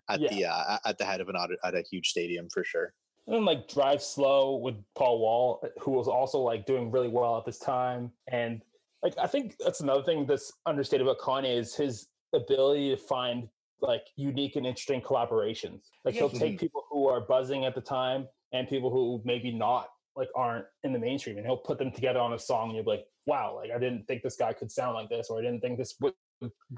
at 0.10 0.20
yeah. 0.20 0.30
the 0.30 0.46
uh, 0.46 0.78
at 0.86 0.98
the 0.98 1.06
head 1.06 1.22
of 1.22 1.30
an 1.30 1.36
at 1.64 1.76
a 1.76 1.82
huge 1.82 2.10
stadium 2.10 2.48
for 2.54 2.64
sure. 2.64 2.94
And 3.26 3.36
then 3.36 3.46
like 3.46 3.68
Drive 3.68 4.02
Slow 4.02 4.56
with 4.56 4.76
Paul 4.96 5.20
Wall, 5.20 5.68
who 5.80 5.92
was 5.92 6.08
also 6.08 6.40
like 6.40 6.66
doing 6.66 6.92
really 6.92 7.10
well 7.10 7.38
at 7.38 7.46
this 7.46 7.60
time, 7.60 8.12
and 8.32 8.62
like 9.04 9.14
I 9.18 9.28
think 9.28 9.56
that's 9.60 9.82
another 9.82 10.04
thing 10.04 10.26
that's 10.26 10.52
understated 10.66 11.06
about 11.06 11.20
Kanye 11.20 11.58
is 11.58 11.76
his 11.76 12.08
ability 12.34 12.92
to 12.92 12.98
find 12.98 13.48
like 13.82 14.04
unique 14.16 14.56
and 14.56 14.66
interesting 14.66 15.02
collaborations. 15.02 15.82
Like 16.04 16.16
yeah. 16.16 16.22
he'll 16.22 16.30
take 16.30 16.60
people 16.60 16.84
who 16.90 17.08
are 17.08 17.22
buzzing 17.22 17.66
at 17.66 17.76
the 17.76 17.82
time 17.82 18.28
and 18.54 18.68
people 18.68 18.90
who 18.90 19.22
maybe 19.24 19.52
not 19.52 19.90
like 20.16 20.30
aren't 20.36 20.66
in 20.84 20.94
the 20.94 21.00
mainstream 21.00 21.38
and 21.38 21.46
he'll 21.46 21.58
put 21.58 21.78
them 21.78 21.92
together 21.92 22.20
on 22.20 22.34
a 22.34 22.40
song 22.40 22.70
and 22.70 22.76
you'll 22.76 22.86
be 22.86 22.92
like, 22.92 23.06
wow, 23.28 23.56
like 23.56 23.70
I 23.72 23.78
didn't 23.78 24.06
think 24.08 24.24
this 24.24 24.36
guy 24.36 24.52
could 24.54 24.72
sound 24.72 24.96
like 24.96 25.10
this 25.10 25.28
or 25.30 25.38
I 25.38 25.44
didn't 25.44 25.62
think 25.62 25.78
this 25.78 25.96
would 26.02 26.14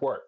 work. 0.01 0.23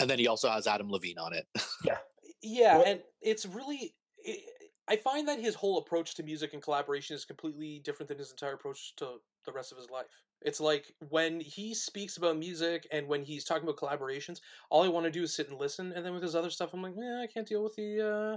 And 0.00 0.10
then 0.10 0.18
he 0.18 0.26
also 0.26 0.50
has 0.50 0.66
Adam 0.66 0.90
Levine 0.90 1.18
on 1.18 1.32
it. 1.32 1.46
yeah. 1.84 1.98
Yeah, 2.42 2.82
and 2.86 3.00
it's 3.20 3.44
really 3.44 3.94
it, 4.18 4.40
I 4.88 4.96
find 4.96 5.28
that 5.28 5.38
his 5.38 5.54
whole 5.54 5.78
approach 5.78 6.14
to 6.16 6.22
music 6.22 6.52
and 6.52 6.62
collaboration 6.62 7.14
is 7.14 7.24
completely 7.24 7.80
different 7.84 8.08
than 8.08 8.18
his 8.18 8.30
entire 8.30 8.54
approach 8.54 8.96
to 8.96 9.20
the 9.46 9.52
rest 9.52 9.70
of 9.70 9.78
his 9.78 9.88
life. 9.88 10.06
It's 10.42 10.60
like 10.60 10.92
when 11.10 11.38
he 11.38 11.74
speaks 11.74 12.16
about 12.16 12.38
music 12.38 12.88
and 12.90 13.06
when 13.06 13.22
he's 13.22 13.44
talking 13.44 13.68
about 13.68 13.76
collaborations, 13.76 14.40
all 14.68 14.82
I 14.82 14.88
want 14.88 15.04
to 15.04 15.10
do 15.12 15.22
is 15.22 15.34
sit 15.34 15.48
and 15.48 15.60
listen. 15.60 15.92
And 15.92 16.04
then 16.04 16.12
with 16.12 16.22
his 16.22 16.34
other 16.34 16.50
stuff, 16.50 16.74
I'm 16.74 16.82
like, 16.82 16.94
yeah, 16.96 17.20
I 17.22 17.26
can't 17.26 17.46
deal 17.46 17.62
with 17.62 17.76
the 17.76 18.34
uh, 18.34 18.36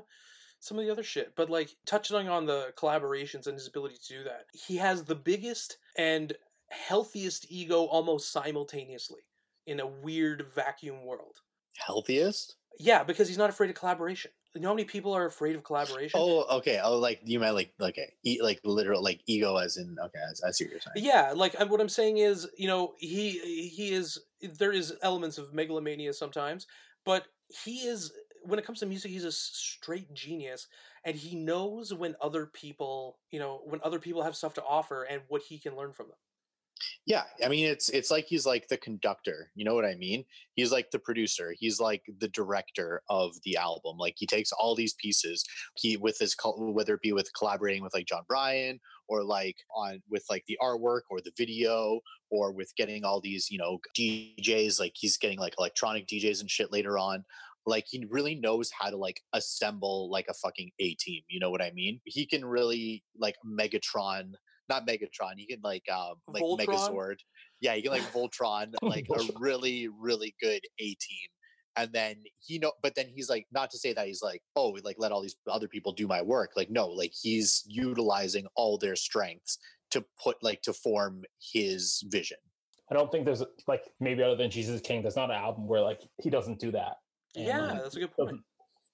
some 0.59 0.77
of 0.77 0.85
the 0.85 0.91
other 0.91 1.03
shit. 1.03 1.33
But 1.35 1.49
like 1.49 1.75
touching 1.85 2.29
on 2.29 2.45
the 2.45 2.73
collaborations 2.77 3.47
and 3.47 3.55
his 3.55 3.67
ability 3.67 3.95
to 4.03 4.13
do 4.17 4.23
that, 4.25 4.45
he 4.53 4.77
has 4.77 5.03
the 5.03 5.15
biggest 5.15 5.77
and 5.97 6.33
healthiest 6.69 7.47
ego 7.49 7.85
almost 7.85 8.31
simultaneously 8.31 9.21
in 9.65 9.79
a 9.79 9.87
weird 9.87 10.45
vacuum 10.53 11.05
world. 11.05 11.37
Healthiest? 11.77 12.57
Yeah, 12.79 13.03
because 13.03 13.27
he's 13.27 13.37
not 13.37 13.49
afraid 13.49 13.69
of 13.69 13.75
collaboration. 13.75 14.31
You 14.53 14.61
know 14.61 14.69
how 14.69 14.73
many 14.75 14.85
people 14.85 15.13
are 15.13 15.25
afraid 15.25 15.55
of 15.55 15.63
collaboration? 15.63 16.25
Oh, 16.25 16.57
okay. 16.59 16.79
Oh, 16.79 16.97
like 16.99 17.21
you 17.23 17.39
meant 17.39 17.55
like 17.55 17.73
okay, 17.79 18.13
e- 18.23 18.41
like 18.41 18.59
literal 18.63 19.03
like 19.03 19.21
ego 19.25 19.57
as 19.57 19.77
in 19.77 19.97
okay. 19.99 20.19
I, 20.19 20.47
I 20.47 20.51
see 20.51 20.65
what 20.65 20.71
you're 20.71 20.79
saying. 20.79 20.95
Yeah, 20.95 21.31
like 21.35 21.57
what 21.59 21.81
I'm 21.81 21.89
saying 21.89 22.17
is, 22.17 22.49
you 22.57 22.67
know, 22.67 22.93
he 22.99 23.67
he 23.69 23.93
is 23.93 24.19
there 24.41 24.71
is 24.71 24.95
elements 25.01 25.37
of 25.37 25.53
megalomania 25.53 26.13
sometimes, 26.13 26.67
but 27.03 27.27
he 27.47 27.87
is 27.87 28.13
when 28.43 28.59
it 28.59 28.65
comes 28.65 28.79
to 28.79 28.85
music, 28.85 29.09
he's 29.11 29.23
a 29.23 29.31
straight 29.31 30.13
genius, 30.13 30.67
and 31.03 31.15
he 31.15 31.35
knows 31.35 31.93
when 31.93 32.15
other 32.21 32.45
people, 32.45 33.19
you 33.31 33.39
know, 33.39 33.61
when 33.65 33.79
other 33.83 33.99
people 33.99 34.21
have 34.21 34.35
stuff 34.35 34.53
to 34.55 34.63
offer 34.63 35.03
and 35.03 35.23
what 35.29 35.41
he 35.43 35.57
can 35.59 35.75
learn 35.75 35.93
from 35.93 36.09
them. 36.09 36.17
Yeah, 37.05 37.23
I 37.43 37.49
mean 37.49 37.65
it's 37.65 37.89
it's 37.89 38.11
like 38.11 38.25
he's 38.25 38.45
like 38.45 38.67
the 38.67 38.77
conductor. 38.77 39.51
You 39.55 39.65
know 39.65 39.75
what 39.75 39.85
I 39.85 39.95
mean? 39.95 40.25
He's 40.55 40.71
like 40.71 40.91
the 40.91 40.99
producer. 40.99 41.53
He's 41.57 41.79
like 41.79 42.03
the 42.19 42.29
director 42.29 43.01
of 43.09 43.33
the 43.43 43.57
album. 43.57 43.97
Like 43.97 44.15
he 44.17 44.25
takes 44.25 44.51
all 44.51 44.75
these 44.75 44.93
pieces. 44.93 45.43
He 45.75 45.97
with 45.97 46.17
his 46.19 46.35
whether 46.57 46.95
it 46.95 47.01
be 47.01 47.13
with 47.13 47.29
collaborating 47.37 47.83
with 47.83 47.93
like 47.93 48.07
John 48.07 48.23
Brion 48.27 48.79
or 49.07 49.23
like 49.23 49.57
on 49.75 50.01
with 50.09 50.23
like 50.29 50.43
the 50.47 50.57
artwork 50.61 51.01
or 51.09 51.19
the 51.21 51.33
video 51.37 51.99
or 52.29 52.51
with 52.51 52.71
getting 52.77 53.03
all 53.03 53.21
these 53.21 53.49
you 53.49 53.57
know 53.57 53.79
DJs. 53.97 54.79
Like 54.79 54.93
he's 54.95 55.17
getting 55.17 55.39
like 55.39 55.55
electronic 55.57 56.07
DJs 56.07 56.41
and 56.41 56.49
shit 56.49 56.71
later 56.71 56.97
on. 56.97 57.25
Like 57.65 57.85
he 57.89 58.05
really 58.09 58.35
knows 58.35 58.71
how 58.77 58.89
to 58.89 58.97
like 58.97 59.21
assemble 59.33 60.09
like 60.09 60.27
a 60.29 60.33
fucking 60.33 60.71
A 60.79 60.95
team. 60.95 61.21
You 61.27 61.39
know 61.39 61.49
what 61.49 61.61
I 61.61 61.71
mean? 61.71 62.01
He 62.05 62.25
can 62.25 62.45
really 62.45 63.03
like 63.17 63.35
Megatron 63.45 64.33
not 64.69 64.87
Megatron. 64.87 65.33
You 65.37 65.47
can 65.47 65.59
like 65.63 65.83
um 65.91 66.15
like 66.27 66.43
Voltron? 66.43 66.67
Megazord. 66.67 67.15
Yeah, 67.61 67.73
you 67.73 67.83
can 67.83 67.91
like 67.91 68.01
Voltron, 68.13 68.73
like 68.81 69.07
a 69.09 69.23
really 69.39 69.87
really 69.99 70.35
good 70.41 70.61
A 70.79 70.83
team. 70.83 71.29
And 71.75 71.91
then 71.91 72.17
he 72.39 72.59
know, 72.59 72.71
but 72.83 72.93
then 72.93 73.07
he's 73.07 73.31
like, 73.31 73.47
not 73.51 73.71
to 73.71 73.79
say 73.79 73.93
that 73.93 74.05
he's 74.05 74.21
like, 74.21 74.41
oh, 74.55 74.77
like 74.83 74.97
let 74.99 75.11
all 75.11 75.23
these 75.23 75.35
other 75.49 75.67
people 75.67 75.91
do 75.91 76.05
my 76.05 76.21
work. 76.21 76.51
Like 76.55 76.69
no, 76.69 76.87
like 76.87 77.13
he's 77.19 77.63
utilizing 77.67 78.45
all 78.55 78.77
their 78.77 78.95
strengths 78.95 79.57
to 79.91 80.03
put 80.21 80.37
like 80.43 80.61
to 80.63 80.73
form 80.73 81.23
his 81.53 82.03
vision. 82.07 82.37
I 82.91 82.95
don't 82.95 83.11
think 83.11 83.25
there's 83.25 83.43
like 83.67 83.83
maybe 83.99 84.21
other 84.21 84.35
than 84.35 84.51
Jesus 84.51 84.81
King, 84.81 85.01
there's 85.01 85.15
not 85.15 85.31
an 85.31 85.35
album 85.35 85.67
where 85.67 85.81
like 85.81 86.01
he 86.21 86.29
doesn't 86.29 86.59
do 86.59 86.71
that. 86.71 86.97
And, 87.35 87.45
yeah, 87.45 87.61
like, 87.61 87.81
that's 87.81 87.95
a 87.95 87.99
good 87.99 88.11
point. 88.11 88.39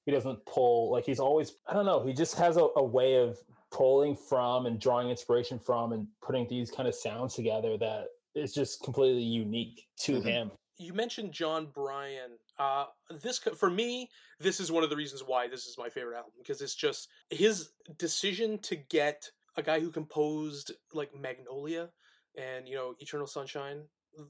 He 0.06 0.12
doesn't 0.12 0.46
pull 0.46 0.92
like 0.92 1.06
he's 1.06 1.20
always 1.20 1.54
I 1.68 1.74
don't 1.74 1.86
know, 1.86 2.06
he 2.06 2.14
just 2.14 2.38
has 2.38 2.58
a, 2.58 2.68
a 2.78 2.84
way 2.84 3.16
of 3.16 3.38
pulling 3.72 4.16
from 4.16 4.66
and 4.66 4.80
drawing 4.80 5.10
inspiration 5.10 5.60
from 5.60 5.94
and 5.94 6.08
putting 6.22 6.48
these 6.48 6.72
kind 6.72 6.88
of 6.88 6.96
sounds 6.96 7.36
together 7.36 7.78
that 7.78 8.08
is 8.36 8.54
just 8.54 8.84
completely 8.84 9.22
unique 9.22 9.88
to 10.00 10.14
mm-hmm. 10.14 10.28
him. 10.28 10.52
You 10.78 10.94
mentioned 10.94 11.34
John 11.34 11.68
Brion. 11.74 12.32
Uh, 12.58 12.86
this 13.22 13.38
for 13.38 13.70
me, 13.70 14.10
this 14.40 14.60
is 14.60 14.72
one 14.72 14.84
of 14.84 14.90
the 14.90 14.96
reasons 14.96 15.24
why 15.26 15.48
this 15.48 15.66
is 15.66 15.78
my 15.78 15.90
favorite 15.90 16.16
album 16.16 16.32
because 16.38 16.62
it's 16.62 16.76
just 16.76 17.10
his 17.30 17.72
decision 17.98 18.60
to 18.60 18.76
get 18.76 19.30
a 19.58 19.62
guy 19.62 19.80
who 19.80 19.92
composed 19.92 20.72
like 20.94 21.14
Magnolia 21.14 21.90
and 22.38 22.68
you 22.68 22.76
know 22.76 22.96
Eternal 23.00 23.28
Sunshine. 23.28 23.82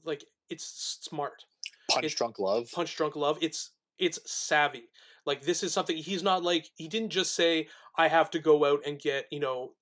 Like 0.04 0.24
it's 0.48 0.98
smart. 1.00 1.44
Punch 1.90 2.06
it's, 2.06 2.14
Drunk 2.14 2.38
Love. 2.38 2.68
Punch 2.72 2.96
Drunk 2.96 3.16
Love. 3.16 3.38
It's 3.40 3.70
it's 4.00 4.18
savvy. 4.30 4.88
Like 5.26 5.42
this 5.42 5.62
is 5.62 5.72
something 5.72 5.96
he's 5.96 6.22
not 6.22 6.42
like 6.42 6.70
he 6.74 6.88
didn't 6.88 7.10
just 7.10 7.34
say 7.34 7.68
I 7.96 8.08
have 8.08 8.30
to 8.30 8.38
go 8.38 8.64
out 8.64 8.80
and 8.86 8.98
get, 8.98 9.26
you 9.30 9.40
know, 9.40 9.72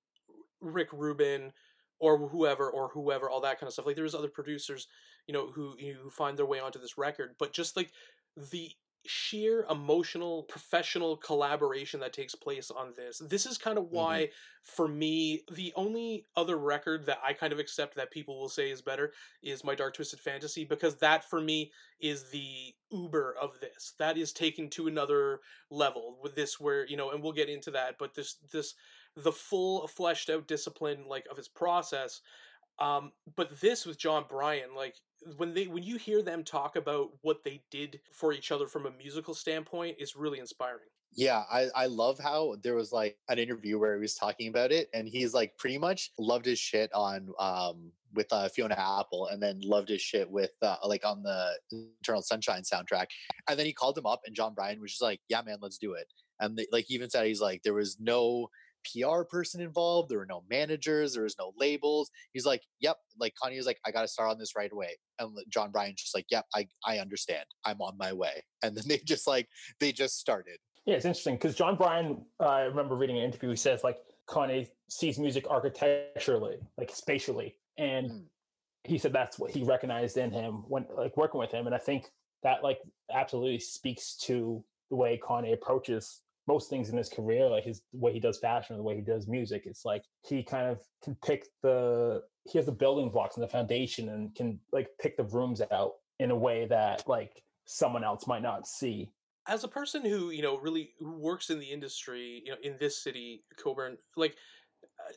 Rick 0.61 0.89
Rubin 0.93 1.53
or 2.01 2.29
whoever 2.29 2.69
or 2.69 2.89
whoever 2.89 3.31
all 3.31 3.41
that 3.43 3.59
kind 3.59 3.69
of 3.69 3.73
stuff. 3.73 3.87
Like 3.87 3.97
there's 3.97 4.15
other 4.15 4.29
producers, 4.29 4.89
you 5.27 5.33
know, 5.33 5.51
who 5.53 5.77
who 6.03 6.11
find 6.11 6.37
their 6.37 6.47
way 6.47 6.61
onto 6.61 6.81
this 6.81 6.99
record, 6.99 7.37
but 7.39 7.53
just 7.53 7.77
like 7.77 7.93
the 8.37 8.73
sheer 9.07 9.65
emotional 9.71 10.43
professional 10.43 11.17
collaboration 11.17 12.01
that 12.01 12.13
takes 12.13 12.35
place 12.35 12.71
on 12.71 12.93
this 12.97 13.23
this 13.29 13.47
is 13.47 13.57
kind 13.57 13.79
of 13.79 13.85
mm-hmm. 13.85 13.97
why 13.97 14.21
mm-hmm. 14.23 14.33
for 14.63 14.89
me 14.89 15.43
the 15.53 15.73
only 15.77 16.27
other 16.37 16.59
record 16.59 17.07
that 17.07 17.19
i 17.25 17.33
kind 17.33 17.53
of 17.53 17.59
accept 17.59 17.95
that 17.95 18.11
people 18.11 18.39
will 18.39 18.49
say 18.49 18.71
is 18.71 18.83
better 18.83 19.13
is 19.43 19.65
my 19.65 19.75
dark 19.75 19.95
twisted 19.95 20.21
fantasy 20.21 20.65
because 20.65 20.97
that 20.97 21.25
for 21.25 21.41
me 21.41 21.71
is 22.01 22.31
the 22.31 22.75
uber 22.91 23.35
of 23.41 23.61
this 23.61 23.95
that 23.99 24.19
is 24.19 24.33
taken 24.33 24.69
to 24.69 24.87
another 24.87 25.41
level 25.71 26.19
with 26.23 26.35
this 26.35 26.61
where 26.61 26.87
you 26.87 26.97
know 26.97 27.11
and 27.11 27.23
we'll 27.23 27.33
get 27.33 27.49
into 27.49 27.71
that 27.71 27.97
but 27.99 28.15
this 28.15 28.37
this 28.53 28.75
the 29.17 29.33
full 29.33 29.87
fleshed 29.87 30.29
out 30.29 30.47
discipline 30.47 31.05
like 31.09 31.27
of 31.31 31.37
his 31.37 31.49
process 31.49 32.21
um 32.79 33.13
but 33.37 33.61
this 33.61 33.87
with 33.87 33.99
John 33.99 34.25
Brion, 34.29 34.75
like 34.77 34.97
when 35.37 35.55
they 35.55 35.67
when 35.67 35.83
you 35.83 35.97
hear 35.97 36.23
them 36.23 36.45
talk 36.45 36.77
about 36.77 37.11
what 37.23 37.45
they 37.45 37.63
did 37.71 38.01
for 38.13 38.33
each 38.33 38.53
other 38.53 38.67
from 38.67 38.87
a 38.87 38.91
musical 38.91 39.35
standpoint 39.35 39.97
is 39.99 40.17
really 40.17 40.39
inspiring. 40.39 40.89
Yeah 41.15 41.43
I, 41.51 41.69
I 41.75 41.87
love 41.87 42.19
how 42.19 42.57
there 42.63 42.75
was 42.75 42.93
like 42.93 43.17
an 43.29 43.39
interview 43.39 43.79
where 43.79 43.95
he 43.95 44.01
was 44.01 44.15
talking 44.15 44.49
about 44.49 44.73
it 44.73 44.89
and 44.93 45.09
he's 45.09 45.35
like 45.35 45.57
pretty 45.57 45.79
much 45.79 46.11
loved 46.19 46.45
his 46.45 46.59
shit 46.59 46.91
on 46.95 47.31
um 47.39 47.91
with 48.15 48.27
uh, 48.31 48.49
fiona 48.49 48.77
apple 48.79 49.27
and 49.27 49.43
then 49.43 49.61
loved 49.63 49.89
his 49.89 50.01
shit 50.01 50.31
with 50.31 50.51
uh, 50.63 50.77
like 50.85 51.05
on 51.05 51.23
the 51.23 51.53
eternal 52.03 52.23
sunshine 52.23 52.63
soundtrack 52.63 53.07
and 53.49 53.59
then 53.59 53.67
he 53.67 53.73
called 53.73 53.97
him 53.99 54.07
up 54.07 54.21
and 54.27 54.35
John 54.35 54.55
Brion 54.55 54.81
was 54.81 54.93
just 54.93 55.03
like 55.03 55.21
yeah 55.29 55.43
man 55.43 55.59
let's 55.61 55.79
do 55.79 55.95
it. 55.95 56.07
And 56.41 56.57
they, 56.57 56.67
like 56.71 56.85
he 56.87 56.95
even 56.95 57.11
said 57.11 57.27
he's 57.27 57.41
like 57.41 57.63
there 57.65 57.75
was 57.75 57.99
no 57.99 58.49
PR 58.93 59.23
person 59.23 59.61
involved. 59.61 60.09
There 60.09 60.19
were 60.19 60.27
no 60.27 60.45
managers. 60.49 61.15
There 61.15 61.25
was 61.25 61.37
no 61.39 61.53
labels. 61.57 62.11
He's 62.33 62.47
like, 62.47 62.63
"Yep." 62.81 62.97
Like 63.19 63.35
Kanye 63.43 63.57
was 63.57 63.67
like, 63.67 63.81
"I 63.85 63.91
got 63.91 64.03
to 64.03 64.09
start 64.09 64.31
on 64.31 64.39
this 64.39 64.57
right 64.57 64.73
away." 64.73 64.97
And 65.19 65.37
John 65.49 65.71
Brion's 65.71 66.01
just 66.01 66.15
like, 66.15 66.27
"Yep, 66.31 66.47
I 66.55 66.69
I 66.85 66.99
understand. 66.99 67.45
I'm 67.65 67.81
on 67.81 67.97
my 67.99 68.13
way." 68.13 68.43
And 68.63 68.77
then 68.77 68.85
they 68.89 68.99
just 68.99 69.27
like 69.27 69.49
they 69.81 69.93
just 69.93 70.19
started. 70.19 70.59
Yeah, 70.87 70.95
it's 70.95 71.05
interesting 71.05 71.35
because 71.35 71.55
John 71.55 71.77
Brion, 71.77 72.25
Uh, 72.41 72.47
I 72.47 72.61
remember 72.63 72.97
reading 72.97 73.19
an 73.19 73.25
interview. 73.25 73.51
He 73.51 73.57
says 73.57 73.85
like 73.85 73.99
Kanye 74.29 74.69
sees 74.89 75.19
music 75.19 75.47
architecturally, 75.51 76.57
like 76.77 76.91
spatially, 76.95 77.57
and 77.77 78.11
mm. 78.11 78.25
he 78.85 78.99
said 78.99 79.13
that's 79.13 79.39
what 79.39 79.51
he 79.51 79.65
recognized 79.65 80.17
in 80.17 80.31
him 80.31 80.65
when 80.69 80.87
like 80.97 81.17
working 81.17 81.41
with 81.41 81.53
him. 81.53 81.67
And 81.67 81.75
I 81.75 81.79
think 81.79 82.07
that 82.43 82.63
like 82.63 82.79
absolutely 83.13 83.59
speaks 83.59 84.17
to 84.17 84.65
the 84.91 84.97
way 84.97 85.21
Kanye 85.23 85.53
approaches 85.53 86.23
most 86.49 86.71
things 86.71 86.89
in 86.89 86.97
his 86.97 87.11
career, 87.11 87.47
like 87.49 87.65
his 87.65 87.83
the 87.93 87.99
way 87.99 88.13
he 88.13 88.19
does 88.19 88.39
fashion 88.39 88.75
or 88.75 88.79
the 88.79 88.83
way 88.83 88.97
he 88.97 89.03
does 89.03 89.29
music, 89.29 89.63
it's 89.67 89.85
like 89.85 90.03
he 90.27 90.43
kind 90.43 90.67
of 90.67 90.81
can 91.05 91.15
pick 91.25 91.47
the 91.63 92.23
he 92.51 92.59
has 92.59 92.67
the 92.67 92.73
building 92.73 93.11
blocks 93.11 93.37
and 93.37 93.45
the 93.45 93.49
foundation 93.49 94.09
and 94.09 94.35
can 94.35 94.59
like 94.73 94.89
pick 95.01 95.17
the 95.17 95.25
rooms 95.25 95.61
out 95.71 95.93
in 96.19 96.31
a 96.31 96.37
way 96.37 96.67
that 96.67 97.07
like 97.07 97.43
someone 97.67 98.03
else 98.03 98.27
might 98.27 98.43
not 98.43 98.67
see. 98.67 99.11
As 99.47 99.63
a 99.63 99.69
person 99.69 100.05
who, 100.05 100.31
you 100.31 100.43
know, 100.43 100.59
really 100.59 100.91
who 100.99 101.13
works 101.19 101.51
in 101.51 101.61
the 101.61 101.71
industry, 101.71 102.43
you 102.45 102.53
know, 102.53 102.59
in 102.63 102.77
this 102.81 103.03
city, 103.03 103.45
Coburn, 103.63 103.99
like 104.17 104.37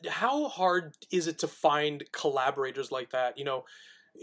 uh, 0.06 0.10
how 0.10 0.48
hard 0.48 0.96
is 1.10 1.26
it 1.26 1.38
to 1.40 1.48
find 1.48 2.04
collaborators 2.12 2.92
like 2.92 3.10
that? 3.10 3.38
You 3.38 3.44
know, 3.44 3.64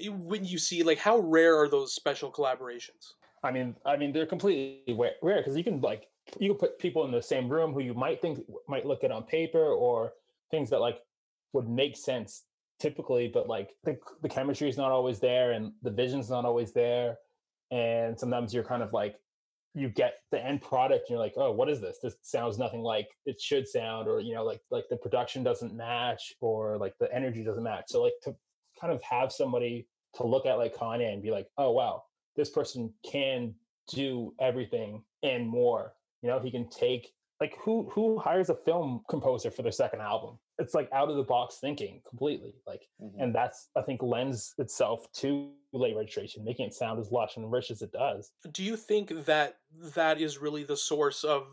when 0.09 0.45
you 0.45 0.59
see 0.59 0.83
like 0.83 0.99
how 0.99 1.17
rare 1.17 1.59
are 1.59 1.67
those 1.67 1.93
special 1.93 2.31
collaborations? 2.31 3.13
I 3.43 3.51
mean, 3.51 3.75
I 3.85 3.97
mean, 3.97 4.11
they're 4.11 4.25
completely 4.25 4.97
rare 5.23 5.37
because 5.37 5.57
you 5.57 5.63
can 5.63 5.81
like 5.81 6.07
you 6.39 6.49
can 6.49 6.57
put 6.57 6.79
people 6.79 7.05
in 7.05 7.11
the 7.11 7.21
same 7.21 7.49
room 7.49 7.73
who 7.73 7.79
you 7.79 7.93
might 7.93 8.21
think 8.21 8.39
might 8.67 8.85
look 8.85 9.03
at 9.03 9.11
on 9.11 9.23
paper 9.23 9.65
or 9.65 10.13
things 10.51 10.69
that 10.69 10.79
like 10.79 10.99
would 11.53 11.67
make 11.67 11.97
sense 11.97 12.43
typically, 12.79 13.27
but 13.27 13.47
like 13.47 13.71
the, 13.83 13.97
the 14.21 14.29
chemistry 14.29 14.69
is 14.69 14.77
not 14.77 14.91
always 14.91 15.19
there 15.19 15.51
and 15.51 15.73
the 15.83 15.91
vision's 15.91 16.29
not 16.29 16.45
always 16.45 16.71
there. 16.71 17.17
And 17.71 18.17
sometimes 18.17 18.53
you're 18.53 18.63
kind 18.63 18.81
of 18.81 18.93
like, 18.93 19.15
you 19.75 19.89
get 19.89 20.15
the 20.31 20.43
end 20.43 20.61
product 20.61 21.05
and 21.07 21.09
you're 21.11 21.19
like, 21.19 21.33
oh, 21.37 21.51
what 21.51 21.69
is 21.69 21.79
this? 21.79 21.99
This 22.01 22.15
sounds 22.23 22.57
nothing 22.57 22.81
like 22.81 23.07
it 23.25 23.39
should 23.39 23.67
sound, 23.67 24.07
or 24.07 24.19
you 24.19 24.33
know, 24.33 24.43
like 24.43 24.61
like 24.71 24.85
the 24.89 24.97
production 24.97 25.43
doesn't 25.43 25.75
match 25.75 26.33
or 26.41 26.77
like 26.77 26.95
the 26.99 27.13
energy 27.13 27.43
doesn't 27.43 27.63
match. 27.63 27.85
So 27.87 28.01
like 28.01 28.13
to 28.23 28.35
kind 28.81 28.91
of 28.91 29.01
have 29.03 29.31
somebody 29.31 29.87
to 30.15 30.25
look 30.25 30.47
at 30.47 30.57
like 30.57 30.75
Kanye 30.75 31.13
and 31.13 31.21
be 31.21 31.29
like, 31.29 31.47
oh 31.59 31.71
wow, 31.71 32.03
this 32.35 32.49
person 32.49 32.91
can 33.09 33.53
do 33.93 34.33
everything 34.39 35.03
and 35.21 35.47
more 35.47 35.93
you 36.21 36.29
know, 36.29 36.39
he 36.39 36.51
can 36.51 36.69
take 36.69 37.11
like 37.39 37.55
who 37.59 37.89
who 37.93 38.17
hires 38.19 38.49
a 38.49 38.55
film 38.55 39.01
composer 39.09 39.49
for 39.49 39.61
their 39.61 39.71
second 39.71 40.01
album? 40.01 40.37
It's 40.57 40.73
like 40.73 40.89
out 40.91 41.09
of 41.09 41.15
the 41.15 41.23
box 41.23 41.57
thinking 41.61 42.01
completely. 42.07 42.53
Like, 42.67 42.81
mm-hmm. 43.01 43.21
and 43.21 43.33
that's 43.33 43.69
I 43.77 43.81
think 43.81 44.01
lends 44.01 44.53
itself 44.57 45.05
to 45.15 45.49
late 45.71 45.95
registration, 45.95 46.43
making 46.43 46.67
it 46.67 46.73
sound 46.73 46.99
as 46.99 47.11
lush 47.11 47.37
and 47.37 47.51
rich 47.51 47.71
as 47.71 47.81
it 47.81 47.91
does. 47.91 48.31
Do 48.51 48.63
you 48.63 48.75
think 48.75 49.25
that 49.25 49.57
that 49.95 50.19
is 50.19 50.37
really 50.37 50.63
the 50.63 50.75
source 50.75 51.23
of 51.23 51.47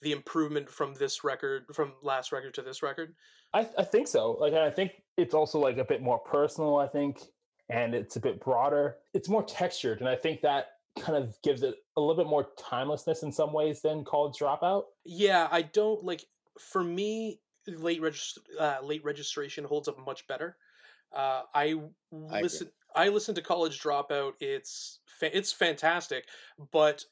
the 0.00 0.12
improvement 0.12 0.68
from 0.68 0.94
this 0.94 1.22
record 1.22 1.66
from 1.72 1.92
last 2.02 2.32
record 2.32 2.54
to 2.54 2.62
this 2.62 2.82
record? 2.82 3.14
I, 3.54 3.68
I 3.78 3.84
think 3.84 4.08
so. 4.08 4.32
Like 4.32 4.54
I 4.54 4.70
think 4.70 4.92
it's 5.16 5.34
also 5.34 5.58
like 5.60 5.78
a 5.78 5.84
bit 5.84 6.02
more 6.02 6.18
personal. 6.18 6.78
I 6.78 6.88
think, 6.88 7.20
and 7.68 7.94
it's 7.94 8.16
a 8.16 8.20
bit 8.20 8.40
broader. 8.40 8.96
It's 9.14 9.28
more 9.28 9.44
textured, 9.44 10.00
and 10.00 10.08
I 10.08 10.16
think 10.16 10.40
that 10.40 10.66
kind 10.98 11.16
of 11.16 11.36
gives 11.42 11.62
it 11.62 11.74
a 11.96 12.00
little 12.00 12.16
bit 12.16 12.28
more 12.28 12.48
timelessness 12.58 13.22
in 13.22 13.32
some 13.32 13.52
ways 13.52 13.80
than 13.82 14.04
College 14.04 14.38
Dropout. 14.38 14.84
Yeah, 15.04 15.48
I 15.50 15.62
don't 15.62 16.04
like. 16.04 16.24
For 16.58 16.84
me, 16.84 17.40
late 17.66 18.00
regist- 18.00 18.38
uh, 18.58 18.78
late 18.82 19.04
registration 19.04 19.64
holds 19.64 19.88
up 19.88 19.98
much 20.04 20.26
better. 20.26 20.56
Uh, 21.14 21.42
I 21.54 21.76
listen. 22.10 22.70
I, 22.94 23.06
I 23.06 23.08
listen 23.08 23.34
to 23.34 23.42
College 23.42 23.80
Dropout. 23.80 24.32
It's 24.40 25.00
fa- 25.06 25.36
it's 25.36 25.52
fantastic, 25.52 26.26
but 26.72 27.04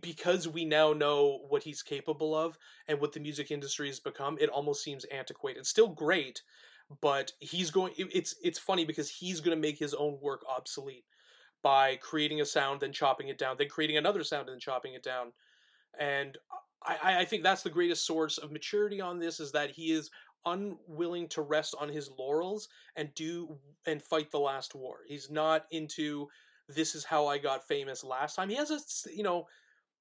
because 0.00 0.46
we 0.46 0.64
now 0.64 0.92
know 0.92 1.40
what 1.48 1.64
he's 1.64 1.82
capable 1.82 2.34
of 2.34 2.56
and 2.86 3.00
what 3.00 3.12
the 3.12 3.20
music 3.20 3.50
industry 3.50 3.88
has 3.88 3.98
become, 3.98 4.38
it 4.40 4.48
almost 4.48 4.82
seems 4.82 5.04
antiquated. 5.06 5.60
It's 5.60 5.68
still 5.68 5.88
great, 5.88 6.42
but 7.00 7.32
he's 7.40 7.70
going. 7.70 7.94
It's 7.96 8.34
it's 8.42 8.58
funny 8.58 8.84
because 8.84 9.10
he's 9.10 9.40
going 9.40 9.56
to 9.56 9.60
make 9.60 9.78
his 9.78 9.94
own 9.94 10.18
work 10.20 10.42
obsolete 10.48 11.04
by 11.62 11.96
creating 11.96 12.40
a 12.40 12.46
sound, 12.46 12.80
then 12.80 12.92
chopping 12.92 13.28
it 13.28 13.38
down, 13.38 13.56
then 13.58 13.68
creating 13.68 13.96
another 13.96 14.24
sound, 14.24 14.48
and 14.48 14.54
then 14.54 14.60
chopping 14.60 14.94
it 14.94 15.02
down. 15.02 15.32
And 15.98 16.36
I, 16.84 17.20
I 17.20 17.24
think 17.24 17.42
that's 17.42 17.62
the 17.62 17.70
greatest 17.70 18.06
source 18.06 18.38
of 18.38 18.50
maturity 18.50 19.00
on 19.00 19.18
this 19.18 19.40
is 19.40 19.52
that 19.52 19.70
he 19.70 19.92
is 19.92 20.10
unwilling 20.44 21.28
to 21.28 21.42
rest 21.42 21.74
on 21.78 21.88
his 21.88 22.10
laurels 22.18 22.68
and 22.96 23.14
do 23.14 23.56
and 23.86 24.02
fight 24.02 24.30
the 24.30 24.40
last 24.40 24.74
war. 24.74 24.98
He's 25.06 25.30
not 25.30 25.66
into 25.70 26.28
this 26.68 26.94
is 26.94 27.04
how 27.04 27.26
I 27.26 27.38
got 27.38 27.66
famous 27.66 28.02
last 28.02 28.36
time. 28.36 28.48
He 28.48 28.56
has 28.56 28.70
a 28.70 29.10
you 29.10 29.22
know 29.22 29.46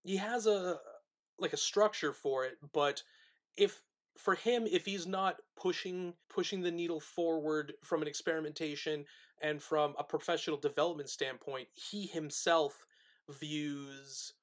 he 0.04 0.18
has 0.18 0.48
a 0.48 0.78
like 1.40 1.54
a 1.54 1.58
structure 1.58 2.14
for 2.14 2.46
it, 2.46 2.54
but 2.74 3.02
if 3.58 3.82
for 4.18 4.36
him 4.36 4.68
if 4.70 4.86
he's 4.86 5.08
not 5.08 5.38
pushing 5.56 6.14
pushing 6.30 6.62
the 6.62 6.72
needle 6.72 7.00
forward 7.00 7.74
from 7.84 8.02
an 8.02 8.08
experimentation 8.08 9.06
and 9.42 9.62
from 9.62 9.96
a 9.98 10.04
professional 10.04 10.58
development 10.58 11.10
standpoint, 11.10 11.68
he 11.74 12.06
himself 12.06 12.86
views 13.30 14.34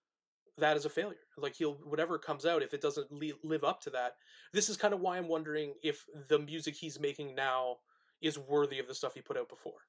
that 0.59 0.77
as 0.77 0.85
a 0.85 0.91
failure. 0.91 1.17
Like 1.37 1.55
he'll 1.55 1.75
whatever 1.85 2.19
comes 2.19 2.45
out 2.45 2.63
if 2.63 2.75
it 2.75 2.81
doesn't 2.81 3.11
live 3.13 3.65
up 3.65 3.81
to 3.83 3.91
that. 3.91 4.17
This 4.53 4.69
is 4.69 4.77
kind 4.77 4.95
of 4.95 5.01
why 5.01 5.17
I'm 5.17 5.29
wondering 5.29 5.75
if 5.83 6.05
the 6.29 6.39
music 6.39 6.75
he's 6.75 7.01
making 7.01 7.35
now 7.35 7.77
is 8.21 8.39
worthy 8.39 8.79
of 8.79 8.89
the 8.89 8.95
stuff 8.95 9.15
he 9.15 9.21
put 9.21 9.37
out 9.37 9.49
before. 9.49 9.81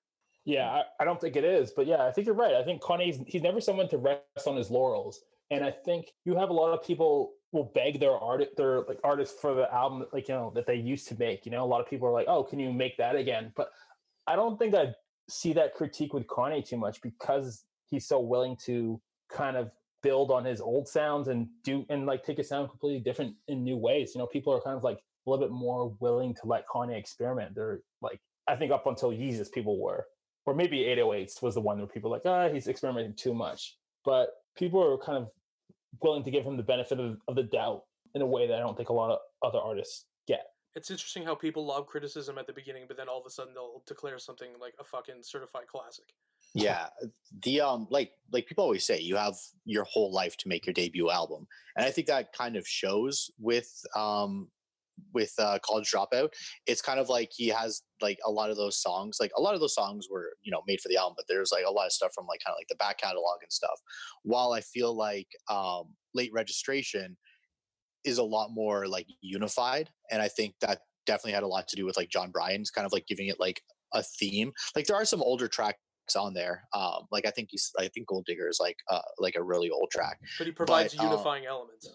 Yeah, 0.45 0.69
I, 0.69 0.83
I 0.99 1.05
don't 1.05 1.19
think 1.19 1.35
it 1.35 1.43
is, 1.43 1.71
but 1.71 1.85
yeah, 1.85 2.05
I 2.05 2.11
think 2.11 2.25
you're 2.25 2.35
right. 2.35 2.55
I 2.55 2.63
think 2.63 2.81
Kanye's 2.81 3.19
he's 3.27 3.41
never 3.41 3.59
someone 3.59 3.89
to 3.89 3.97
rest 3.97 4.47
on 4.47 4.55
his 4.55 4.71
laurels, 4.71 5.21
and 5.51 5.63
I 5.63 5.71
think 5.71 6.13
you 6.25 6.35
have 6.35 6.49
a 6.49 6.53
lot 6.53 6.73
of 6.73 6.83
people 6.85 7.33
will 7.51 7.71
beg 7.73 7.99
their 7.99 8.17
art 8.17 8.43
their 8.57 8.81
like 8.81 8.99
artists 9.03 9.39
for 9.41 9.55
the 9.55 9.71
album 9.73 10.05
like 10.13 10.27
you 10.27 10.35
know 10.35 10.51
that 10.55 10.65
they 10.65 10.75
used 10.75 11.07
to 11.09 11.15
make. 11.17 11.45
You 11.45 11.51
know, 11.51 11.63
a 11.63 11.67
lot 11.67 11.81
of 11.81 11.89
people 11.89 12.07
are 12.07 12.13
like, 12.13 12.27
"Oh, 12.27 12.43
can 12.43 12.59
you 12.59 12.71
make 12.71 12.97
that 12.97 13.15
again?" 13.15 13.51
But 13.55 13.71
I 14.29 14.35
don't 14.35 14.59
think 14.59 14.75
I 14.75 14.93
see 15.27 15.53
that 15.53 15.73
critique 15.73 16.13
with 16.13 16.27
Kanye 16.27 16.63
too 16.63 16.77
much 16.77 17.01
because 17.01 17.65
he's 17.87 18.07
so 18.07 18.19
willing 18.19 18.55
to 18.65 19.01
kind 19.31 19.57
of 19.57 19.71
build 20.03 20.29
on 20.29 20.45
his 20.45 20.61
old 20.61 20.87
sounds 20.87 21.27
and 21.27 21.47
do 21.63 21.83
and 21.89 22.05
like 22.05 22.23
take 22.23 22.37
a 22.37 22.43
sound 22.43 22.69
completely 22.69 22.99
different 22.99 23.35
in 23.47 23.63
new 23.63 23.75
ways. 23.75 24.11
You 24.13 24.19
know, 24.19 24.27
people 24.27 24.53
are 24.53 24.61
kind 24.61 24.77
of 24.77 24.83
like 24.83 24.97
a 24.97 25.29
little 25.29 25.43
bit 25.43 25.51
more 25.51 25.95
willing 25.99 26.35
to 26.35 26.41
let 26.45 26.67
Kanye 26.67 26.97
experiment. 26.97 27.55
They're 27.55 27.79
like, 28.01 28.19
I 28.47 28.55
think 28.55 28.71
up 28.71 28.85
until 28.85 29.09
Yeezus, 29.09 29.51
people 29.51 29.81
were, 29.81 30.05
or 30.45 30.53
maybe 30.53 30.77
808s 30.79 31.41
was 31.41 31.55
the 31.55 31.61
one 31.61 31.79
where 31.79 31.87
people 31.87 32.11
like, 32.11 32.21
ah, 32.25 32.49
he's 32.49 32.67
experimenting 32.67 33.15
too 33.15 33.33
much. 33.33 33.77
But 34.05 34.29
people 34.55 34.83
are 34.83 34.97
kind 34.97 35.17
of 35.17 35.29
willing 36.03 36.23
to 36.23 36.31
give 36.31 36.45
him 36.45 36.55
the 36.55 36.63
benefit 36.63 36.99
of, 36.99 37.17
of 37.27 37.35
the 37.35 37.43
doubt 37.43 37.81
in 38.13 38.21
a 38.21 38.27
way 38.27 38.47
that 38.47 38.55
I 38.55 38.59
don't 38.59 38.77
think 38.77 38.89
a 38.89 38.93
lot 38.93 39.11
of 39.11 39.19
other 39.43 39.59
artists. 39.59 40.05
It's 40.75 40.91
interesting 40.91 41.23
how 41.23 41.35
people 41.35 41.65
lob 41.65 41.87
criticism 41.87 42.37
at 42.37 42.47
the 42.47 42.53
beginning, 42.53 42.85
but 42.87 42.95
then 42.97 43.09
all 43.09 43.19
of 43.19 43.25
a 43.25 43.29
sudden 43.29 43.53
they'll 43.53 43.83
declare 43.87 44.19
something 44.19 44.49
like 44.59 44.73
a 44.79 44.83
fucking 44.83 45.21
certified 45.21 45.67
classic. 45.67 46.05
Yeah, 46.53 46.87
the 47.43 47.61
um, 47.61 47.87
like 47.89 48.11
like 48.31 48.47
people 48.47 48.63
always 48.63 48.85
say, 48.85 48.99
you 48.99 49.15
have 49.15 49.35
your 49.65 49.83
whole 49.83 50.11
life 50.11 50.35
to 50.37 50.47
make 50.47 50.65
your 50.65 50.73
debut 50.73 51.09
album, 51.09 51.47
and 51.75 51.85
I 51.85 51.91
think 51.91 52.07
that 52.07 52.33
kind 52.33 52.55
of 52.55 52.67
shows 52.67 53.29
with 53.39 53.71
um 53.95 54.49
with 55.13 55.33
uh, 55.37 55.59
College 55.63 55.91
Dropout. 55.91 56.29
It's 56.65 56.81
kind 56.81 56.99
of 56.99 57.09
like 57.09 57.31
he 57.35 57.47
has 57.49 57.81
like 58.01 58.19
a 58.25 58.31
lot 58.31 58.49
of 58.49 58.57
those 58.57 58.81
songs. 58.81 59.17
Like 59.19 59.31
a 59.37 59.41
lot 59.41 59.53
of 59.53 59.59
those 59.59 59.75
songs 59.75 60.07
were 60.09 60.31
you 60.41 60.51
know 60.51 60.61
made 60.67 60.81
for 60.81 60.89
the 60.89 60.97
album, 60.97 61.15
but 61.17 61.25
there's 61.27 61.51
like 61.51 61.65
a 61.67 61.71
lot 61.71 61.85
of 61.85 61.91
stuff 61.91 62.11
from 62.13 62.25
like 62.27 62.41
kind 62.45 62.53
of 62.53 62.59
like 62.59 62.67
the 62.67 62.75
back 62.75 62.97
catalog 62.99 63.39
and 63.41 63.51
stuff. 63.51 63.79
While 64.23 64.53
I 64.53 64.61
feel 64.61 64.95
like 64.95 65.27
um, 65.49 65.95
Late 66.13 66.31
Registration 66.33 67.17
is 68.03 68.17
a 68.17 68.23
lot 68.23 68.49
more 68.51 68.87
like 68.87 69.07
unified, 69.21 69.89
and 70.11 70.21
I 70.21 70.27
think 70.27 70.55
that 70.61 70.79
definitely 71.05 71.33
had 71.33 71.43
a 71.43 71.47
lot 71.47 71.67
to 71.67 71.75
do 71.75 71.85
with 71.85 71.97
like 71.97 72.09
John 72.09 72.31
Brion's 72.31 72.69
kind 72.69 72.85
of 72.85 72.93
like 72.93 73.07
giving 73.07 73.27
it 73.27 73.39
like 73.39 73.61
a 73.93 74.03
theme. 74.03 74.51
Like 74.75 74.85
there 74.85 74.95
are 74.95 75.05
some 75.05 75.21
older 75.23 75.47
tracks 75.47 75.79
on 76.15 76.33
there. 76.33 76.63
Um, 76.73 77.07
like 77.11 77.25
I 77.25 77.31
think 77.31 77.49
he's, 77.51 77.71
I 77.79 77.87
think 77.87 78.07
Gold 78.07 78.25
Digger 78.25 78.47
is 78.47 78.59
like, 78.59 78.77
uh, 78.89 79.01
like 79.17 79.35
a 79.35 79.43
really 79.43 79.69
old 79.69 79.89
track. 79.91 80.19
But 80.37 80.47
he 80.47 80.53
provides 80.53 80.93
but, 80.93 81.03
um 81.03 81.11
unifying 81.11 81.43
um, 81.47 81.51
elements. 81.51 81.89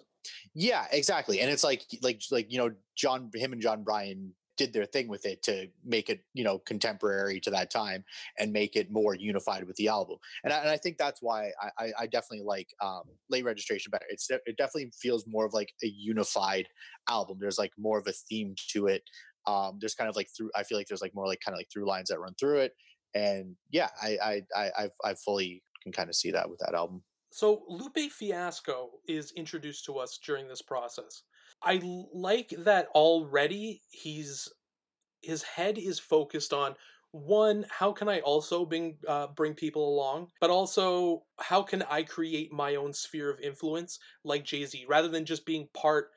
Yeah, 0.54 0.86
exactly. 0.90 1.40
And 1.40 1.50
it's 1.50 1.64
like, 1.64 1.82
like, 2.02 2.20
like 2.30 2.46
you 2.50 2.58
know, 2.58 2.70
John, 2.96 3.30
him 3.34 3.52
and 3.52 3.62
John 3.62 3.84
Brion 3.84 4.34
did 4.56 4.72
their 4.72 4.84
thing 4.84 5.08
with 5.08 5.26
it 5.26 5.42
to 5.44 5.68
make 5.84 6.08
it, 6.08 6.20
you 6.32 6.44
know, 6.44 6.58
contemporary 6.58 7.40
to 7.40 7.50
that 7.50 7.70
time 7.70 8.04
and 8.38 8.52
make 8.52 8.76
it 8.76 8.90
more 8.90 9.14
unified 9.14 9.64
with 9.64 9.76
the 9.76 9.88
album. 9.88 10.16
And 10.44 10.52
I, 10.52 10.58
and 10.58 10.70
I 10.70 10.76
think 10.76 10.96
that's 10.96 11.20
why 11.20 11.50
I, 11.78 11.92
I 11.98 12.06
definitely 12.06 12.44
like 12.46 12.68
um, 12.82 13.02
Late 13.30 13.44
Registration 13.44 13.90
better. 13.90 14.06
It's 14.08 14.28
it 14.30 14.56
definitely 14.56 14.92
feels 15.00 15.26
more 15.26 15.44
of 15.46 15.52
like 15.52 15.72
a 15.82 15.86
unified 15.86 16.68
album. 17.08 17.38
There's 17.40 17.58
like 17.58 17.72
more 17.78 17.98
of 17.98 18.06
a 18.06 18.12
theme 18.12 18.54
to 18.70 18.86
it. 18.86 19.02
Um, 19.46 19.78
there's 19.80 19.94
kind 19.94 20.08
of 20.08 20.16
like 20.16 20.28
through. 20.36 20.50
I 20.56 20.62
feel 20.62 20.78
like 20.78 20.86
there's 20.88 21.02
like 21.02 21.14
more 21.14 21.26
like 21.26 21.40
kind 21.44 21.54
of 21.54 21.58
like 21.58 21.68
through 21.72 21.86
lines 21.86 22.08
that 22.08 22.20
run 22.20 22.34
through 22.38 22.58
it 22.60 22.72
and 23.14 23.56
yeah, 23.70 23.88
I 24.02 24.42
I 24.56 24.72
I 24.74 24.90
I 25.04 25.14
fully 25.14 25.62
can 25.82 25.92
kind 25.92 26.08
of 26.08 26.14
see 26.14 26.30
that 26.32 26.48
with 26.48 26.58
that 26.60 26.74
album. 26.74 27.02
So 27.30 27.62
Lupe 27.68 28.10
Fiasco 28.10 28.90
is 29.08 29.32
introduced 29.32 29.84
to 29.86 29.98
us 29.98 30.18
during 30.24 30.46
this 30.48 30.62
process. 30.62 31.22
I 31.64 31.80
like 32.12 32.52
that 32.58 32.88
already. 32.94 33.82
He's 33.90 34.48
his 35.22 35.42
head 35.42 35.78
is 35.78 35.98
focused 35.98 36.52
on 36.52 36.74
one 37.12 37.64
how 37.70 37.92
can 37.92 38.08
i 38.08 38.18
also 38.20 38.66
bring 38.66 38.96
uh, 39.06 39.28
bring 39.28 39.54
people 39.54 39.88
along 39.88 40.26
but 40.40 40.50
also 40.50 41.22
how 41.38 41.62
can 41.62 41.82
i 41.84 42.02
create 42.02 42.52
my 42.52 42.74
own 42.74 42.92
sphere 42.92 43.30
of 43.30 43.38
influence 43.38 44.00
like 44.24 44.44
jay-z 44.44 44.84
rather 44.88 45.06
than 45.06 45.24
just 45.24 45.46
being 45.46 45.68
part 45.72 46.10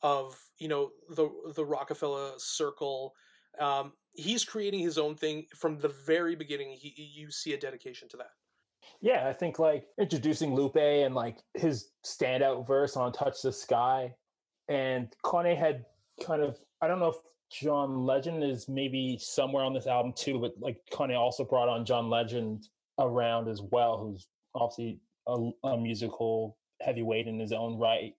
of 0.00 0.38
you 0.56 0.68
know 0.68 0.90
the 1.10 1.28
the 1.56 1.64
roc-a-fella 1.64 2.34
circle 2.38 3.14
um, 3.60 3.92
he's 4.14 4.44
creating 4.44 4.80
his 4.80 4.98
own 4.98 5.14
thing 5.14 5.46
from 5.54 5.78
the 5.78 5.88
very 5.88 6.34
beginning. 6.34 6.72
He, 6.72 6.94
you 6.96 7.30
see 7.30 7.54
a 7.54 7.58
dedication 7.58 8.08
to 8.10 8.16
that. 8.18 8.30
Yeah, 9.00 9.28
I 9.28 9.32
think 9.32 9.58
like 9.58 9.86
introducing 10.00 10.54
Lupe 10.54 10.76
and 10.76 11.14
like 11.14 11.38
his 11.54 11.90
standout 12.04 12.66
verse 12.66 12.96
on 12.96 13.12
"Touch 13.12 13.42
the 13.42 13.52
Sky," 13.52 14.14
and 14.68 15.14
Kanye 15.24 15.56
had 15.56 15.84
kind 16.24 16.42
of 16.42 16.58
I 16.80 16.86
don't 16.86 16.98
know 16.98 17.08
if 17.08 17.16
John 17.50 18.04
Legend 18.04 18.44
is 18.44 18.68
maybe 18.68 19.18
somewhere 19.20 19.64
on 19.64 19.72
this 19.72 19.86
album 19.86 20.12
too, 20.12 20.38
but 20.38 20.52
like 20.60 20.78
Kanye 20.92 21.18
also 21.18 21.44
brought 21.44 21.68
on 21.68 21.84
John 21.84 22.10
Legend 22.10 22.68
around 22.98 23.48
as 23.48 23.62
well, 23.62 23.98
who's 23.98 24.28
obviously 24.54 25.00
a, 25.26 25.50
a 25.64 25.76
musical 25.76 26.56
heavyweight 26.80 27.26
in 27.26 27.38
his 27.38 27.52
own 27.52 27.78
right. 27.78 28.14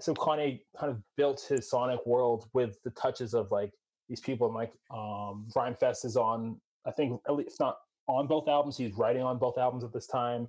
So 0.00 0.14
Kanye 0.14 0.60
kind 0.78 0.90
of 0.90 1.02
built 1.16 1.44
his 1.48 1.68
sonic 1.68 2.04
world 2.06 2.48
with 2.52 2.82
the 2.84 2.90
touches 2.90 3.34
of 3.34 3.50
like 3.50 3.72
these 4.08 4.20
people 4.20 4.52
like 4.52 4.72
um 4.90 5.46
Rhymefest 5.56 6.04
is 6.04 6.16
on 6.16 6.60
I 6.86 6.90
think 6.90 7.20
at 7.28 7.34
least 7.34 7.60
not 7.60 7.78
on 8.08 8.26
both 8.26 8.48
albums. 8.48 8.76
He's 8.76 8.94
writing 8.94 9.22
on 9.22 9.38
both 9.38 9.58
albums 9.58 9.84
at 9.84 9.92
this 9.92 10.06
time. 10.06 10.48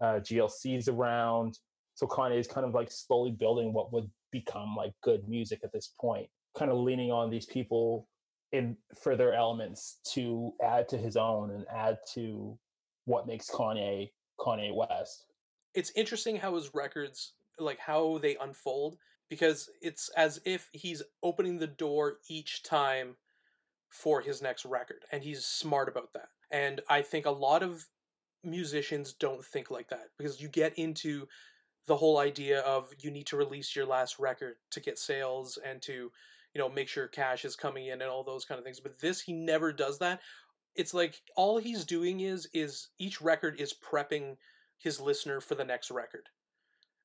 Uh, 0.00 0.20
GLC's 0.20 0.88
around. 0.88 1.58
So 1.94 2.06
Kanye 2.06 2.38
is 2.38 2.46
kind 2.46 2.66
of 2.66 2.74
like 2.74 2.90
slowly 2.90 3.30
building 3.30 3.72
what 3.72 3.92
would 3.92 4.10
become 4.34 4.76
like 4.76 4.92
G.O.O.D. 5.04 5.22
Music 5.28 5.60
at 5.64 5.72
this 5.72 5.92
point, 6.00 6.28
kind 6.58 6.70
of 6.70 6.78
leaning 6.78 7.10
on 7.10 7.30
these 7.30 7.46
people 7.46 8.08
in 8.52 8.76
for 9.02 9.16
their 9.16 9.32
elements 9.32 10.00
to 10.12 10.52
add 10.62 10.88
to 10.88 10.98
his 10.98 11.16
own 11.16 11.50
and 11.50 11.64
add 11.74 11.98
to 12.14 12.58
what 13.06 13.26
makes 13.26 13.50
Kanye 13.50 14.10
Kanye 14.38 14.74
West. 14.74 15.26
It's 15.74 15.92
interesting 15.96 16.36
how 16.36 16.54
his 16.54 16.74
records 16.74 17.32
like 17.58 17.78
how 17.78 18.18
they 18.18 18.36
unfold 18.40 18.96
because 19.30 19.70
it's 19.80 20.10
as 20.16 20.40
if 20.44 20.68
he's 20.72 21.02
opening 21.22 21.58
the 21.58 21.66
door 21.66 22.18
each 22.28 22.62
time 22.62 23.16
for 23.88 24.20
his 24.20 24.42
next 24.42 24.64
record 24.64 25.04
and 25.12 25.22
he's 25.22 25.44
smart 25.44 25.88
about 25.88 26.12
that 26.12 26.28
and 26.50 26.80
i 26.88 27.00
think 27.00 27.26
a 27.26 27.30
lot 27.30 27.62
of 27.62 27.86
musicians 28.42 29.12
don't 29.12 29.44
think 29.44 29.70
like 29.70 29.88
that 29.88 30.08
because 30.18 30.40
you 30.40 30.48
get 30.48 30.76
into 30.76 31.26
the 31.86 31.96
whole 31.96 32.18
idea 32.18 32.60
of 32.60 32.90
you 33.00 33.10
need 33.10 33.26
to 33.26 33.36
release 33.36 33.74
your 33.74 33.86
last 33.86 34.18
record 34.18 34.54
to 34.70 34.80
get 34.80 34.98
sales 34.98 35.58
and 35.64 35.82
to 35.82 35.92
you 35.92 36.58
know 36.58 36.68
make 36.68 36.88
sure 36.88 37.08
cash 37.08 37.44
is 37.44 37.56
coming 37.56 37.86
in 37.86 38.00
and 38.00 38.10
all 38.10 38.24
those 38.24 38.44
kind 38.44 38.58
of 38.58 38.64
things 38.64 38.80
but 38.80 39.00
this 39.00 39.20
he 39.20 39.32
never 39.32 39.72
does 39.72 39.98
that 39.98 40.20
it's 40.74 40.94
like 40.94 41.20
all 41.36 41.58
he's 41.58 41.84
doing 41.84 42.20
is 42.20 42.48
is 42.52 42.88
each 42.98 43.20
record 43.20 43.60
is 43.60 43.74
prepping 43.74 44.36
his 44.78 45.00
listener 45.00 45.40
for 45.40 45.54
the 45.54 45.64
next 45.64 45.90
record 45.90 46.28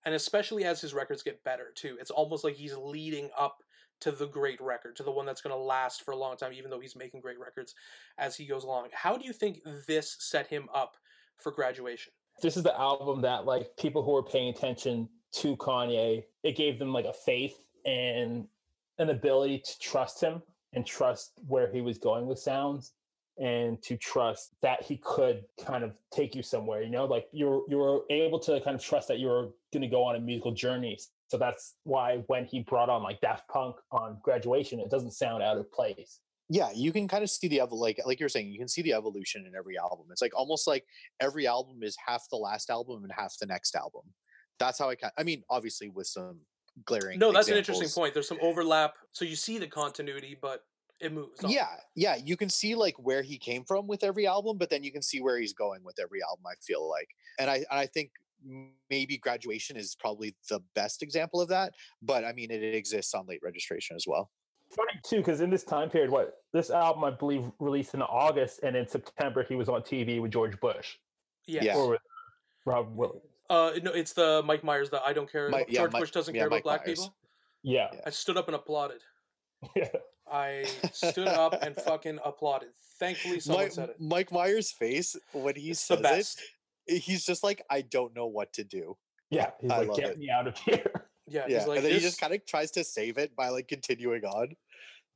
and 0.06 0.16
especially 0.16 0.64
as 0.64 0.82
his 0.82 0.94
records 0.94 1.24
get 1.24 1.44
better 1.44 1.72
too. 1.76 1.98
It's 2.00 2.12
almost 2.12 2.44
like 2.44 2.56
he's 2.56 2.76
leading 2.76 3.30
up 3.38 3.58
to 4.02 4.12
the 4.12 4.28
great 4.28 4.62
record, 4.62 4.96
to 4.96 5.04
the 5.04 5.12
one 5.12 5.26
that's 5.26 5.42
going 5.42 5.56
to 5.56 5.62
last 5.62 6.04
for 6.04 6.12
a 6.12 6.18
long 6.18 6.38
time, 6.38 6.54
even 6.54 6.70
though 6.72 6.80
he's 6.80 6.96
making 6.96 7.20
great 7.20 7.40
records 7.40 7.76
as 8.18 8.36
he 8.36 8.46
goes 8.46 8.64
along. 8.64 8.88
How 8.94 9.18
do 9.18 9.26
you 9.26 9.34
think 9.34 9.60
this 9.88 10.16
set 10.20 10.48
him 10.48 10.70
up 10.74 10.96
for 11.38 11.52
graduation? 11.52 12.14
This 12.42 12.58
is 12.58 12.64
the 12.64 12.78
album 12.80 13.22
that 13.22 13.46
like 13.46 13.76
people 13.78 14.04
who 14.04 14.16
are 14.16 14.24
paying 14.24 14.50
attention 14.50 15.10
to 15.34 15.56
Kanye, 15.58 16.24
it 16.44 16.56
gave 16.56 16.80
them 16.80 16.94
like 16.94 17.06
a 17.06 17.14
faith 17.14 17.66
and 17.86 18.48
an 18.98 19.10
ability 19.10 19.60
to 19.60 19.80
trust 19.80 20.22
him 20.22 20.42
and 20.74 20.86
trust 20.86 21.34
where 21.48 21.72
he 21.72 21.82
was 21.82 21.98
going 21.98 22.28
with 22.28 22.40
sounds 22.40 22.94
and 23.38 23.82
to 23.82 23.96
trust 23.96 24.54
that 24.62 24.84
he 24.84 24.98
could 24.98 25.46
kind 25.66 25.84
of 25.84 25.94
take 26.12 26.36
you 26.36 26.44
somewhere 26.44 26.82
you 26.82 26.90
know? 26.90 27.06
Like 27.06 27.28
you're 27.32 27.64
you're 27.70 28.04
able 28.10 28.40
to 28.40 28.60
kind 28.62 28.76
of 28.76 28.84
trust 28.84 29.08
that 29.08 29.20
you're 29.20 29.50
going 29.72 29.82
to 29.82 29.88
go 29.88 30.04
on 30.04 30.16
a 30.16 30.20
musical 30.20 30.52
journey. 30.52 30.98
So 31.28 31.38
that's 31.38 31.76
why 31.84 32.24
when 32.28 32.46
he 32.46 32.62
brought 32.62 32.90
on 32.90 33.04
like 33.04 33.22
daft 33.22 33.48
punk 33.48 33.76
on 33.92 34.18
graduation 34.24 34.80
it 34.80 34.90
doesn't 34.90 35.12
sound 35.12 35.44
out 35.44 35.58
of 35.58 35.72
place 35.72 36.20
yeah 36.50 36.70
you 36.74 36.92
can 36.92 37.08
kind 37.08 37.24
of 37.24 37.30
see 37.30 37.48
the 37.48 37.64
like 37.72 38.00
like 38.06 38.20
you're 38.20 38.30
saying 38.30 38.52
you 38.52 38.60
can 38.60 38.68
see 38.68 38.82
the 38.82 38.94
evolution 38.94 39.46
in 39.46 39.56
every 39.56 39.78
album 39.78 40.08
it's 40.12 40.22
like 40.22 40.36
almost 40.36 40.68
like 40.68 40.86
every 41.20 41.48
album 41.48 41.84
is 41.84 41.96
half 42.06 42.24
the 42.30 42.38
last 42.38 42.70
album 42.70 43.04
and 43.04 43.12
half 43.16 43.38
the 43.40 43.46
next 43.46 43.76
album 43.76 44.02
that's 44.58 44.80
how 44.80 44.90
i 44.90 44.96
can 44.96 45.10
i 45.18 45.24
mean 45.24 45.44
obviously 45.50 45.90
with 45.90 46.08
some 46.08 46.40
glaring 46.86 47.20
No, 47.20 47.32
that's 47.32 47.48
an 47.48 47.58
interesting 47.58 47.90
point. 47.90 48.14
There's 48.14 48.28
some 48.28 48.40
overlap, 48.42 48.96
so 49.12 49.26
you 49.26 49.36
see 49.36 49.58
the 49.58 49.68
continuity, 49.68 50.38
but 50.40 50.64
it 51.00 51.14
moves. 51.14 51.44
On. 51.44 51.50
Yeah, 51.50 51.68
yeah, 51.96 52.16
you 52.16 52.36
can 52.36 52.50
see 52.50 52.76
like 52.76 52.96
where 52.98 53.22
he 53.22 53.38
came 53.38 53.64
from 53.64 53.88
with 53.88 54.04
every 54.04 54.28
album, 54.28 54.58
but 54.58 54.70
then 54.70 54.84
you 54.84 54.92
can 54.92 55.02
see 55.02 55.22
where 55.22 55.40
he's 55.40 55.54
going 55.54 55.84
with 55.84 55.98
every 56.00 56.22
album. 56.22 56.46
I 56.48 56.56
feel 56.62 56.90
like, 56.90 57.10
and 57.40 57.50
I 57.50 57.58
and 57.58 57.80
I 57.80 57.86
think 57.86 58.12
maybe 58.90 59.18
graduation 59.18 59.76
is 59.78 59.96
probably 60.00 60.36
the 60.50 60.62
best 60.76 61.04
example 61.04 61.42
of 61.42 61.50
that. 61.50 61.74
But 62.02 62.26
I 62.26 62.34
mean, 62.34 62.52
it 62.52 62.64
exists 62.64 63.14
on 63.14 63.26
late 63.28 63.42
registration 63.44 63.96
as 63.96 64.06
well. 64.08 64.30
Funny 64.76 65.00
too 65.04 65.18
because 65.18 65.42
in 65.42 65.50
this 65.50 65.64
time 65.64 65.90
period 65.90 66.10
what 66.12 66.34
this 66.54 66.70
album 66.70 67.04
i 67.04 67.10
believe 67.10 67.44
released 67.60 67.94
in 67.94 68.02
august 68.04 68.60
and 68.64 68.76
in 68.76 68.88
september 68.88 69.44
he 69.44 69.56
was 69.56 69.68
on 69.70 69.82
tv 69.82 70.22
with 70.22 70.32
george 70.32 70.60
bush 70.60 70.96
Yes. 71.48 71.64
Yeah. 71.64 71.76
or 71.78 71.90
with 71.92 72.02
rob 72.66 72.96
williams 72.96 73.24
Uh, 73.50 73.72
no, 73.82 73.92
it's 73.92 74.14
the 74.14 74.44
Mike 74.46 74.64
Myers. 74.64 74.92
The 74.92 75.02
I 75.04 75.12
don't 75.12 75.32
care. 75.32 75.50
Mike- 75.50 75.66
yeah, 75.70 75.80
George 75.80 75.94
Mike- 75.94 76.02
Bush 76.04 76.12
doesn't 76.12 76.36
yeah, 76.36 76.42
care 76.42 76.48
about 76.48 76.58
Mike 76.58 76.64
black 76.64 76.86
Myers. 76.86 77.00
people. 77.00 77.16
yeah 77.64 77.88
Yeah. 77.94 78.02
I 78.06 78.10
stood 78.12 78.38
up 78.38 78.48
and 78.48 78.54
applauded. 78.56 79.02
yeah 79.76 79.88
I 80.32 80.66
stood 80.94 81.28
up 81.28 81.56
and 81.64 81.76
fucking 81.76 82.20
applauded. 82.24 82.70
Thankfully, 83.00 83.40
someone 83.40 83.64
Mike, 83.66 83.72
said 83.72 83.90
it. 83.90 83.96
Mike 84.00 84.32
Myers' 84.32 84.72
face 84.72 85.16
when 85.32 85.56
he 85.56 85.72
It's 85.72 85.88
the 85.88 85.96
says 85.96 86.04
best. 86.04 86.42
it, 86.86 87.00
he's 87.00 87.26
just 87.26 87.44
like, 87.44 87.64
I 87.72 87.82
don't 87.82 88.16
know 88.16 88.28
what 88.28 88.54
to 88.54 88.64
do. 88.64 88.96
yeah 89.32 89.50
he's 89.60 89.72
I 89.72 89.82
like 89.82 89.98
get 89.98 90.10
it. 90.12 90.20
me 90.20 90.30
out 90.30 90.46
of 90.48 90.56
here 90.60 90.99
Yeah, 91.30 91.46
Yeah, 91.48 91.60
he's 91.60 91.68
like 91.68 91.78
and 91.78 91.86
then 91.86 91.94
this. 91.94 92.02
he 92.02 92.08
just 92.08 92.20
kind 92.20 92.34
of 92.34 92.46
tries 92.46 92.72
to 92.72 92.84
save 92.84 93.18
it 93.18 93.36
by 93.36 93.50
like 93.50 93.68
continuing 93.68 94.24
on. 94.26 94.56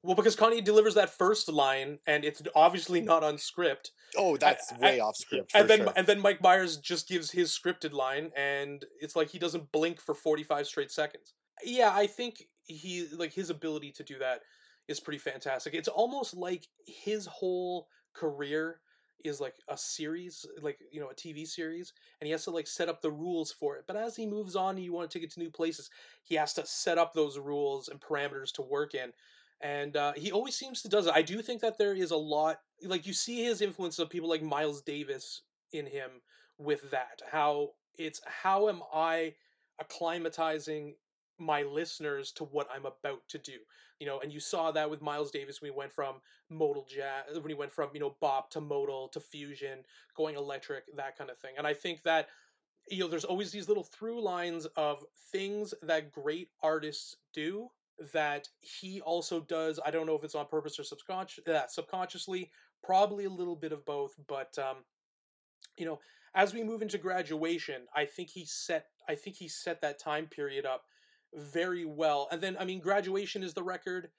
well, 0.03 0.15
because 0.15 0.35
Kanye 0.35 0.63
delivers 0.63 0.95
that 0.95 1.09
first 1.09 1.49
line, 1.49 1.99
and 2.05 2.25
it's 2.25 2.41
obviously 2.55 3.01
not 3.01 3.23
on 3.23 3.37
script. 3.37 3.91
Oh, 4.17 4.37
that's 4.37 4.71
way 4.79 4.99
off 4.99 5.15
script. 5.15 5.51
and 5.55 5.69
then 5.69 5.79
sure. 5.79 5.93
and 5.95 6.05
then 6.05 6.19
Mike 6.19 6.41
Myers 6.41 6.77
just 6.77 7.07
gives 7.07 7.31
his 7.31 7.57
scripted 7.57 7.93
line, 7.93 8.31
and 8.35 8.85
it's 8.99 9.15
like 9.15 9.29
he 9.29 9.39
doesn't 9.39 9.71
blink 9.71 9.99
for 10.01 10.13
forty 10.13 10.43
five 10.43 10.67
straight 10.67 10.91
seconds. 10.91 11.33
Yeah, 11.63 11.91
I 11.93 12.07
think 12.07 12.43
he 12.65 13.07
like 13.15 13.33
his 13.33 13.49
ability 13.49 13.91
to 13.93 14.03
do 14.03 14.19
that 14.19 14.41
is 14.87 14.99
pretty 14.99 15.19
fantastic. 15.19 15.73
It's 15.73 15.87
almost 15.87 16.35
like 16.35 16.67
his 16.85 17.25
whole 17.25 17.87
career 18.13 18.79
is 19.23 19.39
like 19.39 19.55
a 19.69 19.77
series, 19.77 20.45
like 20.61 20.79
you 20.91 20.99
know, 20.99 21.09
a 21.09 21.15
TV 21.15 21.47
series, 21.47 21.93
and 22.19 22.25
he 22.25 22.31
has 22.31 22.43
to 22.45 22.51
like 22.51 22.67
set 22.67 22.89
up 22.89 23.01
the 23.01 23.11
rules 23.11 23.51
for 23.51 23.77
it. 23.77 23.85
But 23.87 23.95
as 23.95 24.15
he 24.15 24.25
moves 24.25 24.55
on, 24.55 24.77
you 24.77 24.93
want 24.93 25.09
to 25.09 25.17
take 25.17 25.25
it 25.25 25.33
to 25.33 25.39
new 25.39 25.49
places, 25.49 25.89
he 26.23 26.35
has 26.35 26.53
to 26.55 26.65
set 26.65 26.97
up 26.97 27.13
those 27.13 27.39
rules 27.39 27.87
and 27.89 27.99
parameters 27.99 28.51
to 28.53 28.61
work 28.61 28.93
in. 28.93 29.11
And 29.61 29.95
uh, 29.95 30.13
he 30.15 30.31
always 30.31 30.55
seems 30.55 30.81
to 30.81 30.89
does 30.89 31.07
it. 31.07 31.13
I 31.15 31.21
do 31.21 31.41
think 31.41 31.61
that 31.61 31.77
there 31.77 31.93
is 31.93 32.11
a 32.11 32.17
lot, 32.17 32.57
like 32.83 33.07
you 33.07 33.13
see 33.13 33.43
his 33.43 33.61
influence 33.61 33.97
of 33.97 34.09
people 34.09 34.29
like 34.29 34.41
Miles 34.41 34.81
Davis 34.81 35.41
in 35.71 35.85
him 35.85 36.09
with 36.57 36.91
that. 36.91 37.21
How 37.31 37.69
it's 37.97 38.19
how 38.25 38.67
am 38.69 38.81
I 38.93 39.35
acclimatizing 39.81 40.95
my 41.43 41.63
listeners 41.63 42.31
to 42.33 42.43
what 42.43 42.67
I'm 42.73 42.85
about 42.85 43.27
to 43.29 43.37
do? 43.37 43.57
You 43.99 44.07
know, 44.07 44.19
and 44.19 44.31
you 44.31 44.39
saw 44.39 44.71
that 44.71 44.89
with 44.89 45.01
Miles 45.01 45.31
Davis 45.31 45.61
when 45.61 45.71
he 45.71 45.77
went 45.77 45.93
from 45.93 46.15
modal 46.49 46.85
jazz, 46.89 47.39
when 47.39 47.49
he 47.49 47.55
went 47.55 47.71
from 47.71 47.89
you 47.93 47.99
know 47.99 48.15
bop 48.19 48.49
to 48.51 48.61
modal 48.61 49.07
to 49.09 49.19
fusion, 49.19 49.79
going 50.15 50.35
electric, 50.35 50.83
that 50.95 51.17
kind 51.17 51.29
of 51.29 51.37
thing. 51.37 51.53
And 51.57 51.67
I 51.67 51.73
think 51.73 52.03
that 52.03 52.27
you 52.89 52.99
know 52.99 53.07
there's 53.07 53.25
always 53.25 53.51
these 53.51 53.67
little 53.67 53.83
through 53.83 54.21
lines 54.21 54.65
of 54.77 55.03
things 55.31 55.73
that 55.83 56.11
great 56.11 56.49
artists 56.61 57.17
do 57.33 57.69
that 58.13 58.47
he 58.59 59.01
also 59.01 59.41
does. 59.41 59.79
I 59.85 59.91
don't 59.91 60.07
know 60.07 60.15
if 60.15 60.23
it's 60.23 60.35
on 60.35 60.47
purpose 60.47 60.79
or 60.79 60.83
subconscious, 60.83 61.47
uh, 61.47 61.67
subconsciously, 61.67 62.51
probably 62.83 63.25
a 63.25 63.29
little 63.29 63.55
bit 63.55 63.71
of 63.71 63.85
both. 63.85 64.15
But 64.27 64.57
um, 64.57 64.77
you 65.77 65.85
know, 65.85 65.99
as 66.35 66.53
we 66.53 66.63
move 66.63 66.81
into 66.81 66.97
graduation, 66.97 67.83
I 67.95 68.05
think 68.05 68.29
he 68.29 68.45
set 68.45 68.87
I 69.07 69.15
think 69.15 69.35
he 69.37 69.47
set 69.47 69.81
that 69.81 69.99
time 69.99 70.27
period 70.27 70.65
up 70.65 70.85
very 71.35 71.85
well. 71.85 72.27
And 72.31 72.41
then 72.41 72.57
I 72.59 72.65
mean, 72.65 72.79
graduation 72.79 73.43
is 73.43 73.53
the 73.53 73.63
record 73.63 74.09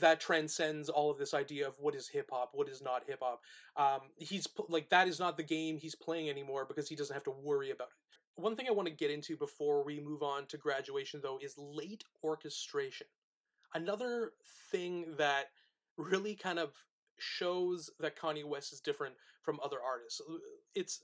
that 0.00 0.20
transcends 0.20 0.88
all 0.88 1.10
of 1.10 1.18
this 1.18 1.34
idea 1.34 1.66
of 1.66 1.78
what 1.78 1.94
is 1.94 2.08
hip 2.08 2.28
hop, 2.32 2.50
what 2.52 2.68
is 2.68 2.82
not 2.82 3.04
hip 3.06 3.20
hop. 3.22 3.40
Um, 3.76 4.08
he's 4.16 4.48
like 4.68 4.88
that 4.90 5.08
is 5.08 5.18
not 5.20 5.36
the 5.36 5.42
game 5.42 5.78
he's 5.78 5.94
playing 5.94 6.28
anymore 6.28 6.64
because 6.66 6.88
he 6.88 6.96
doesn't 6.96 7.14
have 7.14 7.24
to 7.24 7.30
worry 7.30 7.70
about 7.70 7.88
it. 7.88 8.40
One 8.40 8.56
thing 8.56 8.66
I 8.68 8.72
want 8.72 8.88
to 8.88 8.94
get 8.94 9.10
into 9.10 9.36
before 9.36 9.84
we 9.84 10.00
move 10.00 10.22
on 10.22 10.46
to 10.46 10.56
graduation, 10.56 11.20
though, 11.22 11.38
is 11.40 11.54
late 11.56 12.02
orchestration. 12.24 13.06
Another 13.74 14.32
thing 14.72 15.06
that 15.18 15.50
really 15.96 16.34
kind 16.34 16.58
of 16.58 16.72
shows 17.18 17.90
that 18.00 18.18
Kanye 18.18 18.44
West 18.44 18.72
is 18.72 18.80
different 18.80 19.14
from 19.42 19.60
other 19.62 19.76
artists. 19.84 20.20
It's 20.74 21.00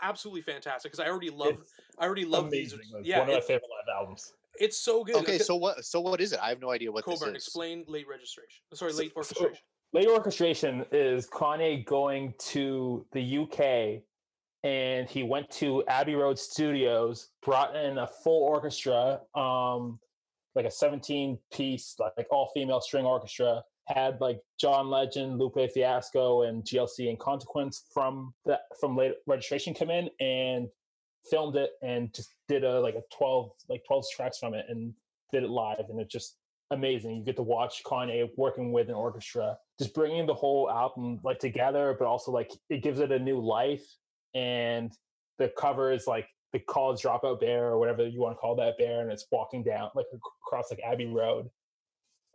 absolutely 0.00 0.42
fantastic 0.42 0.92
because 0.92 1.04
I 1.04 1.10
already 1.10 1.30
love, 1.30 1.58
It's 1.60 1.72
I 1.98 2.06
already 2.06 2.24
love 2.24 2.46
amazing 2.46 2.78
these. 2.78 2.92
Like, 2.92 3.04
Yeah, 3.04 3.18
one 3.18 3.30
of 3.30 3.34
my 3.34 3.40
favorite 3.40 3.70
live 3.70 3.96
albums 3.96 4.32
it's 4.58 4.78
so 4.78 5.04
good. 5.04 5.16
okay, 5.16 5.38
so 5.38 5.56
what? 5.56 5.84
So 5.84 6.00
what 6.00 6.20
is 6.20 6.32
it? 6.32 6.40
I 6.42 6.48
have 6.48 6.60
no 6.60 6.70
idea 6.70 6.90
what 6.90 7.04
Coburn, 7.04 7.32
this 7.32 7.42
is. 7.42 7.48
explain 7.48 7.84
late 7.86 8.06
registration. 8.08 8.60
Sorry, 8.74 8.92
So- 8.92 8.98
late 8.98 9.10
so- 9.12 9.16
orchestration. 9.16 9.58
late 9.92 10.08
orchestration 10.08 10.84
is 10.92 11.28
Kanye 11.28 11.84
going 11.84 12.34
to 12.38 13.06
the 13.12 13.20
UK 13.22 14.02
and 14.62 15.08
he 15.08 15.22
went 15.22 15.48
to 15.50 15.82
Abbey 15.86 16.14
Road 16.14 16.38
Studios, 16.38 17.30
brought 17.42 17.74
in 17.74 17.96
a 17.98 18.06
full 18.06 18.42
orchestra, 18.44 19.22
um, 19.34 19.98
like 20.54 20.66
a 20.66 20.70
17 20.70 21.38
piece, 21.50 21.96
like 21.98 22.26
all 22.30 22.50
female 22.52 22.80
string 22.82 23.06
orchestra, 23.06 23.62
had 23.86 24.20
like 24.20 24.38
John 24.60 24.90
Legend, 24.90 25.38
Lupe 25.38 25.70
Fiasco, 25.72 26.42
and 26.42 26.62
GLC 26.64 27.08
and 27.08 27.18
Consequence 27.18 27.86
from 27.92 28.34
the 28.44 28.60
from 28.78 28.96
late 28.96 29.14
registration 29.26 29.72
come 29.74 29.90
in 29.90 30.10
and 30.20 30.68
filmed 31.28 31.56
it 31.56 31.72
and 31.82 32.12
just 32.14 32.34
did 32.48 32.64
a 32.64 32.80
like 32.80 32.94
a 32.94 33.02
12 33.16 33.50
like 33.68 33.82
12 33.86 34.04
tracks 34.14 34.38
from 34.38 34.54
it 34.54 34.64
and 34.68 34.94
did 35.32 35.42
it 35.42 35.50
live 35.50 35.84
and 35.88 36.00
it's 36.00 36.12
just 36.12 36.36
amazing. 36.70 37.16
You 37.16 37.24
get 37.24 37.36
to 37.36 37.42
watch 37.42 37.82
Kanye 37.84 38.28
working 38.36 38.72
with 38.72 38.88
an 38.88 38.94
orchestra, 38.94 39.56
just 39.78 39.92
bringing 39.92 40.26
the 40.26 40.34
whole 40.34 40.70
album 40.70 41.18
like 41.24 41.38
together, 41.38 41.96
but 41.98 42.06
also 42.06 42.30
like 42.30 42.50
it 42.68 42.82
gives 42.82 43.00
it 43.00 43.10
a 43.12 43.18
new 43.18 43.40
life. 43.40 43.84
And 44.34 44.92
the 45.38 45.52
cover 45.58 45.92
is 45.92 46.06
like 46.06 46.28
the 46.52 46.60
college 46.60 47.02
dropout 47.02 47.40
bear 47.40 47.66
or 47.66 47.78
whatever 47.78 48.06
you 48.06 48.20
want 48.20 48.36
to 48.36 48.38
call 48.38 48.54
that 48.56 48.78
bear, 48.78 49.00
and 49.02 49.10
it's 49.10 49.26
walking 49.32 49.62
down 49.64 49.90
like 49.94 50.06
across 50.14 50.70
like 50.70 50.80
Abbey 50.84 51.06
Road. 51.06 51.48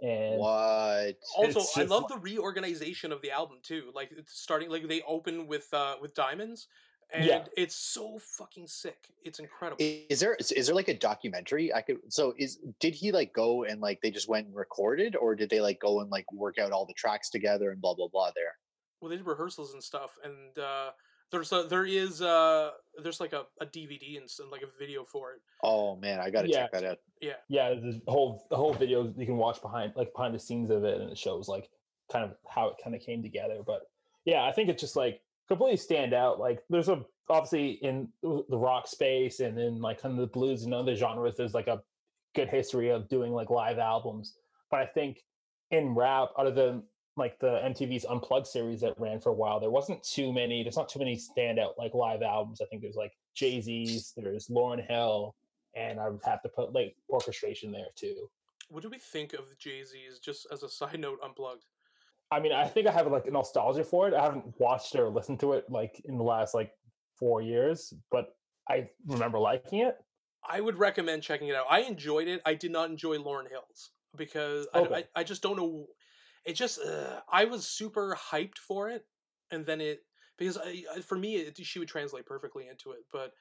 And 0.01 0.39
What? 0.39 1.15
Also, 1.37 1.59
it's 1.61 1.77
I 1.77 1.83
love 1.83 2.03
like- 2.03 2.11
the 2.13 2.17
reorganization 2.19 3.13
of 3.13 3.21
the 3.21 3.31
album 3.31 3.59
too. 3.63 3.91
Like 3.93 4.11
it's 4.11 4.37
starting, 4.37 4.69
like 4.69 4.87
they 4.89 5.01
open 5.07 5.47
with 5.47 5.73
uh 5.73 5.95
with 6.01 6.13
diamonds, 6.13 6.67
and 7.15 7.25
Yeah. 7.25 7.45
it's 7.57 7.75
so 7.75 8.19
fucking 8.19 8.67
sick. 8.67 8.97
It's 9.23 9.39
incredible. 9.39 9.77
Is 10.09 10.19
there 10.19 10.35
is, 10.35 10.51
is 10.51 10.67
there 10.67 10.75
like 10.75 10.87
a 10.89 10.97
documentary 10.97 11.73
I 11.73 11.81
could 11.81 11.97
so 12.09 12.33
is 12.37 12.59
did 12.79 12.93
he 12.93 13.11
like 13.11 13.33
go 13.33 13.63
and 13.63 13.81
like 13.81 14.01
they 14.01 14.11
just 14.11 14.27
went 14.27 14.47
and 14.47 14.55
recorded 14.55 15.15
or 15.15 15.35
did 15.35 15.49
they 15.49 15.61
like 15.61 15.79
go 15.79 16.01
and 16.01 16.09
like 16.09 16.31
work 16.31 16.57
out 16.59 16.71
all 16.71 16.85
the 16.85 16.93
tracks 16.93 17.29
together 17.29 17.71
and 17.71 17.81
blah 17.81 17.93
blah 17.93 18.07
blah 18.07 18.31
there? 18.35 18.57
well, 19.01 19.09
they 19.09 19.17
did 19.17 19.25
rehearsals 19.25 19.73
and 19.73 19.83
stuff, 19.83 20.17
and 20.23 20.57
uh 20.59 20.91
there's 21.31 21.51
a 21.51 21.63
there 21.69 21.85
is 21.85 22.21
uh 22.21 22.71
there's 23.03 23.19
like 23.19 23.33
a, 23.33 23.43
a 23.59 23.65
DVD 23.65 24.15
and, 24.17 24.25
s- 24.25 24.39
and 24.39 24.49
like 24.51 24.61
a 24.61 24.69
video 24.79 25.03
for 25.03 25.33
it. 25.33 25.41
Oh 25.63 25.95
man, 25.95 26.19
I 26.19 26.29
gotta 26.29 26.47
Yeah. 26.49 26.63
check 26.63 26.71
that 26.73 26.83
out. 26.85 26.97
Yeah, 27.21 27.33
yeah, 27.49 27.69
the 27.73 27.99
whole 28.07 28.45
the 28.49 28.55
whole 28.57 28.73
video 28.73 29.13
you 29.17 29.25
can 29.25 29.37
watch 29.37 29.61
behind 29.61 29.93
like 29.95 30.11
behind 30.13 30.33
the 30.35 30.39
scenes 30.39 30.69
of 30.69 30.83
it, 30.83 31.01
and 31.01 31.09
it 31.11 31.17
shows 31.17 31.47
like 31.47 31.69
kind 32.11 32.23
of 32.25 32.35
how 32.47 32.67
it 32.69 32.75
kind 32.83 32.95
of 32.95 33.01
came 33.01 33.21
together. 33.23 33.59
But 33.65 33.89
yeah, 34.25 34.43
I 34.43 34.51
think 34.51 34.69
it's 34.69 34.81
just 34.81 34.95
like 34.95 35.21
completely 35.47 35.77
stand 35.77 36.13
out. 36.13 36.39
Like 36.39 36.63
there's 36.69 36.89
a 36.89 37.05
obviously 37.29 37.71
in 37.81 38.09
the 38.21 38.57
rock 38.57 38.87
space 38.87 39.39
and 39.39 39.59
in 39.59 39.81
like 39.81 40.01
kind 40.01 40.13
of 40.13 40.21
the 40.21 40.27
blues 40.27 40.63
and 40.63 40.73
other 40.73 40.95
genres, 40.95 41.35
there's 41.35 41.53
like 41.53 41.67
a 41.67 41.81
good 42.35 42.49
history 42.49 42.89
of 42.89 43.09
doing 43.09 43.31
like 43.31 43.49
live 43.49 43.79
albums. 43.79 44.35
But 44.69 44.81
I 44.81 44.85
think 44.85 45.23
in 45.71 45.95
rap, 45.95 46.29
other 46.37 46.51
than 46.51 46.83
like 47.17 47.39
the 47.39 47.61
MTV's 47.63 48.05
Unplugged 48.05 48.47
series 48.47 48.81
that 48.81 48.99
ran 48.99 49.19
for 49.19 49.29
a 49.29 49.33
while, 49.33 49.59
there 49.59 49.69
wasn't 49.69 50.03
too 50.03 50.33
many. 50.33 50.63
There's 50.63 50.77
not 50.77 50.89
too 50.89 50.99
many 50.99 51.17
standout 51.17 51.77
like 51.77 51.93
live 51.93 52.21
albums. 52.21 52.61
I 52.61 52.65
think 52.65 52.81
there's 52.81 52.95
like 52.95 53.13
Jay 53.33 53.61
Z's, 53.61 54.13
there's 54.15 54.47
Lauryn 54.47 54.85
Hill, 54.87 55.35
and 55.75 55.99
I 55.99 56.09
would 56.09 56.21
have 56.25 56.41
to 56.43 56.49
put 56.49 56.73
like 56.73 56.95
orchestration 57.09 57.71
there 57.71 57.87
too. 57.95 58.29
What 58.69 58.83
do 58.83 58.89
we 58.89 58.97
think 58.97 59.33
of 59.33 59.57
Jay 59.57 59.83
Z's? 59.83 60.19
Just 60.19 60.47
as 60.51 60.63
a 60.63 60.69
side 60.69 60.99
note, 60.99 61.19
unplugged. 61.23 61.65
I 62.35 62.41
mean, 62.41 62.51
I 62.51 62.67
think 62.67 62.85
I 62.85 62.91
have 62.91 63.07
like 63.07 63.27
a 63.27 63.31
nostalgia 63.31 63.85
for 63.85 64.09
it. 64.09 64.13
I 64.13 64.21
haven't 64.21 64.59
watched 64.59 64.93
or 64.95 65.07
listened 65.07 65.39
to 65.39 65.53
it 65.53 65.65
like 65.69 66.01
in 66.03 66.17
the 66.17 66.23
last 66.23 66.53
like 66.53 66.71
four 67.17 67.41
years, 67.41 67.93
but 68.11 68.35
I 68.69 68.89
remember 69.07 69.39
liking 69.39 69.79
it. 69.79 69.95
I 70.47 70.59
would 70.59 70.77
recommend 70.77 71.23
checking 71.23 71.47
it 71.47 71.55
out. 71.55 71.65
I 71.69 71.79
enjoyed 71.81 72.27
it. 72.27 72.41
I 72.45 72.53
did 72.53 72.71
not 72.71 72.89
enjoy 72.89 73.17
Lauryn 73.17 73.49
Hill's 73.49 73.91
because 74.17 74.67
Okay. 74.75 74.93
I, 74.93 74.97
I, 74.97 75.21
I 75.21 75.23
just 75.23 75.41
don't 75.41 75.55
know. 75.55 75.87
It 76.43 76.53
just 76.53 76.81
uh, 76.81 77.21
I 77.31 77.45
was 77.45 77.65
super 77.65 78.17
hyped 78.19 78.57
for 78.57 78.89
it, 78.89 79.05
and 79.49 79.65
then 79.65 79.79
it 79.79 80.01
because 80.37 80.57
I, 80.57 80.83
for 80.99 81.17
me 81.17 81.37
it, 81.37 81.57
she 81.65 81.79
would 81.79 81.87
translate 81.87 82.25
perfectly 82.25 82.67
into 82.67 82.91
it, 82.91 83.05
but 83.13 83.31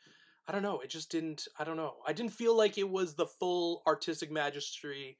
I 0.47 0.53
don't 0.53 0.63
know. 0.63 0.79
It 0.79 0.89
just 0.89 1.11
didn't. 1.11 1.49
I 1.59 1.65
don't 1.65 1.77
know. 1.77 1.95
I 2.07 2.13
didn't 2.13 2.33
feel 2.33 2.57
like 2.57 2.79
it 2.79 2.89
was 2.89 3.15
the 3.15 3.27
full 3.27 3.83
artistic 3.89 4.31
magistry 4.31 5.17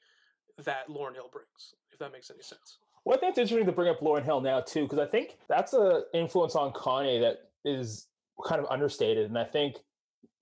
that 0.63 0.89
Lauryn 0.89 1.15
Hill 1.15 1.29
brings. 1.33 1.75
If 1.93 1.99
that 1.99 2.13
makes 2.13 2.31
any 2.31 2.43
sense. 2.43 2.79
Well, 3.05 3.17
I 3.17 3.21
think 3.21 3.31
it's 3.31 3.39
interesting 3.39 3.67
to 3.67 3.73
bring 3.73 3.91
up 3.91 4.01
Lauryn 4.01 4.25
Hill 4.25 4.41
now 4.41 4.61
too, 4.61 4.83
because 4.83 4.99
I 4.99 5.07
think 5.07 5.37
that's 5.49 5.75
a 5.75 6.03
influence 6.15 6.57
on 6.57 6.73
Kanye 6.73 7.21
that 7.21 7.51
is 7.65 8.09
kind 8.47 8.61
of 8.61 8.71
understated, 8.71 9.27
and 9.29 9.39
I 9.39 9.45
think 9.45 9.77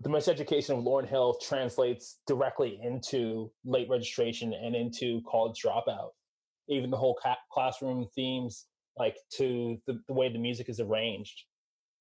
the 0.00 0.08
miseducation 0.08 0.70
of 0.70 0.84
Lauryn 0.84 1.08
Hill 1.08 1.38
translates 1.40 2.18
directly 2.26 2.80
into 2.82 3.50
late 3.64 3.88
registration 3.88 4.52
and 4.52 4.74
into 4.74 5.22
college 5.28 5.60
dropout. 5.64 6.10
Even 6.68 6.90
the 6.90 6.96
whole 6.96 7.16
ca- 7.22 7.36
classroom 7.52 8.06
themes, 8.14 8.66
like 8.96 9.16
to 9.36 9.80
the, 9.86 10.00
the 10.08 10.12
way 10.12 10.28
the 10.28 10.38
music 10.38 10.68
is 10.68 10.80
arranged. 10.80 11.44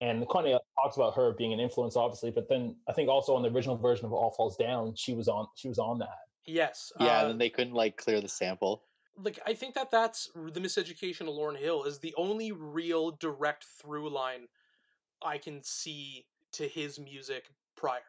And 0.01 0.28
Kanye 0.28 0.57
talks 0.82 0.95
about 0.95 1.16
her 1.16 1.34
being 1.38 1.53
an 1.53 1.59
influence, 1.59 1.95
obviously, 1.95 2.32
but 2.32 2.49
then 2.49 2.76
I 2.89 2.93
think 2.93 3.07
also 3.07 3.36
on 3.36 3.43
the 3.43 3.49
original 3.49 3.78
version 3.78 4.05
of 4.05 4.14
All 4.14 4.32
Falls 4.32 4.57
Down, 4.57 4.93
she 4.95 5.14
was 5.14 5.28
on 5.28 5.45
she 5.55 5.68
was 5.68 5.78
on 5.78 5.99
that. 5.99 6.18
Yes. 6.47 6.91
Yeah, 6.99 7.05
uh, 7.05 7.22
and 7.22 7.30
then 7.32 7.38
they 7.38 7.49
couldn't 7.49 7.76
like 7.76 7.97
clear 7.97 8.20
the 8.20 8.28
sample. 8.28 8.84
Like 9.18 9.39
I 9.45 9.53
think 9.53 9.76
that 9.76 9.91
that's 9.91 10.30
the 10.36 10.59
miseducation 10.59 11.22
of 11.22 11.36
Lauryn 11.36 11.57
Hill 11.57 11.84
is 11.84 11.99
the 11.99 12.14
only 12.18 12.51
real 12.51 13.12
direct 13.12 13.66
through 13.66 14.09
line 14.09 14.47
I 15.22 15.38
can 15.38 15.64
see 15.64 16.26
to 16.53 16.68
his 16.68 16.99
music 16.99 17.49
prior. 17.76 18.01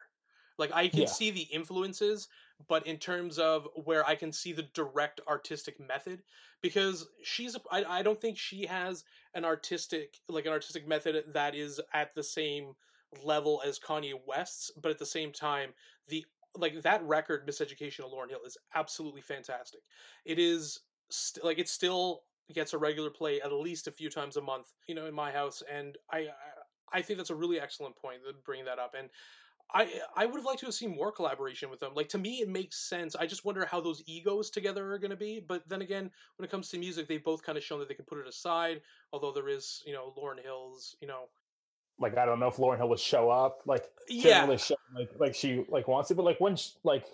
Like 0.57 0.71
I 0.73 0.87
can 0.87 1.01
Yeah. 1.01 1.07
see 1.07 1.31
the 1.31 1.41
influences, 1.41 2.27
but 2.67 2.85
in 2.85 2.97
terms 2.97 3.39
of 3.39 3.67
where 3.75 4.05
I 4.07 4.15
can 4.15 4.31
see 4.31 4.53
the 4.53 4.63
direct 4.73 5.19
artistic 5.27 5.79
method, 5.79 6.23
because 6.61 7.07
she's 7.23 7.55
a, 7.55 7.61
I, 7.71 7.99
I 7.99 8.01
don't 8.03 8.21
think 8.21 8.37
she 8.37 8.65
has 8.67 9.03
an 9.33 9.45
artistic 9.45 10.19
like 10.29 10.45
an 10.45 10.51
artistic 10.51 10.87
method 10.87 11.23
that 11.33 11.55
is 11.55 11.81
at 11.93 12.13
the 12.15 12.23
same 12.23 12.75
level 13.23 13.61
as 13.65 13.79
Kanye 13.79 14.13
West's, 14.25 14.71
but 14.81 14.91
at 14.91 14.99
the 14.99 15.05
same 15.05 15.31
time 15.31 15.73
the 16.07 16.25
like 16.55 16.81
that 16.83 17.03
record 17.03 17.47
miseducation 17.47 18.01
of 18.01 18.11
Lauryn 18.11 18.29
Hill 18.29 18.43
is 18.45 18.57
absolutely 18.75 19.21
fantastic. 19.21 19.81
It 20.23 20.37
is 20.37 20.81
st- 21.13 21.45
like 21.45 21.59
it 21.59 21.69
still 21.69 22.23
gets 22.53 22.73
a 22.73 22.77
regular 22.77 23.09
play 23.09 23.41
at 23.41 23.51
least 23.53 23.87
a 23.87 23.91
few 23.91 24.09
times 24.09 24.37
a 24.37 24.41
month, 24.41 24.67
you 24.87 24.95
know, 24.95 25.05
in 25.05 25.13
my 25.13 25.31
house, 25.31 25.63
and 25.71 25.97
I 26.11 26.27
I, 26.91 27.01
think 27.01 27.17
that's 27.17 27.29
a 27.29 27.35
really 27.35 27.59
excellent 27.59 27.95
point 27.95 28.19
that 28.25 28.43
bringing 28.43 28.65
that 28.65 28.79
up, 28.79 28.95
and 28.97 29.09
I 29.73 29.87
I 30.15 30.25
would 30.25 30.35
have 30.35 30.45
liked 30.45 30.59
to 30.59 30.65
have 30.65 30.75
seen 30.75 30.95
more 30.95 31.11
collaboration 31.11 31.69
with 31.69 31.79
them. 31.79 31.93
Like 31.95 32.09
to 32.09 32.17
me, 32.17 32.41
it 32.41 32.49
makes 32.49 32.77
sense. 32.77 33.15
I 33.15 33.25
just 33.25 33.45
wonder 33.45 33.65
how 33.65 33.81
those 33.81 34.03
egos 34.05 34.49
together 34.49 34.91
are 34.93 34.99
going 34.99 35.11
to 35.11 35.17
be. 35.17 35.39
But 35.39 35.67
then 35.67 35.81
again, 35.81 36.11
when 36.37 36.45
it 36.45 36.51
comes 36.51 36.69
to 36.69 36.77
music, 36.77 37.07
they've 37.07 37.23
both 37.23 37.43
kind 37.43 37.57
of 37.57 37.63
shown 37.63 37.79
that 37.79 37.87
they 37.87 37.95
can 37.95 38.05
put 38.05 38.19
it 38.19 38.27
aside. 38.27 38.81
Although 39.11 39.31
there 39.31 39.49
is, 39.49 39.81
you 39.85 39.93
know, 39.93 40.13
Lauryn 40.17 40.43
Hill's, 40.43 40.95
you 41.01 41.07
know, 41.07 41.29
Like 41.99 42.17
I 42.17 42.25
don't 42.25 42.39
know 42.39 42.47
if 42.47 42.57
Lauryn 42.57 42.77
Hill 42.77 42.89
would 42.89 42.99
show 42.99 43.29
up. 43.29 43.61
Like 43.65 43.85
she 44.09 44.29
yeah, 44.29 44.43
really 44.43 44.57
show 44.57 44.75
like 44.95 45.09
like 45.17 45.35
she 45.35 45.65
like 45.69 45.87
wants 45.87 46.09
to, 46.09 46.15
but 46.15 46.25
like 46.25 46.39
when 46.39 46.55
she, 46.55 46.71
like 46.83 47.05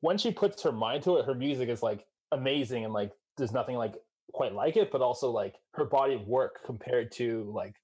when 0.00 0.18
she 0.18 0.32
puts 0.32 0.62
her 0.62 0.72
mind 0.72 1.02
to 1.04 1.18
it, 1.18 1.26
her 1.26 1.34
music 1.34 1.68
is 1.68 1.82
like 1.82 2.06
amazing 2.32 2.84
and 2.84 2.92
like 2.92 3.12
there's 3.36 3.52
nothing 3.52 3.76
like 3.76 3.94
quite 4.32 4.54
like 4.54 4.76
it, 4.76 4.90
but 4.90 5.00
also 5.00 5.30
like 5.30 5.56
her 5.72 5.84
body 5.84 6.14
of 6.14 6.26
work 6.26 6.60
compared 6.64 7.12
to 7.12 7.50
like 7.54 7.74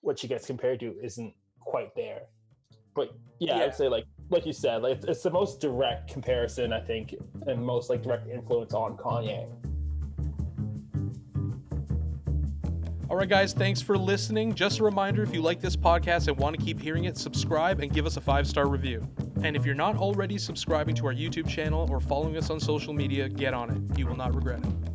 what 0.00 0.18
she 0.18 0.28
gets 0.28 0.46
compared 0.46 0.80
to 0.80 0.94
isn't 1.02 1.34
quite 1.60 1.94
there. 1.94 2.22
But 2.94 3.16
yeah, 3.40 3.58
Yeah. 3.58 3.64
I'd 3.64 3.74
say 3.74 3.88
like 3.88 4.04
like 4.30 4.46
you 4.46 4.52
said, 4.52 4.82
like 4.82 4.96
it's, 4.98 5.04
it's 5.06 5.22
the 5.22 5.30
most 5.30 5.60
direct 5.60 6.12
comparison 6.12 6.72
I 6.72 6.80
think 6.80 7.14
and 7.46 7.64
most 7.64 7.90
like 7.90 8.02
direct 8.02 8.28
influence 8.28 8.74
on 8.74 8.96
Kanye. 8.96 9.50
All 13.10 13.16
right, 13.18 13.28
guys, 13.28 13.52
thanks 13.52 13.82
for 13.82 13.98
listening. 13.98 14.54
Just 14.54 14.80
a 14.80 14.82
reminder 14.82 15.22
if 15.22 15.34
you 15.34 15.42
like 15.42 15.60
this 15.60 15.76
podcast 15.76 16.26
and 16.26 16.36
want 16.38 16.58
to 16.58 16.64
keep 16.64 16.80
hearing 16.80 17.04
it, 17.04 17.18
subscribe 17.18 17.80
and 17.80 17.92
give 17.92 18.06
us 18.06 18.16
a 18.16 18.20
five 18.20 18.46
star 18.46 18.66
review. 18.66 19.06
And 19.42 19.56
if 19.56 19.66
you're 19.66 19.74
not 19.74 19.98
already 19.98 20.38
subscribing 20.38 20.94
to 20.96 21.06
our 21.06 21.14
YouTube 21.14 21.46
channel 21.46 21.86
or 21.90 22.00
following 22.00 22.36
us 22.36 22.48
on 22.48 22.58
social 22.58 22.94
media, 22.94 23.28
get 23.28 23.52
on 23.52 23.70
it. 23.70 23.98
You 23.98 24.06
will 24.06 24.16
not 24.16 24.34
regret 24.34 24.60
it. 24.64 24.93